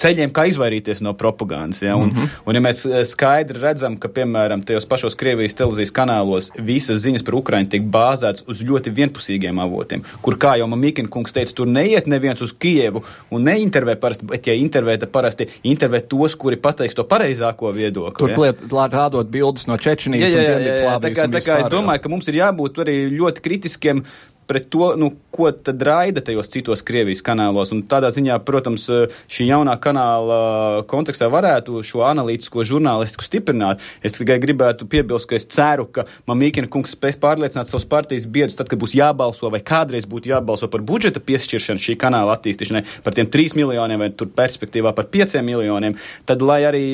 ceļiem, 0.00 0.32
kā 0.34 0.46
izvairīties 0.50 1.02
no 1.04 1.14
propagandas. 1.18 1.82
Ja? 1.82 1.96
Un, 1.96 2.10
mm 2.10 2.16
-hmm. 2.16 2.42
un 2.46 2.54
ja 2.54 2.60
mēs 2.60 2.84
eh, 2.86 3.04
skaidri 3.04 3.60
redzam, 3.62 3.96
ka, 4.00 4.08
piemēram, 4.08 4.64
tajos 4.64 4.86
pašos 4.86 5.14
Krievijas 5.14 5.56
televīzijas 5.58 5.92
kanālos 5.92 6.50
visas 6.58 7.02
ziņas 7.04 7.24
par 7.24 7.34
Ukraiņu 7.40 7.68
tiek 7.70 7.82
bāzētas 7.82 8.44
uz 8.46 8.62
ļoti 8.62 8.92
vienpusīgiem 8.94 9.60
avotiem, 9.62 10.04
kur, 10.22 10.38
kā 10.38 10.56
jau 10.58 10.68
Mamikina 10.68 11.08
kungs 11.08 11.32
teica, 11.32 11.54
tur 11.54 11.66
neiet 11.66 12.06
neviens 12.06 12.42
uz 12.42 12.52
Kievu 12.52 13.04
un 13.30 13.42
neintervē 13.42 13.96
parasti, 13.96 14.26
bet, 14.26 14.46
ja 14.46 14.54
intervē, 14.54 14.98
tad 14.98 15.10
parasti 15.10 15.48
intervē 15.62 16.00
tos, 16.08 16.34
kuri 16.34 16.56
pateiks 16.56 16.94
to 16.94 17.04
pareizāko 17.04 17.72
viedokli. 17.72 18.34
Turklāt, 18.34 18.92
ja? 18.92 18.98
rādot 18.98 19.30
bildes 19.30 19.66
no 19.66 19.76
Čečenijas 19.76 20.30
jā, 20.30 20.40
jā, 20.40 20.50
jā, 20.50 20.58
jā, 20.58 20.74
jā, 20.82 20.96
tā 21.00 21.10
kā, 21.14 21.28
tā 21.32 21.40
kā 21.44 21.58
es 21.64 21.70
domāju, 21.72 22.02
ka 22.02 22.08
mums 22.08 22.28
ir 22.28 22.40
jābūt 22.42 22.82
arī 22.84 22.96
ļoti 23.16 23.40
kritiskiem 23.40 24.04
pret 24.46 24.68
to, 24.70 24.92
nu, 24.96 25.12
ko 25.34 25.50
tad 25.52 25.82
raida 25.82 26.22
tajos 26.24 26.48
citos 26.52 26.82
Krievijas 26.86 27.20
kanālos. 27.24 27.72
Un 27.74 27.82
tādā 27.90 28.08
ziņā, 28.14 28.38
protams, 28.46 28.86
šī 29.32 29.48
jaunā 29.50 29.74
kanāla 29.82 30.38
kontekstā 30.88 31.28
varētu 31.32 31.82
šo 31.86 32.04
analītisko 32.08 32.64
žurnālistiku 32.66 33.26
stiprināt. 33.26 33.82
Es 34.06 34.16
tikai 34.16 34.38
gribētu 34.42 34.88
piebilst, 34.90 35.28
ka 35.28 35.36
es 35.38 35.48
ceru, 35.50 35.88
ka 35.90 36.06
Mamīkina 36.30 36.70
kungs 36.72 36.94
spēs 36.96 37.18
pārliecināt 37.20 37.68
savus 37.68 37.86
partijas 37.90 38.28
biedrus, 38.30 38.56
tad, 38.58 38.70
kad 38.70 38.80
būs 38.80 38.96
jābalso 38.96 39.50
vai 39.52 39.60
kādreiz 39.60 40.08
būtu 40.08 40.32
jābalso 40.32 40.70
par 40.72 40.84
budžeta 40.86 41.20
piešķiršanu 41.20 41.82
šī 41.82 41.98
kanāla 42.00 42.38
attīstīšanai, 42.38 42.84
par 43.04 43.16
tiem 43.16 43.28
3 43.32 43.58
miljoniem 43.58 44.02
vai 44.02 44.10
tur 44.14 44.30
perspektīvā 44.36 44.94
par 44.96 45.10
5 45.12 45.42
miljoniem, 45.46 45.98
tad 46.28 46.44
lai 46.44 46.62
arī 46.68 46.86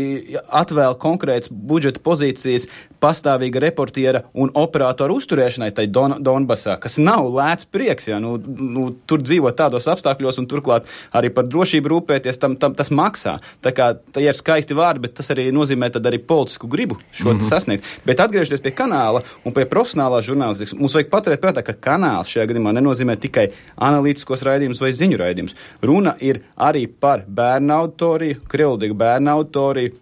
atvēl 0.48 0.98
konkrētas 1.00 1.53
budžeta 1.53 2.03
pozīcijas 2.03 2.66
pastāvīga 3.03 3.62
reportiera 3.62 4.22
un 4.38 4.53
operātora 4.59 5.14
uzturēšanai 5.16 5.72
tai 5.76 5.88
Don 5.90 6.18
Donbasā, 6.22 6.78
kas 6.80 6.98
nav 7.03 7.28
lēts 7.43 7.68
prieks. 7.68 8.09
Ja? 8.11 8.20
Nu, 8.22 8.36
nu, 8.38 8.88
tur 9.07 9.22
dzīvot 9.24 9.57
tādos 9.59 9.88
apstākļos, 9.90 10.40
un 10.43 10.49
turklāt 10.51 10.88
arī 11.16 11.32
par 11.34 11.49
drošību 11.51 11.93
rūpēties, 11.93 12.40
tam, 12.43 12.57
tam 12.61 12.76
tas 12.78 12.93
maksā. 12.95 13.38
Tā 13.64 13.74
kā 13.76 13.93
tie 14.14 14.26
ir 14.28 14.38
skaisti 14.38 14.76
vārdi, 14.78 15.05
bet 15.07 15.16
tas 15.20 15.32
arī 15.34 15.49
nozīmē 15.55 15.90
arī 16.03 16.20
politisku 16.26 16.70
gribu 16.70 16.99
šo 17.11 17.32
mm 17.32 17.38
-hmm. 17.38 17.49
sasniegt. 17.49 17.84
Bet 18.07 18.20
atgriežoties 18.20 18.62
pie 18.62 18.74
kanāla 18.74 19.22
un 19.45 19.53
pie 19.53 19.64
profesionālā 19.64 20.22
žurnālistikas, 20.22 20.74
mums 20.78 20.95
vajag 20.95 21.11
paturēt 21.11 21.40
prātā, 21.40 21.62
ka 21.62 21.72
kanāls 21.72 22.30
šajā 22.32 22.47
gadījumā 22.47 22.72
nenozīmē 22.72 23.16
tikai 23.16 23.49
analītiskos 23.76 24.43
raidījumus 24.43 24.80
vai 24.80 24.93
ziņu 24.93 25.18
raidījumus. 25.18 25.57
Runa 25.82 26.16
ir 26.20 26.43
arī 26.57 26.86
par 26.86 27.24
bērnu 27.28 27.74
auditoriju, 27.74 28.40
krievlīgu 28.49 28.95
bērnu 28.95 29.30
auditoriju 29.30 29.93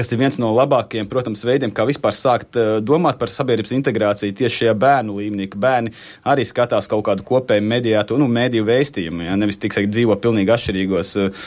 kas 0.00 0.12
ir 0.14 0.20
viens 0.22 0.38
no 0.40 0.50
labākajiem, 0.56 1.08
protams, 1.10 1.44
veidiem, 1.44 1.72
kā 1.74 1.84
vispār 1.88 2.16
sākt 2.16 2.56
uh, 2.58 2.78
domāt 2.84 3.20
par 3.20 3.32
sabiedrības 3.32 3.74
integrāciju 3.76 4.36
tieši 4.40 4.62
šajā 4.62 4.74
bērnu 4.80 5.18
līmenī, 5.20 5.50
ka 5.52 5.60
bērni 5.60 5.92
arī 6.32 6.46
skatās 6.48 6.88
kaut 6.90 7.04
kādu 7.10 7.26
kopēju 7.28 7.66
mediātu, 7.66 8.18
nu, 8.20 8.28
mediju 8.30 8.66
vēstījumu, 8.68 9.26
ja, 9.28 9.36
nevis 9.40 9.60
tik 9.60 9.76
sakt 9.76 9.92
dzīvo 9.92 10.16
pilnīgi 10.22 10.54
atšķirīgos 10.56 11.14
uh, 11.20 11.46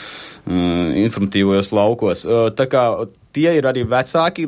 informatīvos 1.04 1.72
laukos. 1.74 2.24
Uh, 2.28 2.48
tā 2.54 2.68
kā 2.70 2.86
tie 3.34 3.50
ir 3.58 3.66
arī 3.66 3.82
vecāki, 3.90 4.46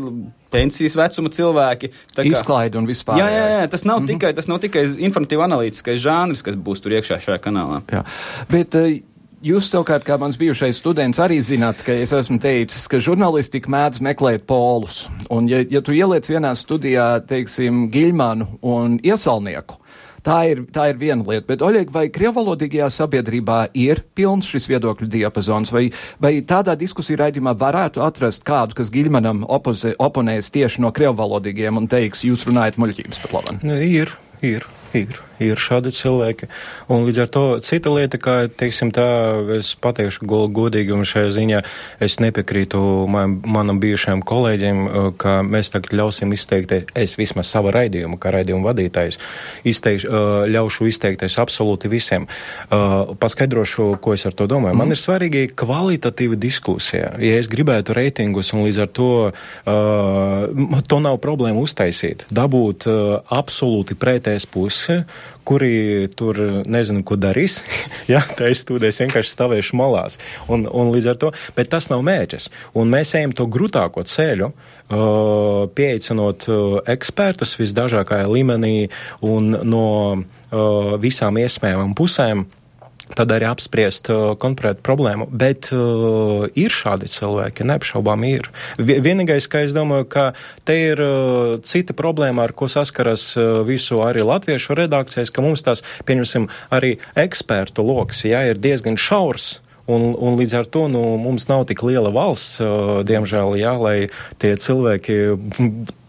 pensijas 0.52 0.94
vecuma 0.98 1.32
cilvēki. 1.34 1.90
Kā, 2.14 2.24
Izklaide 2.30 2.78
un 2.80 2.86
vispār. 2.88 3.20
Jā, 3.20 3.26
jā, 3.32 3.44
jā, 3.56 3.66
tas 3.72 3.84
nav, 3.84 4.00
mm 4.00 4.04
-hmm. 4.04 4.14
tikai, 4.14 4.32
tas 4.38 4.48
nav 4.48 4.62
tikai 4.62 4.86
informatīva 5.08 5.48
analītiskais 5.48 6.00
žanrs, 6.00 6.42
kas 6.46 6.54
būs 6.54 6.82
tur 6.82 6.94
iekšā 6.96 7.20
šajā 7.26 7.38
kanālā. 7.42 7.82
Jā. 7.92 8.04
Bet, 8.50 8.74
uh, 8.74 8.96
Jūs 9.46 9.68
savukārt, 9.70 10.02
kā 10.02 10.16
mans 10.18 10.34
bijušais 10.40 10.80
students, 10.80 11.20
arī 11.22 11.36
zināt, 11.44 11.84
ka 11.86 11.94
es 11.94 12.10
esmu 12.16 12.40
teicis, 12.42 12.88
ka 12.90 12.98
žurnālistika 12.98 13.70
mēdz 13.70 14.00
meklēt 14.02 14.42
polus. 14.48 15.04
Un, 15.30 15.46
ja, 15.46 15.60
ja 15.70 15.78
tu 15.86 15.94
ieliec 15.94 16.26
vienā 16.26 16.50
studijā, 16.58 17.20
teiksim, 17.28 17.84
Giļmanu 17.92 18.48
un 18.66 18.96
Iesalnieku, 19.06 19.76
tā 20.26 20.40
ir, 20.50 20.64
tā 20.74 20.88
ir 20.90 20.98
viena 20.98 21.22
lieta. 21.28 21.46
Bet, 21.52 21.62
Oļeg, 21.62 21.92
vai 21.94 22.08
krievvalodīgajā 22.10 22.88
sabiedrībā 22.96 23.60
ir 23.78 24.02
pilns 24.18 24.50
šis 24.50 24.66
viedokļu 24.72 25.12
diapazons, 25.14 25.70
vai, 25.76 25.84
vai 26.18 26.40
tādā 26.42 26.74
diskusiju 26.80 27.20
raidījumā 27.22 27.54
varētu 27.60 28.02
atrast 28.02 28.42
kādu, 28.48 28.74
kas 28.80 28.90
Giļmanam 28.90 29.44
opoze, 29.46 29.94
oponēs 29.94 30.50
tieši 30.58 30.82
no 30.82 30.90
krievvalodīgiem 30.96 31.78
un 31.78 31.86
teiks, 31.92 32.26
jūs 32.26 32.48
runājat 32.50 32.82
muļķības 32.82 33.22
pat 33.22 33.38
labam? 33.38 33.62
Nu, 33.62 33.78
ir, 33.78 34.10
ir, 34.42 34.66
ir 34.90 35.22
ir 35.42 35.60
šādi 35.60 35.92
cilvēki. 35.96 36.48
Un 36.92 37.06
līdz 37.08 37.22
ar 37.24 37.30
to 37.32 37.44
cita 37.64 37.92
lieta, 37.92 38.20
kā, 38.22 38.36
teiksim, 38.48 38.92
tā, 38.94 39.06
es 39.58 39.74
pateikšu 39.80 40.26
godīgi 40.26 40.94
un 40.96 41.06
šajā 41.08 41.32
ziņā 41.36 41.62
es 42.04 42.18
nepiekrītu 42.22 42.80
man, 43.10 43.38
manam 43.46 43.80
bijušajam 43.82 44.24
kolēģim, 44.26 44.82
uh, 44.86 45.08
ka 45.18 45.40
mēs 45.46 45.72
tagad 45.74 45.96
ļausim 46.00 46.34
izteikties, 46.36 46.86
es 46.96 47.16
vismaz 47.20 47.50
savu 47.52 47.72
raidījumu, 47.74 48.20
kā 48.20 48.32
raidījumu 48.34 48.66
vadītājs, 48.66 49.20
izteikš, 49.66 50.06
uh, 50.08 50.44
ļaušu 50.50 50.90
izteikties 50.90 51.38
absolūti 51.42 51.90
visiem. 51.92 52.28
Uh, 52.70 53.14
paskaidrošu, 53.20 53.92
ko 54.02 54.14
es 54.16 54.26
ar 54.28 54.36
to 54.36 54.48
domāju. 54.50 54.78
Man 54.78 54.94
ir 54.94 55.00
svarīgi 55.00 55.48
kvalitatīva 55.56 56.38
diskusija. 56.40 57.12
Ja 57.22 57.40
es 57.40 57.50
gribētu 57.52 57.96
reitingus 57.96 58.52
un 58.54 58.66
līdz 58.66 58.82
ar 58.84 58.90
to 58.96 59.10
to 60.86 60.98
nav 61.02 61.18
problēma 61.22 61.62
uztaisīt, 61.62 62.26
dabūt 62.34 62.86
absolūti 63.32 63.96
pretēs 63.98 64.46
pusi, 64.50 65.00
kuri 65.46 66.08
tur 66.18 66.38
nezinu, 66.66 67.04
ko 67.06 67.18
darīs. 67.20 67.60
Jā, 68.12 68.22
tā 68.38 68.50
es 68.52 68.64
studēs 68.64 69.00
vienkārši 69.04 69.32
stāvēšu 69.32 69.78
malās. 69.78 70.20
Un, 70.50 70.66
un 70.66 70.90
līdz 70.94 71.12
ar 71.12 71.20
to, 71.22 71.32
bet 71.56 71.70
tas 71.72 71.90
nav 71.92 72.04
mērķis. 72.06 72.50
Un 72.78 72.90
mēs 72.92 73.14
ejam 73.18 73.34
to 73.36 73.46
grūtāko 73.50 74.04
ceļu, 74.06 74.50
uh, 74.52 75.66
pieaicinot 75.76 76.48
uh, 76.50 76.78
ekspertus 76.96 77.56
visdažākajā 77.60 78.28
līmenī 78.30 78.88
un 79.26 79.54
no 79.66 79.88
uh, 80.16 80.96
visām 81.02 81.38
iespējamām 81.42 81.94
pusēm 81.98 82.46
tad 83.14 83.32
arī 83.34 83.46
apspriest 83.48 84.10
uh, 84.10 84.34
konkrētu 84.40 84.82
problēmu. 84.86 85.28
Bet 85.30 85.70
uh, 85.74 86.46
ir 86.58 86.72
šādi 86.74 87.10
cilvēki, 87.10 87.66
neapšaubām 87.68 88.24
ir. 88.28 88.48
Vienīgais, 88.78 89.46
ka 89.50 89.62
es 89.66 89.74
domāju, 89.76 90.08
ka 90.10 90.26
te 90.66 90.78
ir 90.90 91.02
uh, 91.02 91.56
cita 91.62 91.94
problēma, 91.96 92.46
ar 92.46 92.56
ko 92.56 92.70
saskaras 92.72 93.28
uh, 93.38 93.60
visu 93.66 94.00
arī 94.04 94.24
latviešu 94.26 94.78
redakcijas, 94.78 95.30
ka 95.30 95.44
mums 95.44 95.64
tās, 95.66 95.84
pieņemsim, 96.08 96.48
arī 96.74 96.96
ekspertu 97.18 97.86
loks, 97.86 98.24
jā, 98.26 98.42
ir 98.50 98.60
diezgan 98.62 98.98
šaurs. 99.00 99.60
Un, 99.86 100.16
un 100.18 100.34
līdz 100.34 100.56
ar 100.58 100.66
to 100.66 100.88
nu, 100.90 101.02
mums 101.22 101.44
nav 101.46 101.62
tik 101.68 101.84
liela 101.86 102.10
valsts, 102.10 102.58
uh, 102.58 103.04
diemžēl, 103.06 103.54
jā, 103.60 103.76
lai 103.78 103.96
tie 104.42 104.56
cilvēki 104.58 105.20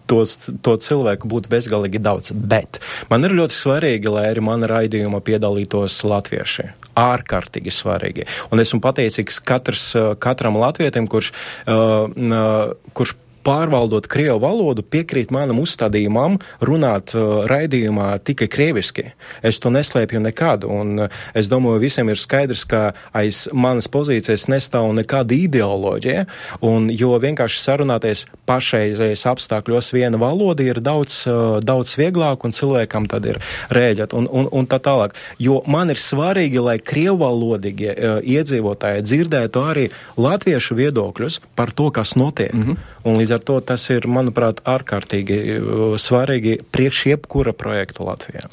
tos, 0.09 0.33
to 0.65 0.73
cilvēku 0.81 1.29
būtu 1.29 1.51
bezgalīgi 1.51 2.01
daudz. 2.01 2.33
Bet 2.33 2.81
man 3.11 3.27
ir 3.27 3.37
ļoti 3.37 3.53
svarīgi, 3.53 4.09
lai 4.09 4.27
arī 4.31 4.43
mana 4.49 4.71
raidījuma 4.71 5.21
piedalītos 5.21 6.01
latvieši 6.07 6.71
ārkārtīgi 6.97 7.73
svarīgi. 7.73 8.27
Un 8.51 8.63
esmu 8.63 8.81
pateicīgs 8.83 9.39
katrs, 9.45 9.85
katram 10.23 10.57
latvietim, 10.61 11.07
kurš, 11.11 11.31
uh, 11.69 12.73
kurš 12.97 13.15
pārvaldot 13.47 14.07
krievu 14.11 14.41
valodu, 14.43 14.83
piekrīt 14.83 15.31
manam 15.33 15.61
uzstādījumam 15.63 16.37
runāt 16.67 17.13
uh, 17.15 17.45
raidījumā 17.47 18.09
tikai 18.27 18.49
krieviski. 18.51 19.11
Es 19.45 19.61
to 19.63 19.71
neslēpju 19.73 20.21
nekad, 20.25 20.67
un 20.67 21.05
uh, 21.05 21.21
es 21.37 21.49
domāju, 21.51 21.81
visiem 21.85 22.11
ir 22.11 22.19
skaidrs, 22.19 22.65
ka 22.67 22.81
aiz 23.15 23.45
manas 23.55 23.87
pozīcijas 23.91 24.47
nestāv 24.51 24.89
nekāda 24.97 25.37
ideoloģija, 25.37 26.25
un 26.67 26.89
jo 26.91 27.13
vienkārši 27.23 27.61
sarunāties 27.63 28.25
pašreizējais 28.49 29.25
apstākļos 29.31 29.93
viena 29.95 30.19
valoda 30.21 30.65
ir 30.67 30.81
daudz, 30.83 31.21
uh, 31.29 31.59
daudz 31.63 31.95
vieglāk, 31.99 32.43
un 32.43 32.55
cilvēkam 32.55 33.07
tad 33.11 33.29
ir 33.31 33.41
rēģēt, 33.73 34.15
un, 34.17 34.27
un, 34.27 34.51
un 34.51 34.67
tā 34.67 34.81
tālāk. 34.83 35.15
Jo 35.39 35.61
man 35.71 35.93
ir 35.93 36.01
svarīgi, 36.01 36.59
lai 36.63 36.77
krievu 36.83 37.21
valodīgie 37.23 37.93
uh, 37.95 38.19
iedzīvotāji 38.27 39.07
dzirdētu 39.07 39.63
arī 39.63 39.87
latviešu 40.19 40.77
viedokļus 40.77 41.41
par 41.55 41.71
to, 41.71 41.89
kas 41.95 42.15
notiek. 42.19 42.53
Mm 42.53 42.63
-hmm. 42.63 42.93
Un 43.07 43.15
līdz 43.15 43.31
ar 43.36 43.36
to 43.43 43.57
tas 43.65 43.83
ir, 43.93 44.07
manuprāt, 44.11 44.61
ārkārtīgi 44.67 45.37
uh, 45.57 45.95
svarīgi 46.01 46.57
priekš 46.73 47.03
jebkura 47.11 47.53
projekta 47.57 48.05
Latvijā. 48.07 48.45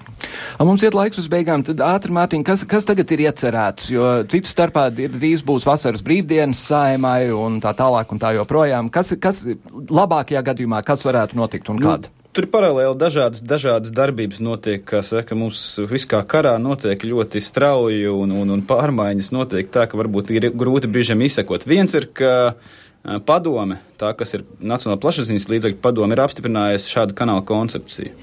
Mums 0.61 0.85
iet 0.87 0.97
laiks 0.97 1.21
uz 1.23 1.29
beigām, 1.33 1.65
tad 1.67 1.83
ātri, 1.85 2.15
Mārtiņ, 2.15 2.45
kas, 2.47 2.65
kas 2.69 2.89
tagad 2.89 3.11
ir 3.15 3.27
iecerēts? 3.27 3.91
Jo 3.95 4.11
citu 4.31 4.51
starpā 4.51 4.89
drīz 4.95 5.45
būs 5.47 5.67
vasaras 5.69 6.05
brīvdienas 6.05 6.65
saimai 6.69 7.31
un 7.35 7.61
tā 7.65 7.75
tālāk 7.77 8.13
un 8.15 8.23
tā 8.23 8.35
joprojām. 8.39 8.91
Kas, 8.95 9.15
kas 9.21 9.45
labākajā 9.73 10.45
gadījumā, 10.51 10.85
kas 10.87 11.07
varētu 11.07 11.41
notikt 11.41 11.73
un 11.73 11.81
nu, 11.81 11.89
kāda? 11.89 12.13
Tur 12.35 12.49
paralēli 12.51 12.99
dažādas, 12.99 13.43
dažādas 13.47 13.93
darbības 13.95 14.41
notiek, 14.43 14.81
kā 14.83 15.05
saka, 15.07 15.37
mums 15.39 15.61
viss 15.87 16.09
kā 16.11 16.19
karā 16.27 16.57
notiek 16.59 17.05
ļoti 17.07 17.43
strauji 17.43 18.09
un, 18.11 18.33
un, 18.43 18.57
un 18.57 18.65
pārmaiņas 18.67 19.31
notiek 19.37 19.71
tā, 19.71 19.87
ka 19.87 20.01
varbūt 20.01 20.33
ir 20.35 20.49
grūti 20.51 20.91
brīžiem 20.91 21.23
izsekot. 21.29 21.69
Viens 21.71 21.95
ir, 21.95 22.11
ka 22.11 22.33
Eh, 22.35 22.84
padome, 23.27 23.81
tā 24.01 24.13
kas 24.17 24.37
ir 24.37 24.47
Nacionāla 24.61 25.01
plašsaziņas 25.03 25.51
līdzekļu 25.53 25.83
padome, 25.85 26.17
ir 26.17 26.25
apstiprinājusi 26.25 26.95
šādu 26.97 27.17
kanāla 27.19 27.45
koncepciju. 27.47 28.15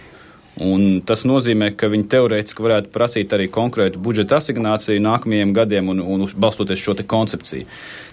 Un 0.60 1.00
tas 1.08 1.22
nozīmē, 1.24 1.70
ka 1.80 1.88
viņi 1.90 2.10
teorētiski 2.12 2.64
varētu 2.66 2.92
prasīt 2.92 3.32
arī 3.34 3.48
konkrētu 3.50 4.02
budžeta 4.04 4.42
asignāciju 4.42 5.00
nākamajiem 5.02 5.54
gadiem 5.56 5.90
un, 5.94 6.02
un 6.04 6.26
balstoties 6.28 6.82
šo 6.82 6.98
koncepciju. 7.08 7.66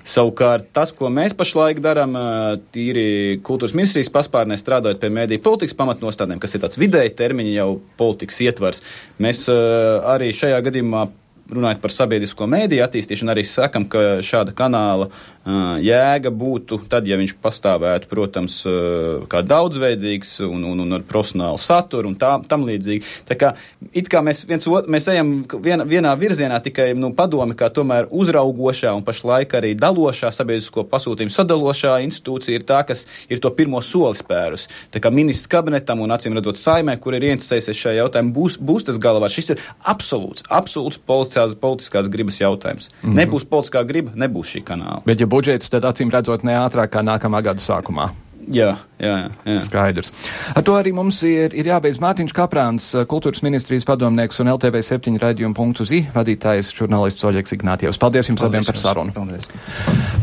Savukārt 0.08 0.70
tas, 0.72 0.92
ko 0.94 1.10
mēs 1.12 1.34
pašlaik 1.36 1.82
darām, 1.84 2.14
eh, 2.16 2.60
tīri 2.72 3.06
kultūras 3.44 3.74
ministrijas 3.74 4.12
paspārnē 4.14 4.56
strādājot 4.56 5.02
pie 5.02 5.10
mēdīju 5.10 5.42
politikas 5.44 5.76
pamatnostādēm, 5.76 6.38
kas 6.38 6.54
ir 6.54 6.62
tāds 6.62 6.78
vidēji 6.78 7.16
termiņa 7.18 7.56
jau 7.58 7.70
politikas 7.98 8.40
ietvars, 8.46 8.84
mēs 9.18 9.48
eh, 9.50 10.12
arī 10.14 10.30
šajā 10.30 10.62
gadījumā 10.70 11.08
runājot 11.48 11.80
par 11.82 11.92
sabiedrisko 11.92 12.46
mēdīju 12.50 12.84
attīstīšanu, 12.84 13.32
arī 13.32 13.44
sakam, 13.48 13.86
ka 13.88 14.20
šāda 14.24 14.54
kanāla 14.56 15.08
jēga 15.82 16.30
būtu 16.34 16.80
tad, 16.90 17.06
ja 17.08 17.16
viņš 17.18 17.36
pastāvētu, 17.42 18.08
protams, 18.10 18.60
kā 19.30 19.42
daudzveidīgs 19.46 20.38
un, 20.46 20.64
un, 20.72 20.82
un 20.84 20.98
ar 20.98 21.04
profesionālu 21.08 21.60
saturu 21.62 22.10
un 22.12 22.16
tā, 22.20 22.34
tam 22.48 22.66
līdzīgi. 22.68 23.04
Tā 23.28 23.36
kā 23.38 23.52
it 23.92 24.10
kā 24.12 24.22
mēs, 24.24 24.44
viens, 24.48 24.66
mēs 24.88 25.08
ejam 25.12 25.32
vien, 25.64 25.84
vienā 25.88 26.14
virzienā 26.18 26.58
tikai 26.64 26.90
nu, 26.98 27.12
padomi, 27.16 27.56
kā 27.58 27.70
tomēr 27.74 28.08
uzraugošā 28.10 28.92
un 28.96 29.04
pašlaik 29.06 29.56
arī 29.58 29.74
dalošā 29.78 30.30
sabiedrisko 30.34 30.84
pasūtījumu 30.90 31.34
sadalošā 31.34 31.98
institūcija 32.06 32.60
ir 32.60 32.66
tā, 32.68 32.82
kas 32.88 33.06
ir 33.30 33.40
to 33.42 33.52
pirmo 33.54 33.80
soli 33.84 34.18
spērus. 34.18 34.68
Tā 34.92 35.02
kā 35.02 35.12
ministrs 35.14 35.50
kabinetam 35.50 36.02
un 36.04 36.14
acīm 36.14 36.36
redzot 36.36 36.60
saimē, 36.60 36.98
kur 37.00 37.16
ir 37.16 37.28
ieinteresējusies 37.30 37.82
šajā 37.82 38.02
jautājumā, 38.02 38.34
būs, 38.36 38.58
būs 38.60 38.88
tas 38.88 39.00
galvā. 39.02 39.30
Šis 39.32 39.54
ir 39.54 39.64
absolūts, 39.88 40.46
absolūts 40.50 41.00
politiskās, 41.08 41.56
politiskās 41.58 42.10
gribas 42.12 42.40
jautājums. 42.40 42.90
Mm 42.90 43.08
-hmm. 43.08 43.18
Nebūs 43.22 43.48
politiskā 43.48 43.84
griba, 43.86 44.12
nebūs 44.14 44.54
šī 44.54 44.64
kanāla. 44.64 45.02
Bet, 45.06 45.20
ja 45.20 45.26
budžets, 45.38 45.70
tad 45.70 45.86
acīm 45.86 46.10
redzot 46.14 46.46
ne 46.46 46.58
ātrāk 46.58 46.96
kā 46.96 47.04
nākamā 47.06 47.44
gada 47.46 47.62
sākumā. 47.62 48.10
Jā, 48.48 48.78
jā, 48.96 49.14
jā. 49.44 49.58
Skaidrs. 49.66 50.12
Ar 50.56 50.64
to 50.64 50.72
arī 50.78 50.94
mums 50.96 51.18
ir, 51.26 51.52
ir 51.52 51.68
jābeidz 51.68 51.98
Mārtiņš 52.00 52.32
Kaprāns, 52.36 52.86
kultūras 53.10 53.42
ministrijas 53.44 53.84
padomnieks 53.88 54.40
un 54.40 54.48
LTV 54.54 54.80
7 54.86 55.18
raidījuma 55.20 55.56
punktu 55.56 55.84
zi 55.88 56.00
vadītājs 56.14 56.70
žurnālists 56.76 57.26
Oļeks 57.28 57.56
Ignātijevs. 57.58 58.00
Paldies 58.00 58.30
jums 58.30 58.44
abiem 58.46 58.64
par 58.64 58.80
sarunu. 58.80 59.12
Paldies. 59.16 59.44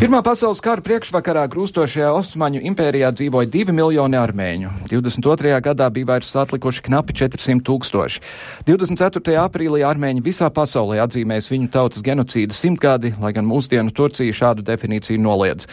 Pirmā 0.02 0.24
pasaules 0.26 0.64
kara 0.66 0.82
priekšvakarā 0.86 1.46
grūstošajā 1.54 2.10
Osmaņu 2.18 2.64
impērijā 2.72 3.12
dzīvoja 3.16 3.52
divi 3.52 3.76
miljoni 3.78 4.18
armēņu. 4.20 4.74
22. 4.90 5.54
gadā 5.70 5.92
bija 5.94 6.10
vairs 6.16 6.34
atlikuši 6.42 6.86
knapi 6.90 7.18
400 7.22 7.62
tūkstoši. 7.70 8.26
24. 8.66 9.38
aprīlī 9.44 9.86
armēņi 9.86 10.26
visā 10.26 10.50
pasaulē 10.50 11.00
atzīmēs 11.06 11.52
viņu 11.54 11.70
tautas 11.78 12.04
genocīda 12.06 12.58
simtgadi, 12.58 13.14
lai 13.22 13.36
gan 13.38 13.46
mūsdienu 13.48 13.94
Turcija 13.96 14.34
šādu 14.42 14.66
definīciju 14.66 15.22
noliedz. 15.22 15.70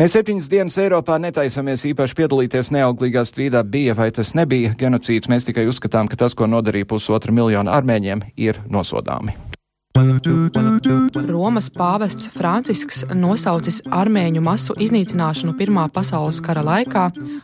Mēs 0.00 0.14
septiņas 0.16 0.48
dienas 0.48 0.78
Eiropā 0.80 1.18
netaisamies 1.20 1.84
īpaši 1.90 2.16
piedalīties 2.16 2.72
neauglīgā 2.72 3.26
strīdā, 3.28 3.60
bija 3.60 3.92
vai 3.98 4.08
tas 4.14 4.32
nebija 4.38 4.72
genocīds. 4.80 5.28
Mēs 5.28 5.44
tikai 5.44 5.66
uzskatām, 5.68 6.08
ka 6.08 6.16
tas, 6.24 6.32
ko 6.32 6.48
nodarīja 6.48 6.88
pusotra 6.88 7.34
miljona 7.34 7.76
armēņiem, 7.76 8.24
ir 8.40 8.64
nosodāmi. 8.72 9.51
Romas 9.92 11.66
pāvests 11.68 12.30
Francisks 12.32 13.02
nosaucis 13.12 13.82
armēņu 13.92 14.40
masu 14.40 14.72
iznīcināšanu 14.80 15.52
Pirmā 15.58 15.84
pasaules 15.92 16.38
kara 16.40 16.62
laikā 16.64 17.02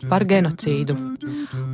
par 0.09 0.25
genocīdu. 0.25 0.97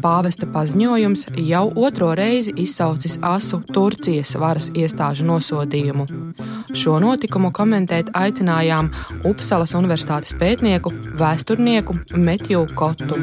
Pāvesta 0.02 0.48
paziņojums 0.50 1.28
jau 1.46 1.62
otro 1.78 2.08
reizi 2.18 2.56
izsaucis 2.64 3.14
asu 3.22 3.60
Turcijas 3.70 4.34
varas 4.34 4.66
iestāžu 4.74 5.28
nosodījumu. 5.28 6.08
Šo 6.74 6.98
notikumu 7.04 7.52
komentēt 7.54 8.10
aicinājām 8.10 8.90
Upsalas 9.30 9.76
Universitātes 9.78 10.34
pētnieku, 10.40 10.90
vēsturnieku 11.22 12.00
Metju 12.18 12.66
Kotu. 12.74 13.22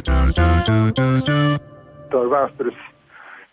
Tā 2.16 2.24
ir 2.24 2.32
vēstures 2.38 2.80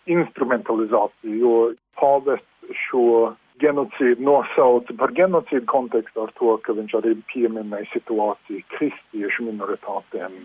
instrumentalizācija, 0.07 1.35
jo 1.43 1.53
pāvests 1.99 2.47
šo 2.87 3.35
genocīdu 3.61 4.25
nosauca 4.25 4.95
par 4.99 5.13
genocīdu 5.17 5.65
kontekstu 5.69 6.25
ar 6.25 6.33
to, 6.39 6.55
ka 6.65 6.75
viņš 6.77 6.95
arī 6.99 7.15
pieminēja 7.33 7.91
situāciju 7.93 8.65
kristiešu 8.75 9.47
minoritātēm 9.49 10.39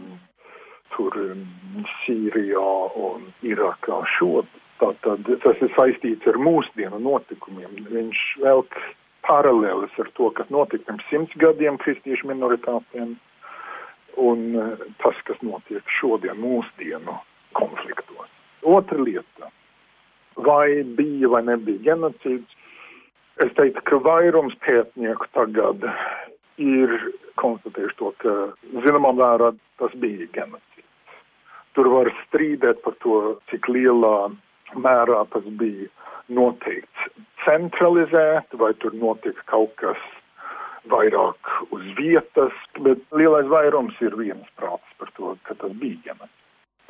tur 0.95 1.17
Sīrijā 2.03 2.69
un 3.09 3.31
Irākā 3.47 4.03
šodien. 4.19 4.61
Tātad 4.83 5.29
tas 5.45 5.61
ir 5.63 5.71
saistīts 5.77 6.27
ar 6.27 6.37
mūsdienu 6.43 6.99
notikumiem. 6.99 7.77
Viņš 7.95 8.23
velk 8.43 8.75
paralēlis 9.25 9.95
ar 10.03 10.11
to, 10.19 10.31
kas 10.37 10.51
notika 10.53 10.89
pirms 10.89 11.07
simts 11.11 11.37
gadiem 11.41 11.79
kristiešu 11.81 12.29
minoritātēm 12.29 13.15
un 14.21 14.43
uh, 14.59 14.83
tas, 15.03 15.21
kas 15.29 15.39
notiek 15.47 15.95
šodien 16.01 16.39
mūsdienu 16.43 17.17
konfliktos. 17.59 18.31
Otra 18.67 18.99
lieta. 18.99 19.51
Vai 20.45 20.83
bija 20.99 21.31
vai 21.31 21.45
nebija 21.47 21.95
genocīds? 21.95 22.54
Es 23.43 23.51
teiktu, 23.59 23.83
ka 23.89 23.99
vairums 23.99 24.55
pētnieku 24.63 25.27
tagad 25.35 25.83
ir 26.63 26.93
konstatējuši 27.43 27.97
to, 27.99 28.13
ka 28.23 28.35
zināmā 28.87 29.11
mērā 29.19 29.51
tas 29.83 29.97
bija 29.99 30.29
genocīds. 30.37 31.17
Tur 31.75 31.91
var 31.91 32.11
strīdēt 32.21 32.85
par 32.85 32.95
to, 33.03 33.17
cik 33.51 33.67
lielā 33.67 34.31
mērā 34.79 35.25
tas 35.35 35.49
bija 35.59 35.91
noteikts 36.31 37.09
centralizēt, 37.43 38.55
vai 38.61 38.71
tur 38.79 38.95
notika 38.95 39.43
kaut 39.51 39.75
kas 39.83 39.99
vairāk 40.95 41.51
uz 41.75 41.85
vietas, 41.99 42.55
bet 42.87 43.03
lielais 43.19 43.51
vairums 43.51 43.99
ir 44.05 44.15
viens 44.21 44.47
prāts 44.61 44.99
par 45.01 45.11
to, 45.19 45.35
ka 45.49 45.59
tas 45.59 45.75
bija 45.83 45.99
genocīds. 46.07 46.43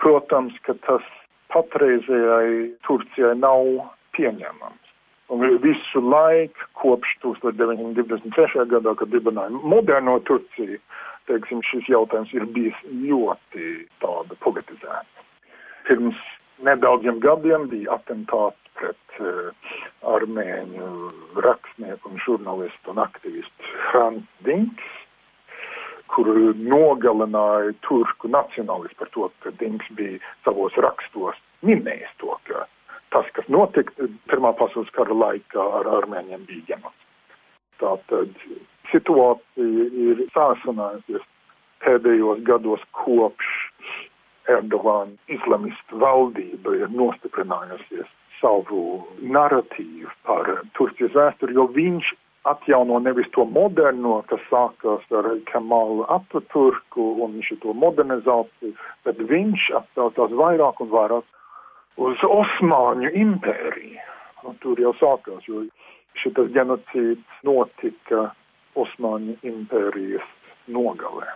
Protams, 0.05 0.61
ka 0.69 0.77
tas 0.85 1.13
patreizējai 1.55 2.75
Turcijai 2.85 3.33
nav 3.41 3.87
pieņemams. 4.13 4.94
Un 5.33 5.41
visu 5.63 6.01
laiku, 6.05 6.67
kopš 6.77 7.15
1923. 7.23 8.67
gadā, 8.69 8.93
kad 8.99 9.09
dibināja 9.09 9.57
moderno 9.65 10.19
Turciju, 10.29 10.77
teiksim, 11.31 11.63
šis 11.65 11.89
jautājums 11.89 12.33
ir 12.37 12.45
bijis 12.53 12.77
ļoti 12.93 13.71
politizēts. 14.45 15.23
Pirms 15.89 16.21
nedaudziem 16.65 17.23
gadiem 17.25 17.69
bija 17.73 17.97
atentāts 17.97 18.61
pret 18.77 19.17
uh, 19.23 19.73
armēņu 20.15 20.91
rakstnieku 21.47 22.11
un 22.11 22.21
žurnālistu 22.27 22.93
un 22.93 23.01
aktivistu 23.05 23.73
Frans 23.89 24.29
Dinks, 24.47 24.93
kur 26.13 26.29
nogalināja 26.59 27.73
turku 27.87 28.29
nacionālistu 28.31 29.01
par 29.01 29.13
to, 29.17 29.31
ka 29.43 29.55
Dinks 29.61 29.89
bija 29.99 30.21
savos 30.45 30.77
rakstos 30.85 31.41
minējis 31.65 32.13
to, 32.21 32.35
ka 32.49 32.67
tas, 33.15 33.31
kas 33.37 33.49
notika 33.53 34.09
Pirmā 34.31 34.53
pasaules 34.59 34.91
kara 34.97 35.15
laikā 35.15 35.67
ar 35.81 35.91
armēņiem, 36.01 36.47
bija 36.49 36.75
genocīds. 36.75 37.39
Tātad 37.83 38.35
situācija 38.91 39.87
ir 40.09 40.27
sāsinājusies 40.35 41.25
pēdējos 41.85 42.43
gados 42.49 42.83
kopš 43.05 43.49
Erdogana 44.51 45.15
islamistu 45.33 46.01
valdība 46.03 46.75
ir 46.77 46.93
nostiprinājusies 46.93 48.11
savu 48.41 48.83
narratīvu 49.37 50.11
par 50.29 50.51
Turcijas 50.77 51.15
vēsturi, 51.17 51.57
jo 51.57 51.65
viņš 51.73 52.11
atjauno 52.51 52.99
nevis 53.01 53.31
to 53.33 53.47
moderno, 53.49 54.19
kas 54.29 54.43
sākās 54.51 55.07
ar 55.17 55.31
Kemalu 55.49 56.05
Ataturku 56.13 57.07
un 57.25 57.39
šo 57.47 57.73
modernizāciju, 57.85 58.75
bet 59.07 59.23
viņš 59.33 59.71
atsaucās 59.81 60.37
vairāk 60.43 60.83
un 60.85 60.93
vairāk 60.93 61.34
uz 61.97 62.25
Osmaņu 62.29 63.13
impēriju. 63.15 64.01
Un 64.45 64.53
nu, 64.53 64.59
tur 64.61 64.81
jau 64.81 64.93
sākās, 65.01 65.47
jo 65.49 65.65
šis 66.21 66.53
genocīds 66.53 67.41
notika 67.47 68.29
Osmaņu 68.77 69.39
impērijas 69.47 70.27
nogalē. 70.69 71.31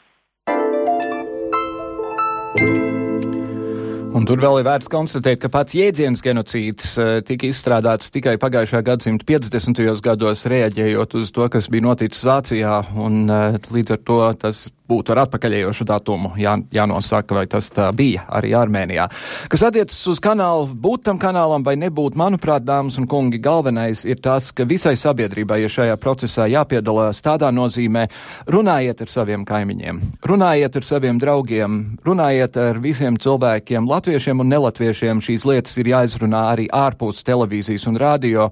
Un 4.18 4.24
tur 4.26 4.40
vēl 4.40 4.58
ir 4.58 4.66
vērts 4.66 4.90
konstatēt, 4.90 5.38
ka 5.42 5.50
pats 5.52 5.76
jēdziens 5.76 6.22
genocīds 6.24 6.94
uh, 6.98 7.10
tika 7.24 7.46
izstrādāts 7.46 8.10
tikai 8.10 8.34
pagājušā 8.40 8.80
gadsimta 8.82 9.26
50. 9.28 9.84
gados, 10.02 10.46
reaģējot 10.48 11.14
uz 11.20 11.30
to, 11.36 11.46
kas 11.52 11.68
bija 11.70 11.86
noticis 11.86 12.24
Vācijā, 12.26 12.80
un 12.98 13.28
uh, 13.28 13.60
līdz 13.72 13.94
ar 13.94 14.02
to 14.08 14.18
tas 14.42 14.64
būtu 14.88 15.12
ar 15.14 15.24
atpakaļējošu 15.26 15.86
datumu 15.88 16.32
jā, 16.40 16.56
jānosaka, 16.72 17.36
vai 17.36 17.46
tas 17.50 17.68
tā 17.74 17.88
bija 17.96 18.24
arī 18.32 18.54
Armēnijā. 18.56 19.08
Kas 19.52 19.64
attiecas 19.68 19.98
uz 20.10 20.20
kanālu, 20.24 20.68
būt 20.72 21.04
tam 21.08 21.20
kanālam 21.20 21.64
vai 21.66 21.76
nebūt, 21.80 22.16
manuprāt, 22.18 22.64
dāmas 22.66 22.98
un 23.00 23.08
kungi, 23.10 23.40
galvenais 23.42 24.04
ir 24.08 24.20
tas, 24.24 24.50
ka 24.52 24.66
visai 24.68 24.94
sabiedrībai 24.98 25.60
ir 25.64 25.72
šajā 25.72 25.96
procesā 26.00 26.48
jāpiedalās 26.50 27.22
tādā 27.24 27.50
nozīmē, 27.54 28.06
runājiet 28.50 29.04
ar 29.04 29.12
saviem 29.12 29.44
kaimiņiem, 29.48 30.00
runājiet 30.28 30.80
ar 30.80 30.88
saviem 30.88 31.20
draugiem, 31.20 31.78
runājiet 32.06 32.58
ar 32.60 32.82
visiem 32.82 33.18
cilvēkiem, 33.20 33.88
latviešiem 33.88 34.44
un 34.44 34.52
nelatviešiem. 34.54 35.22
Šīs 35.24 35.46
lietas 35.48 35.76
ir 35.80 35.92
jāizrunā 35.92 36.44
arī 36.52 36.68
ārpus 36.72 37.24
televīzijas 37.26 37.88
un 37.90 37.98
radio. 38.00 38.50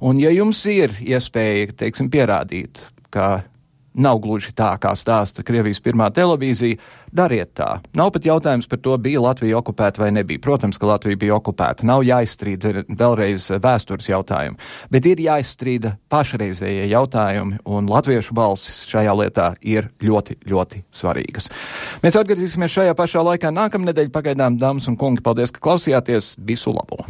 Un 0.00 0.20
ja 0.20 0.32
jums 0.34 0.62
ir 0.70 0.96
iespēja, 1.00 1.72
teiksim, 1.84 2.10
pierādīt, 2.12 2.80
ka 3.14 3.46
nav 3.96 4.20
gluži 4.24 4.52
tā, 4.56 4.72
kā 4.80 4.92
stāsta 4.96 5.44
Krievijas 5.46 5.80
pirmā 5.84 6.08
televīzija. 6.14 6.78
Dariet 7.16 7.54
tā. 7.56 7.68
Nav 7.96 8.10
pat 8.14 8.26
jautājums 8.28 8.68
par 8.68 8.80
to, 8.84 8.96
bija 9.00 9.22
Latvija 9.24 9.58
okupēta 9.60 10.02
vai 10.02 10.10
nebija. 10.12 10.42
Protams, 10.42 10.78
ka 10.78 10.90
Latvija 10.90 11.18
bija 11.20 11.36
okupēta. 11.38 11.86
Nav 11.88 12.04
jāizstrīda 12.06 12.84
vēlreiz 12.88 13.48
vēstures 13.62 14.10
jautājumi, 14.10 14.58
bet 14.92 15.08
ir 15.08 15.22
jāizstrīda 15.24 15.96
pašreizējie 16.12 16.88
jautājumi, 16.92 17.60
un 17.64 17.90
latviešu 17.90 18.36
balsis 18.36 18.84
šajā 18.90 19.16
lietā 19.22 19.50
ir 19.64 19.90
ļoti, 20.02 20.40
ļoti 20.46 20.84
svarīgas. 20.94 21.50
Mēs 22.04 22.18
atgriezīsimies 22.20 22.80
šajā 22.80 22.96
pašā 22.98 23.24
laikā 23.32 23.54
nākamnedēļ. 23.54 24.12
Pagaidām, 24.16 24.60
dāmas 24.60 24.90
un 24.90 24.98
kungi, 25.00 25.24
paldies, 25.24 25.54
ka 25.54 25.62
klausījāties. 25.64 26.36
Visu 26.46 26.74
labu! 26.74 27.04